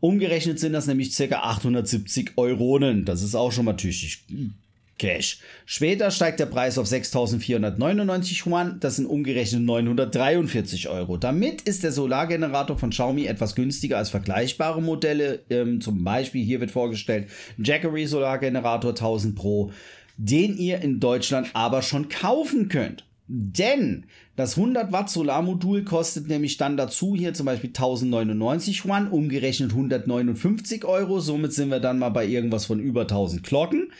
Umgerechnet 0.00 0.60
sind 0.60 0.74
das 0.74 0.86
nämlich 0.86 1.16
ca. 1.16 1.24
870 1.24 2.32
Euronen. 2.36 3.04
Das 3.04 3.22
ist 3.22 3.34
auch 3.34 3.50
schon 3.50 3.64
mal 3.64 3.76
tüchtig. 3.76 4.24
Cash. 4.98 5.38
Später 5.64 6.10
steigt 6.10 6.40
der 6.40 6.46
Preis 6.46 6.76
auf 6.76 6.86
6.499 6.86 8.46
Yuan, 8.46 8.80
das 8.80 8.96
sind 8.96 9.06
umgerechnet 9.06 9.62
943 9.62 10.88
Euro. 10.88 11.16
Damit 11.16 11.62
ist 11.62 11.84
der 11.84 11.92
Solargenerator 11.92 12.78
von 12.78 12.90
Xiaomi 12.90 13.26
etwas 13.26 13.54
günstiger 13.54 13.98
als 13.98 14.10
vergleichbare 14.10 14.82
Modelle. 14.82 15.40
Ähm, 15.50 15.80
zum 15.80 16.04
Beispiel 16.04 16.44
hier 16.44 16.60
wird 16.60 16.70
vorgestellt 16.70 17.28
Jackery 17.58 18.06
Solargenerator 18.06 18.90
1000 18.90 19.34
Pro, 19.36 19.72
den 20.16 20.56
ihr 20.56 20.80
in 20.80 21.00
Deutschland 21.00 21.50
aber 21.54 21.82
schon 21.82 22.08
kaufen 22.08 22.68
könnt. 22.68 23.07
Denn 23.30 24.06
das 24.36 24.56
100 24.56 24.90
Watt 24.90 25.10
Solarmodul 25.10 25.84
kostet 25.84 26.28
nämlich 26.28 26.56
dann 26.56 26.78
dazu 26.78 27.14
hier 27.14 27.34
zum 27.34 27.44
Beispiel 27.44 27.68
1099 27.68 28.84
Yuan, 28.84 29.08
umgerechnet 29.08 29.72
159 29.72 30.86
Euro. 30.86 31.20
Somit 31.20 31.52
sind 31.52 31.70
wir 31.70 31.80
dann 31.80 31.98
mal 31.98 32.08
bei 32.08 32.26
irgendwas 32.26 32.64
von 32.64 32.80
über 32.80 33.02
1000 33.02 33.42
Glocken. 33.42 33.92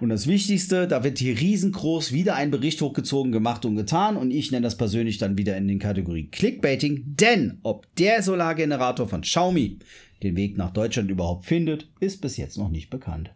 Und 0.00 0.10
das 0.10 0.28
Wichtigste, 0.28 0.86
da 0.86 1.02
wird 1.02 1.18
hier 1.18 1.38
riesengroß 1.38 2.12
wieder 2.12 2.36
ein 2.36 2.52
Bericht 2.52 2.80
hochgezogen, 2.80 3.32
gemacht 3.32 3.64
und 3.64 3.74
getan. 3.74 4.16
Und 4.16 4.30
ich 4.30 4.52
nenne 4.52 4.64
das 4.64 4.76
persönlich 4.76 5.18
dann 5.18 5.36
wieder 5.36 5.56
in 5.56 5.66
den 5.66 5.80
Kategorie 5.80 6.28
Clickbaiting. 6.28 7.02
Denn 7.06 7.58
ob 7.64 7.92
der 7.96 8.22
Solargenerator 8.22 9.08
von 9.08 9.22
Xiaomi 9.22 9.80
den 10.22 10.36
Weg 10.36 10.56
nach 10.56 10.72
Deutschland 10.72 11.10
überhaupt 11.10 11.46
findet, 11.46 11.88
ist 11.98 12.20
bis 12.20 12.36
jetzt 12.36 12.56
noch 12.56 12.68
nicht 12.68 12.88
bekannt. 12.88 13.32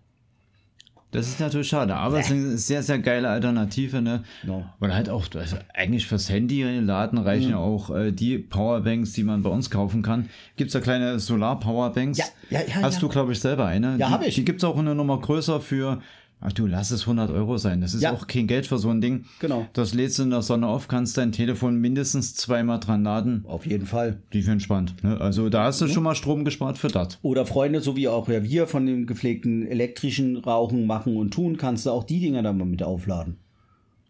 Das 1.12 1.26
ist 1.26 1.40
natürlich 1.40 1.68
schade, 1.68 1.96
aber 1.96 2.20
es 2.20 2.26
ist 2.26 2.32
eine 2.32 2.56
sehr, 2.56 2.82
sehr 2.84 3.00
geile 3.00 3.28
Alternative, 3.28 4.00
ne? 4.00 4.22
No. 4.44 4.64
Weil 4.78 4.94
halt 4.94 5.08
auch, 5.08 5.26
also 5.34 5.56
eigentlich 5.74 6.06
fürs 6.06 6.28
Handy 6.30 6.62
laden 6.80 7.18
reichen 7.18 7.46
Mhm. 7.46 7.50
ja 7.50 7.56
auch 7.58 7.90
äh, 7.90 8.12
die 8.12 8.38
Powerbanks, 8.38 9.12
die 9.12 9.24
man 9.24 9.42
bei 9.42 9.50
uns 9.50 9.70
kaufen 9.70 10.02
kann. 10.02 10.28
Gibt's 10.56 10.72
da 10.72 10.80
kleine 10.80 11.18
Solar-Powerbanks? 11.18 12.18
Ja, 12.18 12.24
ja, 12.50 12.60
ja, 12.60 12.82
Hast 12.82 12.94
ja. 12.94 13.00
du, 13.00 13.08
glaube 13.08 13.32
ich, 13.32 13.40
selber 13.40 13.66
eine? 13.66 13.96
Ja, 13.96 14.06
die, 14.06 14.12
hab 14.12 14.26
ich. 14.26 14.34
Die 14.36 14.44
gibt's 14.44 14.62
auch 14.62 14.78
eine 14.78 14.94
Nummer 14.94 15.18
größer 15.20 15.60
für, 15.60 16.00
ach 16.40 16.52
du, 16.52 16.66
lass 16.66 16.90
es 16.90 17.02
100 17.02 17.30
Euro 17.30 17.56
sein. 17.58 17.80
Das 17.80 17.94
ist 17.94 18.02
Ja. 18.02 18.12
auch 18.12 18.26
kein 18.26 18.46
Geld 18.46 18.66
für 18.66 18.78
so 18.78 18.88
ein 18.90 19.00
Ding. 19.00 19.24
Genau. 19.40 19.66
Das 19.72 19.94
lädst 19.94 20.18
du 20.18 20.22
in 20.24 20.30
der 20.30 20.42
Sonne 20.42 20.66
auf, 20.66 20.88
kannst 20.88 21.16
dein 21.18 21.32
Telefon 21.32 21.76
mindestens 21.76 22.34
zweimal 22.34 22.80
dran 22.80 23.02
laden. 23.04 23.44
Auf 23.46 23.66
jeden 23.66 23.86
Fall. 23.86 24.18
Die 24.32 24.42
für 24.42 24.52
entspannt. 24.52 24.94
Ne? 25.02 25.20
Also 25.20 25.48
da 25.48 25.60
Mhm. 25.60 25.64
hast 25.66 25.80
du 25.80 25.88
schon 25.88 26.02
mal 26.02 26.14
Strom 26.14 26.44
gespart 26.44 26.78
für 26.78 26.88
das. 26.88 27.18
Oder 27.22 27.46
Freunde, 27.46 27.80
so 27.80 27.96
wie 27.96 28.08
auch 28.08 28.28
ja 28.28 28.42
wir 28.42 28.66
von 28.66 28.86
dem 28.86 29.06
gepflegten 29.06 29.66
elektrischen 29.66 30.36
Rauchen 30.36 30.86
machen 30.86 31.16
und 31.16 31.32
tun, 31.32 31.56
kannst 31.56 31.86
du 31.86 31.90
auch 31.90 32.04
die 32.04 32.20
Dinger 32.20 32.42
dann 32.42 32.58
mal 32.58 32.64
mit 32.64 32.82
aufladen. 32.82 33.36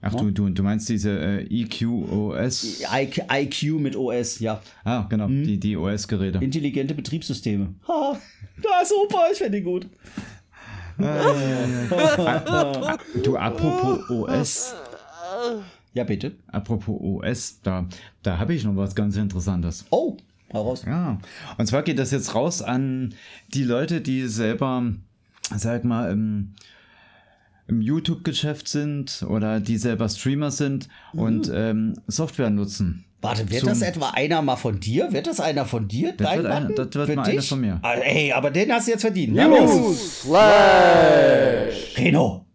Ach 0.03 0.14
du, 0.14 0.31
du, 0.31 0.49
du 0.49 0.62
meinst 0.62 0.89
diese 0.89 1.11
äh, 1.11 1.43
EQOS? 1.45 2.81
IQ, 2.91 3.22
IQ 3.31 3.62
mit 3.81 3.97
OS, 3.97 4.39
ja. 4.41 4.62
Ah, 4.83 5.07
genau, 5.11 5.28
Mhm. 5.28 5.45
die, 5.45 5.61
die 5.61 5.76
OS-Geräte. 5.76 6.39
Intelligente 6.39 6.95
Betriebssysteme. 6.95 7.74
Ha, 7.87 8.16
da 8.62 8.81
ist 8.83 8.89
super, 8.89 9.24
ich 9.31 9.37
finde 9.39 9.59
die 9.59 9.62
gut. 9.62 9.87
Du, 13.22 13.36
apropos 13.36 14.09
OS, 14.11 14.74
Ja, 15.94 16.05
bitte. 16.05 16.32
apropos 16.48 17.01
OS, 17.01 17.61
da, 17.62 17.86
da 18.22 18.38
habe 18.38 18.55
ich 18.55 18.64
noch 18.64 18.76
was 18.76 18.94
ganz 18.94 19.16
Interessantes. 19.16 19.84
Oh, 19.90 20.16
heraus. 20.48 20.84
Ja, 20.86 21.18
und 21.59 21.66
zwar 21.66 21.82
geht 21.82 21.98
das 21.98 22.11
jetzt 22.11 22.34
raus 22.34 22.62
an 22.62 23.14
die 23.48 23.64
Leute, 23.64 24.01
die 24.01 24.26
selber, 24.26 24.84
sag 25.57 25.84
mal, 25.84 26.11
im, 26.11 26.55
im 27.66 27.80
YouTube-Geschäft 27.80 28.68
sind 28.68 29.24
oder 29.28 29.61
die 29.61 29.78
selber 29.78 30.09
Streamer 30.09 30.51
sind 30.51 30.88
und 31.12 31.51
ähm, 31.53 31.94
Software 32.07 32.51
nutzen. 32.51 33.05
Warte, 33.23 33.51
wird 33.51 33.66
das 33.66 33.83
etwa 33.83 34.11
einer 34.11 34.41
mal 34.41 34.57
von 34.57 34.81
dir? 34.81 35.12
Wird 35.12 35.27
das 35.27 35.41
einer 35.41 35.66
von 35.66 35.87
dir? 35.89 36.14
Das 36.16 36.37
wird 36.37 36.47
einer- 36.47 36.68
das 36.71 36.95
wird 36.95 37.16
mal 37.16 37.27
einer 37.29 37.43
von 37.43 37.61
mir. 37.61 37.79
Ah, 37.83 37.95
ey, 37.95 38.33
aber 38.33 38.51
den 38.51 38.73
hast 38.73 38.87
du 38.87 38.93
jetzt 38.93 39.03
verdient. 39.03 39.35
Ja, 39.37 39.47
los. 39.47 40.27
Reno. 41.97 42.47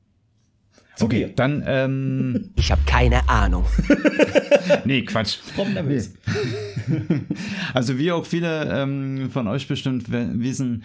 Okay, 1.02 1.34
dann, 1.36 1.62
ähm, 1.68 2.52
Ich 2.56 2.72
habe 2.72 2.82
keine 2.86 3.28
Ahnung. 3.28 3.66
nee, 4.86 5.02
Quatsch. 5.04 5.38
Komm, 5.56 5.74
nervös. 5.74 6.14
Also 7.74 7.98
wie 7.98 8.12
auch 8.12 8.26
viele 8.26 8.70
ähm, 8.72 9.30
von 9.32 9.48
euch 9.48 9.68
bestimmt 9.68 10.06
wissen, 10.10 10.84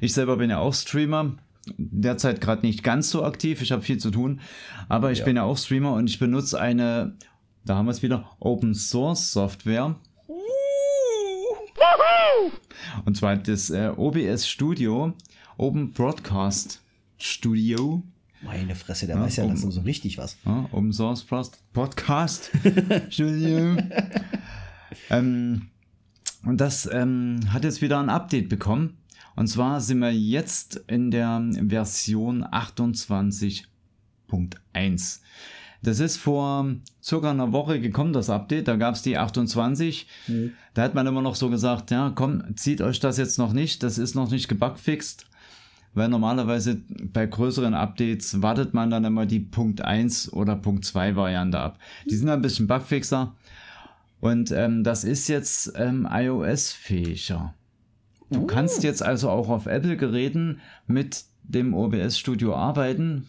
ich 0.00 0.12
selber 0.12 0.36
bin 0.36 0.50
ja 0.50 0.58
auch 0.58 0.74
Streamer. 0.74 1.36
Derzeit 1.78 2.40
gerade 2.40 2.66
nicht 2.66 2.82
ganz 2.82 3.10
so 3.10 3.24
aktiv, 3.24 3.62
ich 3.62 3.70
habe 3.72 3.82
viel 3.82 3.98
zu 3.98 4.10
tun, 4.10 4.40
aber 4.88 5.12
ich 5.12 5.24
bin 5.24 5.36
ja 5.36 5.44
auch 5.44 5.56
Streamer 5.56 5.92
und 5.94 6.08
ich 6.10 6.18
benutze 6.18 6.60
eine, 6.60 7.14
da 7.66 7.76
haben 7.76 7.86
wir 7.86 7.90
es 7.90 8.02
wieder, 8.02 8.30
Open 8.38 8.74
Source 8.74 9.32
Software. 9.32 9.96
Und 13.04 13.16
zwar 13.16 13.36
das 13.36 13.70
äh, 13.70 13.92
OBS 13.94 14.48
Studio, 14.48 15.12
Open 15.58 15.92
Broadcast 15.92 16.80
Studio. 17.18 18.02
Meine 18.42 18.76
Fresse, 18.76 19.08
der 19.08 19.20
weiß 19.20 19.36
ja, 19.36 19.46
das 19.46 19.64
ist 19.64 19.74
so 19.74 19.80
richtig 19.80 20.16
was. 20.16 20.38
Ja, 20.44 20.68
Open 20.70 20.92
Source 20.92 21.26
Podcast 21.72 22.52
Studio. 23.10 23.76
ähm, 25.10 25.68
und 26.44 26.60
das 26.60 26.88
ähm, 26.90 27.40
hat 27.52 27.64
jetzt 27.64 27.82
wieder 27.82 27.98
ein 27.98 28.10
Update 28.10 28.48
bekommen. 28.48 28.98
Und 29.34 29.48
zwar 29.48 29.80
sind 29.80 29.98
wir 29.98 30.12
jetzt 30.12 30.76
in 30.86 31.10
der 31.10 31.42
Version 31.68 32.44
28.1. 32.44 35.20
Das 35.82 36.00
ist 36.00 36.16
vor 36.16 36.66
circa 37.02 37.30
einer 37.30 37.52
Woche 37.52 37.80
gekommen, 37.80 38.12
das 38.12 38.30
Update. 38.30 38.66
Da 38.68 38.76
gab 38.76 38.94
es 38.94 39.02
die 39.02 39.16
28. 39.18 40.06
Da 40.74 40.82
hat 40.82 40.94
man 40.94 41.06
immer 41.06 41.22
noch 41.22 41.34
so 41.36 41.48
gesagt, 41.50 41.90
ja, 41.90 42.10
komm, 42.14 42.56
zieht 42.56 42.80
euch 42.80 42.98
das 43.00 43.18
jetzt 43.18 43.38
noch 43.38 43.52
nicht. 43.52 43.82
Das 43.82 43.98
ist 43.98 44.14
noch 44.14 44.30
nicht 44.30 44.48
gebugfixt. 44.48 45.26
Weil 45.94 46.08
normalerweise 46.08 46.82
bei 47.12 47.24
größeren 47.26 47.72
Updates 47.74 48.42
wartet 48.42 48.74
man 48.74 48.90
dann 48.90 49.04
immer 49.04 49.24
die 49.24 49.40
Punkt 49.40 49.80
1 49.82 50.32
oder 50.32 50.54
Punkt 50.56 50.84
2 50.84 51.16
Variante 51.16 51.58
ab. 51.58 51.78
Die 52.10 52.16
sind 52.16 52.28
ein 52.28 52.42
bisschen 52.42 52.66
bugfixer. 52.66 53.34
Und 54.20 54.50
ähm, 54.50 54.82
das 54.84 55.04
ist 55.04 55.28
jetzt 55.28 55.72
ähm, 55.76 56.06
iOS-fähiger. 56.10 57.54
Du 58.30 58.40
Uh. 58.40 58.46
kannst 58.46 58.82
jetzt 58.82 59.02
also 59.02 59.30
auch 59.30 59.48
auf 59.48 59.66
Apple-Geräten 59.66 60.60
mit 60.86 61.24
dem 61.44 61.74
OBS 61.74 62.18
Studio 62.18 62.56
arbeiten. 62.56 63.28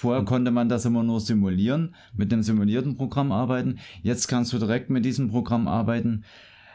Vorher 0.00 0.24
konnte 0.24 0.52
man 0.52 0.68
das 0.68 0.84
immer 0.84 1.02
nur 1.02 1.20
simulieren, 1.20 1.96
mit 2.14 2.30
dem 2.30 2.44
simulierten 2.44 2.94
Programm 2.94 3.32
arbeiten. 3.32 3.80
Jetzt 4.00 4.28
kannst 4.28 4.52
du 4.52 4.58
direkt 4.60 4.90
mit 4.90 5.04
diesem 5.04 5.28
Programm 5.28 5.66
arbeiten. 5.66 6.22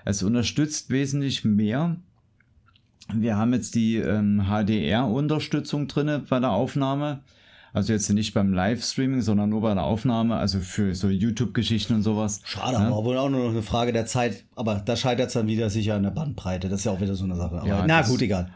Es 0.03 0.23
unterstützt 0.23 0.89
wesentlich 0.89 1.45
mehr. 1.45 1.95
Wir 3.13 3.37
haben 3.37 3.53
jetzt 3.53 3.75
die 3.75 3.95
ähm, 3.95 4.47
HDR-Unterstützung 4.49 5.87
drinne 5.87 6.19
bei 6.19 6.41
der 6.41 6.51
Aufnahme. 6.51 7.21
Also 7.73 7.91
jetzt 7.91 8.07
nicht 8.11 8.35
beim 8.35 8.53
Livestreaming, 8.53 9.21
sondern 9.21 9.49
nur 9.49 9.61
bei 9.61 9.73
der 9.73 9.83
Aufnahme, 9.83 10.35
also 10.35 10.59
für 10.59 10.93
so 10.93 11.09
YouTube-Geschichten 11.09 11.95
und 11.95 12.03
sowas. 12.03 12.39
Schade, 12.45 12.73
Ja. 12.77 12.87
aber 12.87 13.03
wohl 13.03 13.17
auch 13.17 13.29
nur 13.29 13.45
noch 13.45 13.49
eine 13.49 13.63
Frage 13.63 13.91
der 13.91 14.05
Zeit. 14.05 14.43
Aber 14.55 14.75
da 14.85 14.95
scheitert 14.95 15.27
es 15.29 15.33
dann 15.33 15.47
wieder 15.47 15.71
sicher 15.71 15.95
an 15.95 16.03
der 16.03 16.11
Bandbreite. 16.11 16.69
Das 16.69 16.81
ist 16.81 16.85
ja 16.85 16.91
auch 16.91 17.01
wieder 17.01 17.15
so 17.15 17.23
eine 17.23 17.35
Sache. 17.35 17.57
Aber 17.57 17.67
Ja, 17.67 17.83
na 17.87 18.03
gut, 18.03 18.21
egal. 18.21 18.51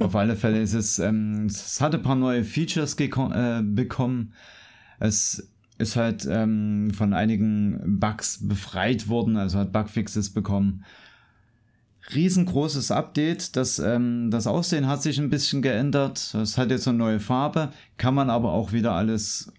Auf 0.00 0.14
alle 0.16 0.36
Fälle 0.36 0.60
ist 0.60 0.74
es, 0.74 0.98
ähm, 0.98 1.46
es 1.46 1.80
hat 1.80 1.94
ein 1.94 2.02
paar 2.02 2.14
neue 2.14 2.44
Features 2.44 2.94
äh, 2.98 3.62
bekommen. 3.62 4.34
Es 5.00 5.48
ist 5.78 5.96
halt 5.96 6.28
ähm, 6.30 6.90
von 6.94 7.14
einigen 7.14 7.98
Bugs 8.00 8.46
befreit 8.46 9.08
worden, 9.08 9.38
also 9.38 9.58
hat 9.58 9.72
Bugfixes 9.72 10.30
bekommen. 10.30 10.84
Riesengroßes 12.14 12.90
Update, 12.90 13.56
das, 13.56 13.78
ähm, 13.78 14.30
das 14.30 14.46
Aussehen 14.46 14.86
hat 14.86 15.02
sich 15.02 15.18
ein 15.18 15.30
bisschen 15.30 15.62
geändert. 15.62 16.34
Es 16.34 16.58
hat 16.58 16.70
jetzt 16.70 16.88
eine 16.88 16.98
neue 16.98 17.20
Farbe, 17.20 17.72
kann 17.96 18.14
man 18.14 18.30
aber 18.30 18.52
auch 18.52 18.72
wieder 18.72 18.92
alles 18.92 19.52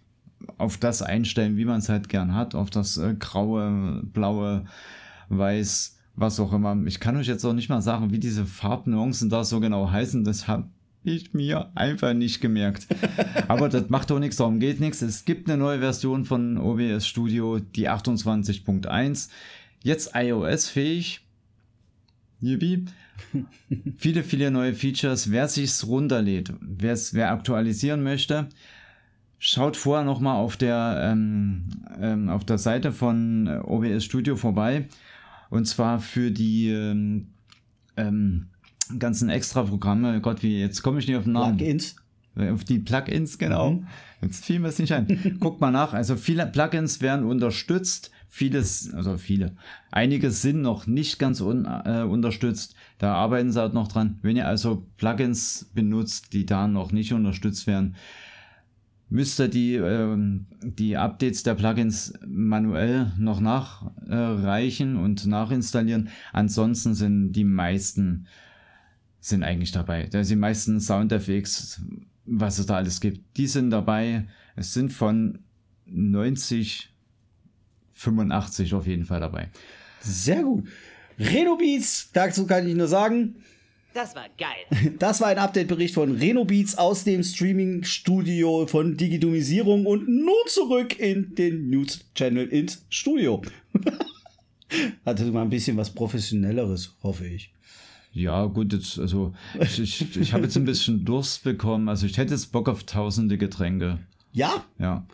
auf 0.57 0.77
das 0.77 1.01
einstellen, 1.01 1.57
wie 1.57 1.65
man 1.65 1.79
es 1.79 1.89
halt 1.89 2.09
gern 2.09 2.33
hat, 2.33 2.55
auf 2.55 2.69
das 2.69 2.97
äh, 2.97 3.15
graue, 3.17 4.01
blaue, 4.03 4.65
weiß, 5.29 5.97
was 6.15 6.39
auch 6.39 6.53
immer. 6.53 6.77
Ich 6.85 6.99
kann 6.99 7.17
euch 7.17 7.27
jetzt 7.27 7.45
auch 7.45 7.53
nicht 7.53 7.69
mal 7.69 7.81
sagen, 7.81 8.11
wie 8.11 8.19
diese 8.19 8.45
Farbnuancen 8.45 9.29
da 9.29 9.43
so 9.43 9.59
genau 9.59 9.89
heißen. 9.89 10.23
Das 10.23 10.47
habe 10.47 10.69
ich 11.03 11.33
mir 11.33 11.71
einfach 11.75 12.13
nicht 12.13 12.41
gemerkt. 12.41 12.87
Aber 13.47 13.69
das 13.69 13.89
macht 13.89 14.09
doch 14.09 14.19
nichts, 14.19 14.37
darum 14.37 14.59
geht 14.59 14.79
nichts. 14.79 15.01
Es 15.01 15.25
gibt 15.25 15.49
eine 15.49 15.57
neue 15.57 15.79
Version 15.79 16.25
von 16.25 16.57
OBS 16.57 17.07
Studio, 17.07 17.59
die 17.59 17.89
28.1. 17.89 19.29
Jetzt 19.81 20.11
iOS-fähig. 20.15 21.21
Yippie. 22.43 22.85
viele, 23.97 24.23
viele 24.23 24.51
neue 24.51 24.73
Features. 24.73 25.31
Wer 25.31 25.47
sich's 25.47 25.87
runterlädt, 25.87 26.53
wer's, 26.59 27.13
wer 27.13 27.31
aktualisieren 27.31 28.03
möchte, 28.03 28.49
schaut 29.39 29.77
vorher 29.77 30.05
nochmal 30.05 30.37
auf 30.37 30.57
der 30.57 31.11
ähm, 31.11 31.63
ähm, 31.99 32.29
auf 32.29 32.45
der 32.45 32.57
Seite 32.57 32.91
von 32.91 33.47
äh, 33.47 33.59
OBS 33.63 34.03
Studio 34.03 34.35
vorbei. 34.35 34.87
Und 35.49 35.65
zwar 35.65 35.99
für 35.99 36.31
die 36.31 36.69
ähm, 36.69 37.27
ähm, 37.95 38.47
ganzen 38.97 39.29
Extra-Programme. 39.29 40.19
Gott, 40.21 40.43
wie 40.43 40.59
jetzt 40.59 40.81
komme 40.81 40.99
ich 40.99 41.07
nicht 41.07 41.17
auf 41.17 41.25
den 41.25 41.33
Namen. 41.33 41.57
Plugins. 41.57 41.95
Auf 42.35 42.63
die 42.63 42.79
Plugins, 42.79 43.37
genau. 43.37 43.71
Mhm. 43.71 43.87
Jetzt 44.21 44.45
fiel 44.45 44.59
mir 44.59 44.69
es 44.69 44.79
nicht 44.79 44.91
ein. 44.91 45.37
Guckt 45.39 45.61
mal 45.61 45.71
nach. 45.71 45.93
Also 45.93 46.15
viele 46.15 46.47
Plugins 46.47 47.01
werden 47.01 47.25
unterstützt. 47.25 48.09
Vieles, 48.35 48.91
also 48.91 49.17
viele. 49.17 49.55
Einige 49.91 50.31
sind 50.31 50.63
noch 50.63 50.87
nicht 50.87 51.19
ganz 51.19 51.39
un, 51.39 51.65
äh, 51.65 52.01
unterstützt. 52.01 52.73
Da 52.97 53.13
arbeiten 53.13 53.51
sie 53.51 53.61
halt 53.61 53.75
noch 53.75 53.87
dran. 53.87 54.17
Wenn 54.23 54.35
ihr 54.35 54.47
also 54.47 54.87
Plugins 54.97 55.69
benutzt, 55.75 56.33
die 56.33 56.43
da 56.43 56.67
noch 56.67 56.91
nicht 56.91 57.13
unterstützt 57.13 57.67
werden, 57.67 57.95
müsst 59.07 59.39
ihr 59.39 59.49
die, 59.49 59.75
ähm, 59.75 60.47
die 60.63 60.97
Updates 60.97 61.43
der 61.43 61.53
Plugins 61.53 62.13
manuell 62.25 63.11
noch 63.19 63.39
nachreichen 63.39 64.95
und 64.95 65.27
nachinstallieren. 65.27 66.09
Ansonsten 66.31 66.95
sind 66.95 67.33
die 67.33 67.43
meisten 67.43 68.25
sind 69.19 69.43
eigentlich 69.43 69.73
dabei. 69.73 70.07
Da 70.07 70.23
sind 70.23 70.37
die 70.37 70.41
meisten 70.41 70.81
Soundeffekts, 70.81 71.83
was 72.25 72.57
es 72.57 72.65
da 72.65 72.77
alles 72.77 72.99
gibt, 72.99 73.37
die 73.37 73.45
sind 73.45 73.69
dabei. 73.69 74.25
Es 74.55 74.73
sind 74.73 74.91
von 74.91 75.37
90, 75.85 76.92
85 77.93 78.73
auf 78.73 78.87
jeden 78.87 79.05
Fall 79.05 79.19
dabei. 79.19 79.49
Sehr 80.01 80.43
gut. 80.43 80.67
Renobeats, 81.19 82.09
dazu 82.11 82.45
kann 82.47 82.67
ich 82.67 82.75
nur 82.75 82.87
sagen, 82.87 83.35
Das 83.93 84.15
war 84.15 84.25
geil. 84.37 84.93
das 84.99 85.21
war 85.21 85.27
ein 85.27 85.37
Update-Bericht 85.37 85.93
von 85.93 86.17
Renobeats 86.17 86.75
aus 86.77 87.03
dem 87.03 87.23
Streaming-Studio 87.23 88.65
von 88.67 88.97
Digidumisierung 88.97 89.85
und 89.85 90.07
nun 90.07 90.33
zurück 90.47 90.99
in 90.99 91.35
den 91.35 91.69
News-Channel 91.69 92.47
ins 92.47 92.85
Studio. 92.89 93.41
Hatte 95.05 95.25
mal 95.31 95.43
ein 95.43 95.49
bisschen 95.49 95.77
was 95.77 95.91
Professionelleres, 95.91 96.95
hoffe 97.03 97.27
ich. 97.27 97.51
Ja, 98.11 98.45
gut, 98.45 98.73
jetzt, 98.73 98.99
also 98.99 99.33
ich, 99.59 99.79
ich, 99.79 100.17
ich 100.17 100.33
habe 100.33 100.43
jetzt 100.43 100.55
ein 100.55 100.65
bisschen 100.65 101.03
Durst 101.03 101.43
bekommen. 101.43 101.89
Also 101.89 102.05
ich 102.05 102.17
hätte 102.17 102.33
jetzt 102.33 102.51
Bock 102.51 102.69
auf 102.69 102.83
tausende 102.83 103.37
Getränke. 103.37 103.99
Ja, 104.31 104.63
Ja. 104.79 105.05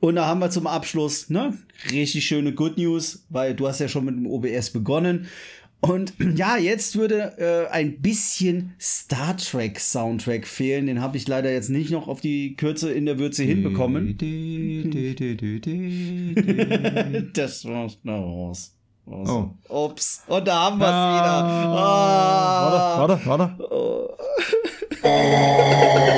Und 0.00 0.16
da 0.16 0.26
haben 0.26 0.40
wir 0.40 0.50
zum 0.50 0.66
Abschluss, 0.66 1.28
ne, 1.28 1.54
richtig 1.90 2.26
schöne 2.26 2.54
Good 2.54 2.78
News, 2.78 3.24
weil 3.30 3.54
du 3.54 3.66
hast 3.66 3.80
ja 3.80 3.88
schon 3.88 4.04
mit 4.04 4.14
dem 4.14 4.26
OBS 4.26 4.70
begonnen. 4.70 5.26
Und 5.80 6.12
ja, 6.36 6.56
jetzt 6.56 6.96
würde 6.96 7.34
äh, 7.38 7.66
ein 7.72 8.00
bisschen 8.00 8.74
Star 8.80 9.36
Trek 9.36 9.80
Soundtrack 9.80 10.46
fehlen. 10.46 10.86
Den 10.86 11.00
habe 11.00 11.16
ich 11.16 11.26
leider 11.26 11.50
jetzt 11.52 11.70
nicht 11.70 11.90
noch 11.90 12.06
auf 12.08 12.20
die 12.20 12.54
Kürze 12.56 12.92
in 12.92 13.06
der 13.06 13.18
Würze 13.18 13.42
hinbekommen. 13.44 14.16
Das 17.32 17.64
war's 17.64 17.98
raus. 18.06 18.74
Oh. 19.06 19.48
Ups. 19.68 20.22
Und 20.26 20.46
da 20.46 20.64
haben 20.64 20.78
wir 20.78 20.86
es 20.86 20.92
wieder. 20.92 21.44
Ah. 21.74 22.98
Warte, 22.98 23.26
warte, 23.26 23.54
warte. 23.56 24.14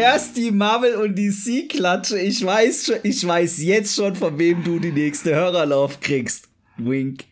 Erst 0.00 0.38
die 0.38 0.50
Marvel 0.50 0.94
und 0.94 1.14
DC 1.14 1.68
Klatsche. 1.68 2.18
Ich 2.18 2.42
weiß 2.42 2.86
schon, 2.86 2.94
ich 3.02 3.26
weiß 3.26 3.62
jetzt 3.62 3.94
schon, 3.94 4.14
von 4.14 4.38
wem 4.38 4.64
du 4.64 4.78
die 4.78 4.92
nächste 4.92 5.34
Hörerlauf 5.34 6.00
kriegst. 6.00 6.48
Wink. 6.78 7.24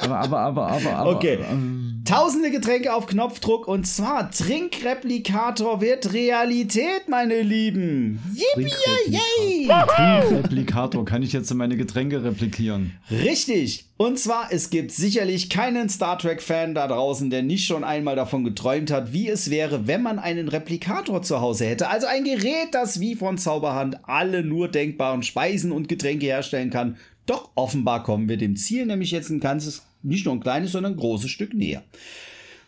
Aber, 0.00 0.18
aber, 0.18 0.38
aber, 0.38 0.66
aber, 0.68 0.92
aber. 0.92 1.16
Okay. 1.16 1.38
ähm, 1.50 1.83
Tausende 2.04 2.50
Getränke 2.50 2.92
auf 2.92 3.06
Knopfdruck 3.06 3.66
und 3.66 3.86
zwar 3.86 4.30
Trinkreplikator 4.30 5.80
wird 5.80 6.12
Realität, 6.12 7.08
meine 7.08 7.40
Lieben. 7.40 8.20
Yippie, 8.34 8.70
yay! 9.08 9.68
Trinkreplikator. 9.68 11.06
Kann 11.06 11.22
ich 11.22 11.32
jetzt 11.32 11.54
meine 11.54 11.78
Getränke 11.78 12.22
replikieren? 12.22 12.92
Richtig. 13.10 13.86
Und 13.96 14.18
zwar, 14.18 14.48
es 14.50 14.68
gibt 14.68 14.92
sicherlich 14.92 15.48
keinen 15.48 15.88
Star 15.88 16.18
Trek-Fan 16.18 16.74
da 16.74 16.88
draußen, 16.88 17.30
der 17.30 17.42
nicht 17.42 17.64
schon 17.64 17.84
einmal 17.84 18.16
davon 18.16 18.44
geträumt 18.44 18.90
hat, 18.90 19.14
wie 19.14 19.30
es 19.30 19.48
wäre, 19.48 19.86
wenn 19.86 20.02
man 20.02 20.18
einen 20.18 20.48
Replikator 20.48 21.22
zu 21.22 21.40
Hause 21.40 21.64
hätte. 21.64 21.88
Also 21.88 22.06
ein 22.06 22.24
Gerät, 22.24 22.68
das 22.72 23.00
wie 23.00 23.14
von 23.14 23.38
Zauberhand 23.38 24.00
alle 24.02 24.44
nur 24.44 24.68
denkbaren 24.68 25.22
Speisen 25.22 25.72
und 25.72 25.88
Getränke 25.88 26.26
herstellen 26.26 26.68
kann. 26.68 26.98
Doch 27.24 27.48
offenbar 27.54 28.02
kommen 28.02 28.28
wir 28.28 28.36
dem 28.36 28.56
Ziel 28.56 28.84
nämlich 28.84 29.10
jetzt 29.10 29.30
ein 29.30 29.40
ganzes, 29.40 29.86
nicht 30.04 30.26
nur 30.26 30.34
ein 30.34 30.40
kleines, 30.40 30.72
sondern 30.72 30.92
ein 30.92 30.98
großes 30.98 31.30
Stück 31.30 31.54
näher. 31.54 31.82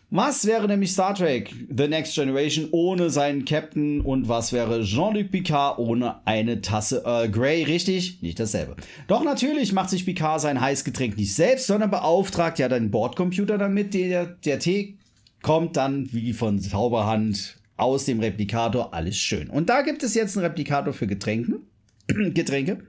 Was 0.09 0.45
wäre 0.45 0.67
nämlich 0.67 0.93
Star 0.93 1.13
Trek 1.13 1.53
The 1.69 1.89
Next 1.89 2.15
Generation 2.15 2.69
ohne 2.71 3.09
seinen 3.09 3.43
Captain 3.43 3.99
und 3.99 4.29
was 4.29 4.53
wäre 4.53 4.83
Jean-Luc 4.83 5.31
Picard 5.31 5.79
ohne 5.79 6.25
eine 6.25 6.61
Tasse 6.61 7.03
Earl 7.05 7.29
Grey? 7.29 7.63
Richtig? 7.63 8.21
Nicht 8.21 8.39
dasselbe. 8.39 8.77
Doch 9.07 9.25
natürlich 9.25 9.73
macht 9.73 9.89
sich 9.89 10.05
Picard 10.05 10.39
sein 10.39 10.61
Heißgetränk 10.61 11.17
nicht 11.17 11.35
selbst, 11.35 11.67
sondern 11.67 11.91
beauftragt 11.91 12.57
ja 12.57 12.69
den 12.69 12.89
Bordcomputer 12.89 13.57
damit. 13.57 13.93
Der, 13.93 14.27
der 14.27 14.59
Tee 14.59 14.95
kommt 15.41 15.75
dann 15.75 16.07
wie 16.13 16.31
von 16.31 16.57
Zauberhand 16.57 17.57
aus 17.75 18.05
dem 18.05 18.21
Replikator. 18.21 18.93
Alles 18.93 19.17
schön. 19.17 19.49
Und 19.49 19.67
da 19.67 19.81
gibt 19.81 20.03
es 20.03 20.15
jetzt 20.15 20.37
einen 20.37 20.45
Replikator 20.45 20.93
für 20.93 21.07
Getränke. 21.07 21.59
Getränke. 22.07 22.83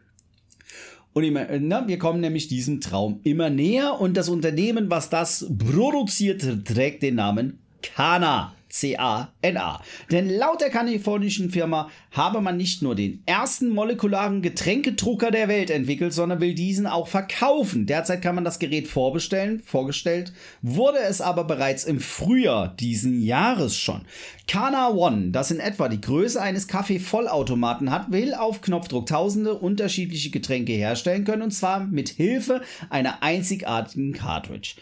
Und 1.12 1.24
immer, 1.24 1.46
na, 1.58 1.88
wir 1.88 1.98
kommen 1.98 2.20
nämlich 2.20 2.48
diesem 2.48 2.80
Traum 2.80 3.20
immer 3.24 3.50
näher 3.50 4.00
und 4.00 4.16
das 4.16 4.28
Unternehmen, 4.28 4.90
was 4.90 5.10
das 5.10 5.50
produziert, 5.58 6.44
trägt 6.64 7.02
den 7.02 7.16
Namen 7.16 7.60
Kana. 7.82 8.54
C-A-N-A. 8.68 9.82
Denn 10.10 10.28
laut 10.28 10.60
der 10.60 10.70
kalifornischen 10.70 11.50
Firma 11.50 11.90
habe 12.10 12.40
man 12.40 12.56
nicht 12.56 12.82
nur 12.82 12.94
den 12.94 13.22
ersten 13.26 13.70
molekularen 13.70 14.42
Getränkedrucker 14.42 15.30
der 15.30 15.48
Welt 15.48 15.70
entwickelt, 15.70 16.12
sondern 16.12 16.40
will 16.40 16.54
diesen 16.54 16.86
auch 16.86 17.08
verkaufen. 17.08 17.86
Derzeit 17.86 18.22
kann 18.22 18.34
man 18.34 18.44
das 18.44 18.58
Gerät 18.58 18.88
vorbestellen. 18.88 19.60
Vorgestellt 19.60 20.32
wurde 20.62 20.98
es 20.98 21.20
aber 21.20 21.44
bereits 21.44 21.84
im 21.84 22.00
Frühjahr 22.00 22.68
diesen 22.68 23.20
Jahres 23.20 23.76
schon. 23.76 24.02
Kana 24.46 24.88
One, 24.90 25.30
das 25.30 25.50
in 25.50 25.60
etwa 25.60 25.88
die 25.88 26.00
Größe 26.00 26.40
eines 26.40 26.68
Kaffee-Vollautomaten 26.68 27.90
hat, 27.90 28.10
will 28.10 28.34
auf 28.34 28.60
Knopfdruck 28.60 29.06
tausende 29.06 29.54
unterschiedliche 29.54 30.30
Getränke 30.30 30.72
herstellen 30.72 31.24
können 31.24 31.42
und 31.42 31.50
zwar 31.50 31.80
mit 31.80 32.08
Hilfe 32.08 32.62
einer 32.90 33.22
einzigartigen 33.22 34.12
Cartridge. 34.12 34.74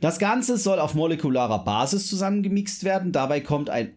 Das 0.00 0.18
Ganze 0.18 0.58
soll 0.58 0.78
auf 0.78 0.94
molekularer 0.94 1.64
Basis 1.64 2.08
zusammengemixt 2.08 2.84
werden. 2.84 3.12
Dabei 3.12 3.40
kommt 3.40 3.70
ein 3.70 3.94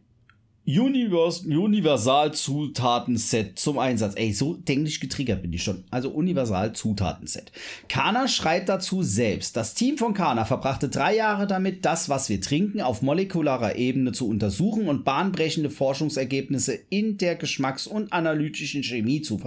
Univers 0.78 1.45
Universal-Zutaten-Set 1.45 3.58
zum 3.58 3.80
Einsatz. 3.80 4.14
Ey, 4.16 4.34
so 4.34 4.54
denklich 4.54 5.00
getriggert 5.00 5.41
bin 5.41 5.52
ich 5.52 5.64
schon. 5.64 5.84
Also 5.89 6.12
Universal-Zutaten-Set. 6.12 7.52
Kana 7.88 8.28
schreibt 8.28 8.70
dazu 8.70 9.02
selbst. 9.02 9.58
Das 9.58 9.74
Team 9.74 9.97
von 9.97 10.14
Kana 10.14 10.45
verbrachte 10.45 10.88
drei 10.88 11.16
Jahre 11.16 11.47
damit, 11.47 11.86
das, 11.86 12.08
was 12.08 12.30
wir 12.30 12.39
trinken, 12.39 12.82
auf 12.82 13.02
molekularer 13.02 13.78
Ebene 13.78 14.12
zu 14.12 14.30
untersuchen 14.30 14.88
und 14.88 15.06
bahnbrechende 15.06 15.72
Forschungsergebnisse 15.72 16.78
in 16.89 17.18
der 17.18 17.36
Geschmacks- 17.36 17.88
und 17.88 18.14
analytischen 18.14 18.84
Chemie 18.84 19.24
zu 19.24 19.39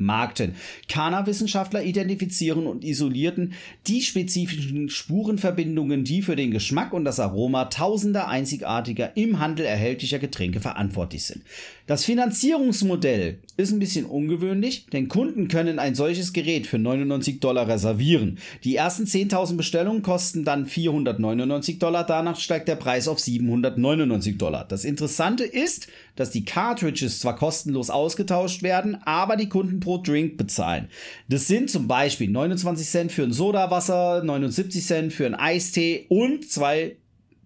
vermarkten. 0.00 0.54
Kana-Wissenschaftler 0.88 1.82
identifizieren 1.82 2.66
und 2.66 2.84
isolierten 2.84 3.52
die 3.86 4.00
spezifischen 4.00 4.88
Spurenverbindungen, 4.88 6.04
die 6.04 6.22
für 6.22 6.36
den 6.36 6.50
Geschmack 6.50 6.92
und 6.92 7.04
das 7.04 7.20
Aroma 7.20 7.66
tausender 7.66 8.28
einzigartiger 8.28 9.16
im 9.16 9.38
Handel 9.38 9.66
erhältlicher 9.66 10.18
Getränke 10.18 10.60
verantwortlich 10.60 11.24
sind. 11.24 11.42
Das 11.90 12.04
Finanzierungsmodell 12.04 13.40
ist 13.56 13.72
ein 13.72 13.80
bisschen 13.80 14.04
ungewöhnlich, 14.04 14.86
denn 14.92 15.08
Kunden 15.08 15.48
können 15.48 15.80
ein 15.80 15.96
solches 15.96 16.32
Gerät 16.32 16.68
für 16.68 16.78
99 16.78 17.40
Dollar 17.40 17.66
reservieren. 17.66 18.38
Die 18.62 18.76
ersten 18.76 19.06
10.000 19.06 19.56
Bestellungen 19.56 20.02
kosten 20.02 20.44
dann 20.44 20.66
499 20.66 21.80
Dollar, 21.80 22.06
danach 22.06 22.38
steigt 22.38 22.68
der 22.68 22.76
Preis 22.76 23.08
auf 23.08 23.18
799 23.18 24.38
Dollar. 24.38 24.64
Das 24.68 24.84
Interessante 24.84 25.42
ist, 25.42 25.88
dass 26.14 26.30
die 26.30 26.44
Cartridges 26.44 27.18
zwar 27.18 27.34
kostenlos 27.34 27.90
ausgetauscht 27.90 28.62
werden, 28.62 28.94
aber 29.04 29.34
die 29.34 29.48
Kunden 29.48 29.80
pro 29.80 29.98
Drink 29.98 30.36
bezahlen. 30.36 30.86
Das 31.28 31.48
sind 31.48 31.70
zum 31.70 31.88
Beispiel 31.88 32.30
29 32.30 32.86
Cent 32.86 33.10
für 33.10 33.24
ein 33.24 33.32
Sodawasser, 33.32 34.22
79 34.22 34.86
Cent 34.86 35.12
für 35.12 35.26
einen 35.26 35.34
Eistee 35.34 36.06
und 36.08 36.48
2 36.48 36.98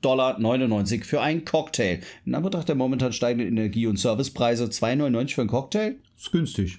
Dollar 0.05 0.39
99 0.39 1.05
für 1.05 1.21
einen 1.21 1.45
Cocktail. 1.45 2.01
In 2.27 2.35
Anbetracht 2.35 2.69
der 2.69 2.77
momentan 2.77 3.13
steigenden 3.13 3.49
Energie- 3.49 3.87
und 3.87 3.99
Servicepreise 3.99 4.65
2,99 4.65 5.35
für 5.35 5.41
einen 5.43 5.51
Cocktail? 5.51 5.95
Ist 6.17 6.33
günstig. 6.33 6.79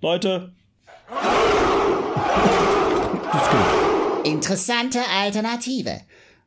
Leute, 0.00 0.52
Interessante 4.24 4.98
Alternative. 5.08 6.00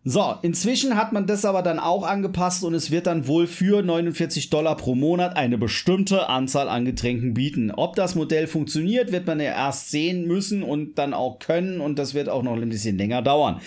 So, 0.05 0.35
inzwischen 0.43 0.95
hat 0.95 1.11
man 1.11 1.27
das 1.27 1.43
aber 1.43 1.61
dann 1.61 1.77
auch 1.77 2.03
angepasst 2.03 2.63
und 2.63 2.73
es 2.73 2.89
wird 2.89 3.05
dann 3.05 3.27
wohl 3.27 3.47
für 3.47 3.83
49 3.83 4.49
Dollar 4.49 4.77
pro 4.77 4.95
Monat 4.95 5.35
eine 5.35 5.57
bestimmte 5.57 6.29
Anzahl 6.29 6.69
an 6.69 6.85
Getränken 6.85 7.33
bieten. 7.33 7.69
Ob 7.71 7.97
das 7.97 8.15
Modell 8.15 8.47
funktioniert, 8.47 9.11
wird 9.11 9.27
man 9.27 9.41
ja 9.41 9.51
erst 9.51 9.91
sehen 9.91 10.25
müssen 10.25 10.63
und 10.63 10.97
dann 10.97 11.13
auch 11.13 11.39
können 11.39 11.81
und 11.81 11.99
das 11.99 12.13
wird 12.13 12.29
auch 12.29 12.43
noch 12.43 12.55
ein 12.55 12.69
bisschen 12.69 12.97
länger 12.97 13.21
dauern. 13.21 13.59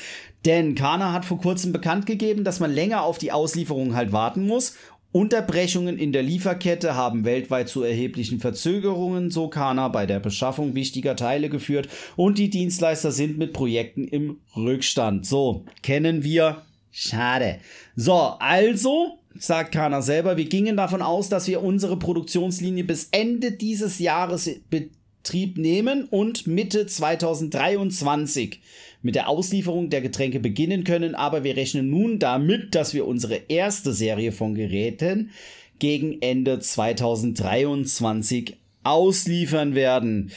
Denn 0.46 0.74
Kana 0.74 1.12
hat 1.12 1.24
vor 1.26 1.38
kurzem 1.38 1.72
bekannt 1.72 2.06
gegeben, 2.06 2.44
dass 2.44 2.60
man 2.60 2.72
länger 2.72 3.02
auf 3.02 3.18
die 3.18 3.30
Auslieferung 3.30 3.94
halt 3.94 4.12
warten 4.12 4.46
muss. 4.46 4.76
Unterbrechungen 5.12 5.98
in 5.98 6.12
der 6.12 6.22
Lieferkette 6.22 6.94
haben 6.94 7.26
weltweit 7.26 7.68
zu 7.68 7.82
erheblichen 7.82 8.40
Verzögerungen, 8.40 9.30
so 9.30 9.48
Kana, 9.48 9.88
bei 9.88 10.06
der 10.06 10.20
Beschaffung 10.20 10.74
wichtiger 10.74 11.16
Teile 11.16 11.50
geführt 11.50 11.88
und 12.16 12.38
die 12.38 12.48
Dienstleister 12.48 13.12
sind 13.12 13.36
mit 13.36 13.52
Projekten 13.52 14.08
im 14.08 14.38
Rückstand. 14.56 15.26
So, 15.26 15.66
kennen 15.82 16.24
wir. 16.24 16.62
Schade. 16.90 17.58
So, 17.94 18.14
also, 18.38 19.18
sagt 19.38 19.72
Kana 19.72 20.02
selber, 20.02 20.36
wir 20.36 20.46
gingen 20.46 20.76
davon 20.76 21.02
aus, 21.02 21.28
dass 21.28 21.46
wir 21.46 21.62
unsere 21.62 21.98
Produktionslinie 21.98 22.84
bis 22.84 23.08
Ende 23.12 23.52
dieses 23.52 23.98
Jahres 23.98 24.50
Betrieb 24.70 25.58
nehmen 25.58 26.04
und 26.04 26.46
Mitte 26.46 26.86
2023 26.86 28.60
mit 29.02 29.14
der 29.14 29.28
Auslieferung 29.28 29.90
der 29.90 30.00
Getränke 30.00 30.40
beginnen 30.40 30.84
können, 30.84 31.14
aber 31.14 31.44
wir 31.44 31.56
rechnen 31.56 31.90
nun 31.90 32.18
damit, 32.18 32.74
dass 32.74 32.94
wir 32.94 33.06
unsere 33.06 33.34
erste 33.48 33.92
Serie 33.92 34.32
von 34.32 34.54
Geräten 34.54 35.30
gegen 35.78 36.22
Ende 36.22 36.60
2023 36.60 38.56
ausliefern 38.84 39.74
werden. 39.74 40.30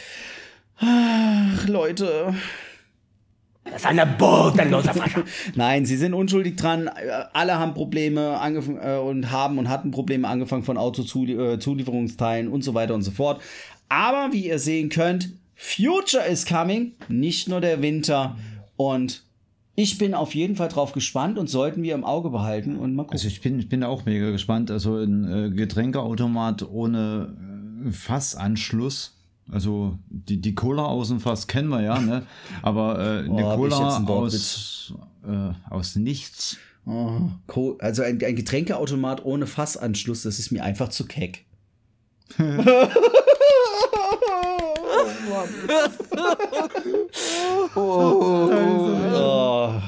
Ach, 0.77 1.67
Leute. 1.67 2.33
Das 3.63 3.77
ist 3.77 3.85
eine 3.85 4.05
bodenlose 4.05 4.93
Frage. 4.93 5.23
Nein, 5.55 5.85
sie 5.85 5.97
sind 5.97 6.13
unschuldig 6.13 6.55
dran. 6.55 6.89
Alle 7.33 7.57
haben 7.57 7.73
Probleme 7.73 8.39
angefangen 8.39 8.79
äh, 8.81 8.97
und 8.97 9.31
haben 9.31 9.57
und 9.57 9.69
hatten 9.69 9.89
Probleme 9.91 10.27
angefangen 10.27 10.63
von 10.63 10.77
Autozulieferungsteilen 10.77 12.47
und 12.47 12.63
so 12.63 12.75
weiter 12.75 12.93
und 12.93 13.01
so 13.01 13.11
fort. 13.11 13.41
Aber 13.89 14.33
wie 14.33 14.47
ihr 14.47 14.59
sehen 14.59 14.89
könnt, 14.89 15.29
Future 15.55 16.25
is 16.25 16.45
coming, 16.45 16.91
nicht 17.07 17.47
nur 17.47 17.61
der 17.61 17.81
Winter. 17.81 18.35
Und 18.77 19.23
ich 19.75 19.97
bin 19.97 20.13
auf 20.13 20.33
jeden 20.35 20.55
Fall 20.55 20.69
drauf 20.69 20.93
gespannt 20.93 21.37
und 21.37 21.49
sollten 21.49 21.83
wir 21.83 21.93
im 21.95 22.05
Auge 22.05 22.29
behalten 22.29 22.77
und 22.77 22.95
mal 22.95 23.03
gucken. 23.03 23.15
Also 23.15 23.27
ich 23.27 23.41
bin, 23.41 23.59
ich 23.59 23.67
bin 23.67 23.83
auch 23.83 24.05
mega 24.05 24.31
gespannt. 24.31 24.71
Also 24.71 24.97
ein 24.97 25.27
äh, 25.29 25.49
Getränkeautomat 25.49 26.69
ohne 26.69 27.35
äh, 27.87 27.91
Fassanschluss. 27.91 29.17
Also 29.51 29.99
die, 30.09 30.41
die 30.41 30.55
Cola 30.55 30.85
aus 30.85 31.09
dem 31.09 31.19
Fass 31.19 31.47
kennen 31.47 31.69
wir 31.69 31.81
ja, 31.81 31.99
ne? 31.99 32.23
Aber 32.61 32.99
äh, 32.99 33.19
eine 33.25 33.47
Oh, 33.47 33.55
Cola 33.55 33.97
einen 33.97 34.07
aus, 34.07 34.93
äh, 35.27 35.51
aus 35.69 35.95
nichts. 35.97 36.57
Oh, 36.85 37.75
also 37.79 38.03
ein, 38.03 38.23
ein 38.23 38.35
Getränkeautomat 38.35 39.25
ohne 39.25 39.47
Fassanschluss, 39.47 40.23
das 40.23 40.39
ist 40.39 40.51
mir 40.51 40.63
einfach 40.63 40.89
zu 40.89 41.05
keck. 41.05 41.45
oh, 47.75 48.49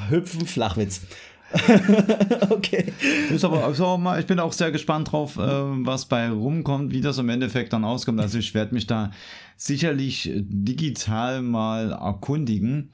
hüpfen, 0.09 0.45
Flachwitz. 0.47 1.01
okay. 2.49 2.91
Ist 3.29 3.45
aber 3.45 3.63
also 3.63 3.97
mal, 3.97 4.19
ich 4.19 4.25
bin 4.25 4.39
auch 4.39 4.51
sehr 4.51 4.71
gespannt 4.71 5.11
drauf, 5.11 5.37
äh, 5.37 5.41
was 5.41 6.05
bei 6.05 6.29
rumkommt, 6.29 6.91
wie 6.91 7.01
das 7.01 7.17
im 7.17 7.29
Endeffekt 7.29 7.73
dann 7.73 7.85
auskommt. 7.85 8.19
Also 8.19 8.37
ich 8.37 8.53
werde 8.53 8.73
mich 8.73 8.87
da 8.87 9.11
sicherlich 9.55 10.29
digital 10.33 11.41
mal 11.41 11.91
erkundigen. 11.91 12.91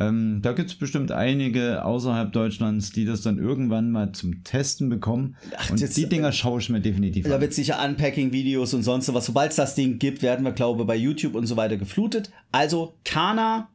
Ähm, 0.00 0.40
da 0.42 0.52
gibt 0.52 0.70
es 0.70 0.76
bestimmt 0.76 1.12
einige 1.12 1.84
außerhalb 1.84 2.32
Deutschlands, 2.32 2.90
die 2.90 3.04
das 3.04 3.20
dann 3.20 3.38
irgendwann 3.38 3.90
mal 3.92 4.12
zum 4.12 4.42
Testen 4.44 4.88
bekommen. 4.88 5.36
Ach, 5.58 5.70
Und 5.70 5.82
das- 5.82 5.90
die 5.94 6.08
Dinger 6.08 6.32
schaue 6.32 6.60
ich 6.60 6.70
mir 6.70 6.80
definitiv 6.80 7.28
Da 7.28 7.34
an. 7.34 7.40
wird 7.42 7.52
sicher 7.52 7.84
Unpacking-Videos 7.84 8.72
und 8.74 8.82
sonst 8.82 9.12
was. 9.12 9.26
Sobald 9.26 9.50
es 9.50 9.56
das 9.56 9.74
Ding 9.74 9.98
gibt, 9.98 10.22
werden 10.22 10.44
wir, 10.44 10.52
glaube 10.52 10.84
bei 10.86 10.96
YouTube 10.96 11.34
und 11.34 11.46
so 11.46 11.56
weiter 11.56 11.76
geflutet. 11.76 12.30
Also 12.50 12.94
Kana, 13.04 13.68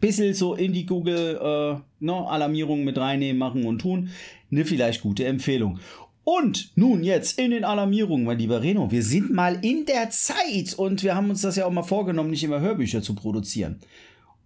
bisschen 0.00 0.34
so 0.34 0.54
in 0.54 0.72
die 0.72 0.86
Google 0.86 1.38
äh, 1.40 2.04
ne, 2.04 2.12
Alarmierung 2.28 2.82
mit 2.84 2.98
reinnehmen, 2.98 3.38
machen 3.38 3.64
und 3.64 3.78
tun. 3.80 4.10
Eine 4.50 4.64
vielleicht 4.64 5.02
gute 5.02 5.24
Empfehlung. 5.24 5.78
Und 6.24 6.72
nun 6.74 7.04
jetzt 7.04 7.38
in 7.38 7.50
den 7.52 7.64
Alarmierungen, 7.64 8.24
mein 8.26 8.38
lieber 8.38 8.62
Reno. 8.62 8.90
Wir 8.90 9.02
sind 9.02 9.32
mal 9.32 9.58
in 9.62 9.84
der 9.86 10.10
Zeit 10.10 10.74
und 10.76 11.02
wir 11.02 11.14
haben 11.14 11.30
uns 11.30 11.42
das 11.42 11.56
ja 11.56 11.66
auch 11.66 11.70
mal 11.70 11.82
vorgenommen, 11.82 12.30
nicht 12.30 12.42
immer 12.44 12.60
Hörbücher 12.60 13.02
zu 13.02 13.14
produzieren. 13.14 13.78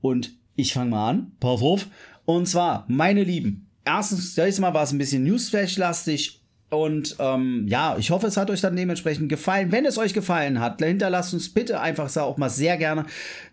Und 0.01 0.35
ich 0.59 0.73
fange 0.73 0.91
mal 0.91 1.09
an. 1.11 1.33
Pass 1.41 1.63
auf. 1.63 1.87
Und 2.25 2.47
zwar, 2.47 2.85
meine 2.89 3.25
Lieben, 3.25 3.69
erstens, 3.85 4.35
dieses 4.35 4.59
Mal 4.59 4.75
war 4.75 4.83
es 4.83 4.93
ein 4.93 4.99
bisschen 4.99 5.25
Newsflash-lastig. 5.25 6.38
Und 6.71 7.17
ähm, 7.19 7.65
ja, 7.67 7.97
ich 7.99 8.11
hoffe, 8.11 8.27
es 8.27 8.37
hat 8.37 8.51
euch 8.51 8.61
dann 8.61 8.77
dementsprechend 8.77 9.31
gefallen. 9.31 9.73
Wenn 9.73 9.87
es 9.87 9.97
euch 9.97 10.13
gefallen 10.13 10.61
hat, 10.61 10.83
hinterlasst 10.83 11.33
uns 11.33 11.49
bitte 11.49 11.81
einfach 11.81 12.15
auch 12.19 12.37
mal 12.37 12.51
sehr 12.51 12.77
gerne. 12.77 13.07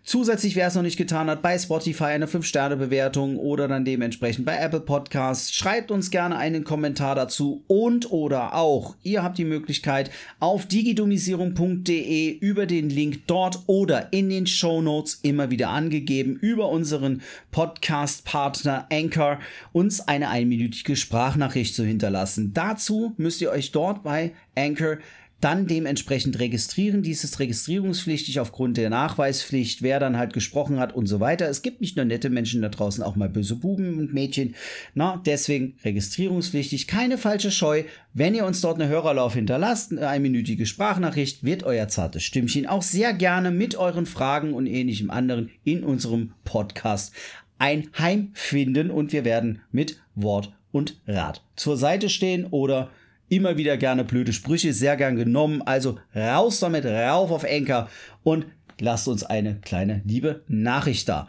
Zusätzlich, 0.04 0.54
wer 0.54 0.68
es 0.68 0.74
noch 0.74 0.82
nicht 0.82 0.98
getan 0.98 1.30
hat, 1.30 1.40
bei 1.40 1.58
Spotify 1.58 2.04
eine 2.04 2.26
5-Sterne-Bewertung 2.26 3.38
oder 3.38 3.68
dann 3.68 3.86
dementsprechend 3.86 4.44
bei 4.44 4.56
Apple 4.58 4.80
Podcasts. 4.80 5.52
Schreibt 5.54 5.90
uns 5.90 6.10
gerne 6.10 6.36
einen 6.36 6.64
Kommentar 6.64 7.14
dazu 7.14 7.64
und 7.68 8.12
oder 8.12 8.54
auch, 8.54 8.96
ihr 9.02 9.22
habt 9.22 9.38
die 9.38 9.44
Möglichkeit 9.44 10.10
auf 10.38 10.66
digidumisierung.de 10.66 12.32
über 12.38 12.66
den 12.66 12.90
Link 12.90 13.22
dort 13.26 13.60
oder 13.66 14.12
in 14.12 14.28
den 14.28 14.46
Show 14.46 14.82
Notes 14.82 15.20
immer 15.22 15.50
wieder 15.50 15.70
angegeben 15.70 16.36
über 16.36 16.68
unseren 16.68 17.22
Podcast-Partner 17.50 18.86
Anchor 18.92 19.38
uns 19.72 20.06
eine 20.06 20.28
einminütige 20.28 20.96
Sprachnachricht 20.96 21.74
zu 21.74 21.82
hinterlassen. 21.82 22.52
Dazu 22.52 23.05
müsst 23.16 23.40
ihr 23.40 23.50
euch 23.50 23.72
dort 23.72 24.02
bei 24.02 24.32
Anchor 24.54 24.98
dann 25.40 25.66
dementsprechend 25.66 26.38
registrieren. 26.38 27.02
Dies 27.02 27.22
ist 27.22 27.38
registrierungspflichtig 27.38 28.40
aufgrund 28.40 28.78
der 28.78 28.88
Nachweispflicht, 28.88 29.82
wer 29.82 30.00
dann 30.00 30.16
halt 30.16 30.32
gesprochen 30.32 30.80
hat 30.80 30.94
und 30.94 31.06
so 31.06 31.20
weiter. 31.20 31.48
Es 31.48 31.60
gibt 31.60 31.80
nicht 31.80 31.96
nur 31.96 32.06
nette 32.06 32.30
Menschen 32.30 32.62
da 32.62 32.68
draußen, 32.68 33.04
auch 33.04 33.16
mal 33.16 33.28
böse 33.28 33.56
Buben 33.56 33.98
und 33.98 34.14
Mädchen. 34.14 34.54
Na, 34.94 35.22
deswegen 35.26 35.76
registrierungspflichtig, 35.84 36.86
keine 36.86 37.18
falsche 37.18 37.50
Scheu. 37.50 37.84
Wenn 38.14 38.34
ihr 38.34 38.46
uns 38.46 38.62
dort 38.62 38.80
eine 38.80 38.88
Hörerlauf 38.88 39.34
hinterlasst, 39.34 39.92
eine 39.92 40.08
einminütige 40.08 40.64
Sprachnachricht, 40.64 41.44
wird 41.44 41.64
euer 41.64 41.88
zartes 41.88 42.22
Stimmchen 42.22 42.66
auch 42.66 42.82
sehr 42.82 43.12
gerne 43.12 43.50
mit 43.50 43.76
euren 43.76 44.06
Fragen 44.06 44.54
und 44.54 44.66
ähnlichem 44.66 45.10
anderen 45.10 45.50
in 45.64 45.84
unserem 45.84 46.32
Podcast 46.44 47.12
ein 47.58 47.88
Heim 47.98 48.30
finden 48.34 48.90
und 48.90 49.12
wir 49.12 49.24
werden 49.24 49.60
mit 49.70 50.00
Wort 50.14 50.55
und 50.76 51.00
Rat 51.06 51.42
zur 51.56 51.78
Seite 51.78 52.10
stehen 52.10 52.44
oder 52.50 52.90
immer 53.30 53.56
wieder 53.56 53.78
gerne 53.78 54.04
blöde 54.04 54.34
Sprüche, 54.34 54.74
sehr 54.74 54.96
gern 54.96 55.16
genommen. 55.16 55.62
Also 55.62 55.98
raus 56.14 56.60
damit, 56.60 56.84
rauf 56.84 57.30
auf 57.30 57.44
Enker 57.44 57.88
und 58.22 58.44
lasst 58.78 59.08
uns 59.08 59.24
eine 59.24 59.56
kleine 59.56 60.02
liebe 60.04 60.42
Nachricht 60.48 61.08
da. 61.08 61.28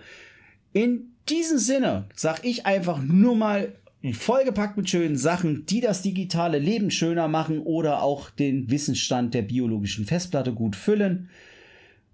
In 0.73 1.13
diesem 1.29 1.59
Sinne 1.59 2.09
sag 2.13 2.43
ich 2.43 2.65
einfach 2.65 3.01
nur 3.01 3.37
mal 3.37 3.73
vollgepackt 4.11 4.75
mit 4.75 4.89
schönen 4.89 5.15
Sachen, 5.15 5.65
die 5.65 5.79
das 5.79 6.01
digitale 6.01 6.59
Leben 6.59 6.91
schöner 6.91 7.29
machen 7.29 7.59
oder 7.59 8.03
auch 8.03 8.29
den 8.29 8.69
Wissensstand 8.69 9.33
der 9.33 9.43
biologischen 9.43 10.05
Festplatte 10.05 10.53
gut 10.53 10.75
füllen. 10.75 11.29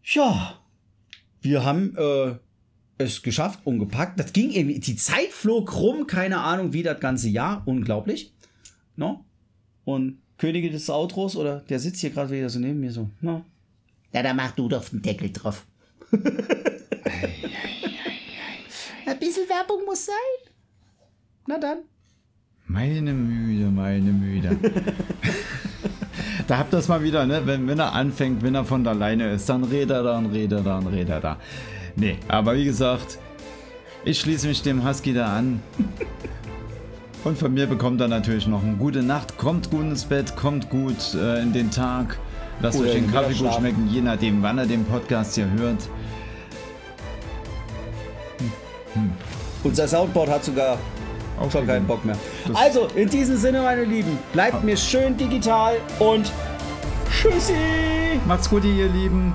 Ja, 0.04 0.60
wir 1.42 1.66
haben 1.66 1.96
äh, 1.98 2.36
es 2.98 3.22
geschafft 3.22 3.60
und 3.66 3.80
gepackt. 3.80 4.20
Das 4.20 4.34
ging 4.34 4.52
irgendwie, 4.52 4.80
die 4.80 4.96
Zeit 4.96 5.32
flog 5.32 5.76
rum, 5.76 6.08
keine 6.08 6.40
Ahnung 6.40 6.74
wie 6.74 6.84
das 6.84 7.00
ganze 7.00 7.30
Jahr. 7.30 7.64
Unglaublich. 7.66 8.34
No? 8.96 9.26
Und 9.86 10.20
Könige 10.38 10.70
des 10.70 10.90
Outros, 10.90 11.36
oder 11.36 11.60
der 11.62 11.80
sitzt 11.80 12.02
hier 12.02 12.10
gerade 12.10 12.32
wieder 12.32 12.50
so 12.50 12.60
neben 12.60 12.80
mir 12.80 12.92
so. 12.92 13.10
No? 13.22 13.46
Ja, 14.14 14.24
da 14.24 14.34
mach 14.34 14.52
du 14.52 14.68
doch 14.68 14.88
den 14.90 15.02
Deckel 15.02 15.32
drauf. 15.32 15.66
Ein 19.06 19.20
bisschen 19.20 19.48
Werbung 19.50 19.86
muss 19.86 20.06
sein. 20.06 20.16
Na 21.48 21.58
dann. 21.58 21.80
Meine 22.66 23.14
Müde, 23.14 23.70
meine 23.70 24.12
Müde. 24.12 24.58
da 26.48 26.58
habt 26.58 26.74
ihr 26.74 26.78
es 26.78 26.88
mal 26.88 27.04
wieder, 27.04 27.26
ne? 27.26 27.46
Wenn, 27.46 27.68
wenn 27.68 27.80
er 27.80 27.94
anfängt, 27.94 28.42
wenn 28.42 28.56
er 28.56 28.64
von 28.64 28.88
alleine 28.88 29.32
ist, 29.32 29.50
dann 29.50 29.64
redet 29.64 29.92
er 29.92 30.04
da 30.04 30.18
und 30.18 30.28
redet 30.28 30.60
er 30.60 30.64
da 30.64 30.78
und 30.78 30.88
redet 30.88 31.10
er 31.10 31.20
da. 31.20 31.40
Nee, 31.96 32.18
aber 32.28 32.56
wie 32.56 32.66
gesagt, 32.66 33.20
ich 34.06 34.20
schließe 34.20 34.48
mich 34.48 34.62
dem 34.64 34.88
Husky 34.88 35.14
da 35.14 35.28
an. 35.38 35.62
Und 37.24 37.38
von 37.38 37.54
mir 37.54 37.68
bekommt 37.68 38.02
er 38.02 38.10
natürlich 38.10 38.48
noch 38.48 38.62
eine 38.64 38.76
gute 38.76 39.02
Nacht. 39.02 39.38
Kommt 39.38 39.70
gut 39.72 39.82
ins 39.84 40.04
Bett, 40.04 40.36
kommt 40.36 40.70
gut 40.70 41.14
äh, 41.16 41.42
in 41.42 41.54
den 41.54 41.72
Tag. 41.72 42.18
Lasst 42.60 42.78
Oder 42.80 42.90
euch 42.90 42.96
den 42.96 43.12
Kaffee 43.12 43.34
gut 43.34 43.54
schmecken, 43.54 43.88
je 43.90 44.02
nachdem, 44.02 44.42
wann 44.44 44.60
ihr 44.60 44.66
den 44.66 44.84
Podcast 44.86 45.36
hier 45.36 45.50
hört. 45.58 45.78
Unser 49.64 49.88
Soundboard 49.88 50.30
hat 50.30 50.44
sogar 50.44 50.78
schon 51.38 51.46
Aufregend. 51.46 51.68
keinen 51.70 51.88
Bock 51.88 52.04
mehr. 52.04 52.18
Das- 52.48 52.58
Also, 52.58 52.88
in 52.96 53.10
diesem 53.10 53.38
Sinne, 53.38 53.62
meine 53.62 53.86
Lieben, 53.86 54.18
bleibt 54.34 54.64
mir 54.64 54.76
schön 54.78 55.16
digital 55.18 55.76
und 56.00 56.32
tschüssi! 57.10 57.54
Macht's 58.28 58.50
gut, 58.50 58.66
ihr 58.66 58.90
Lieben. 58.90 59.34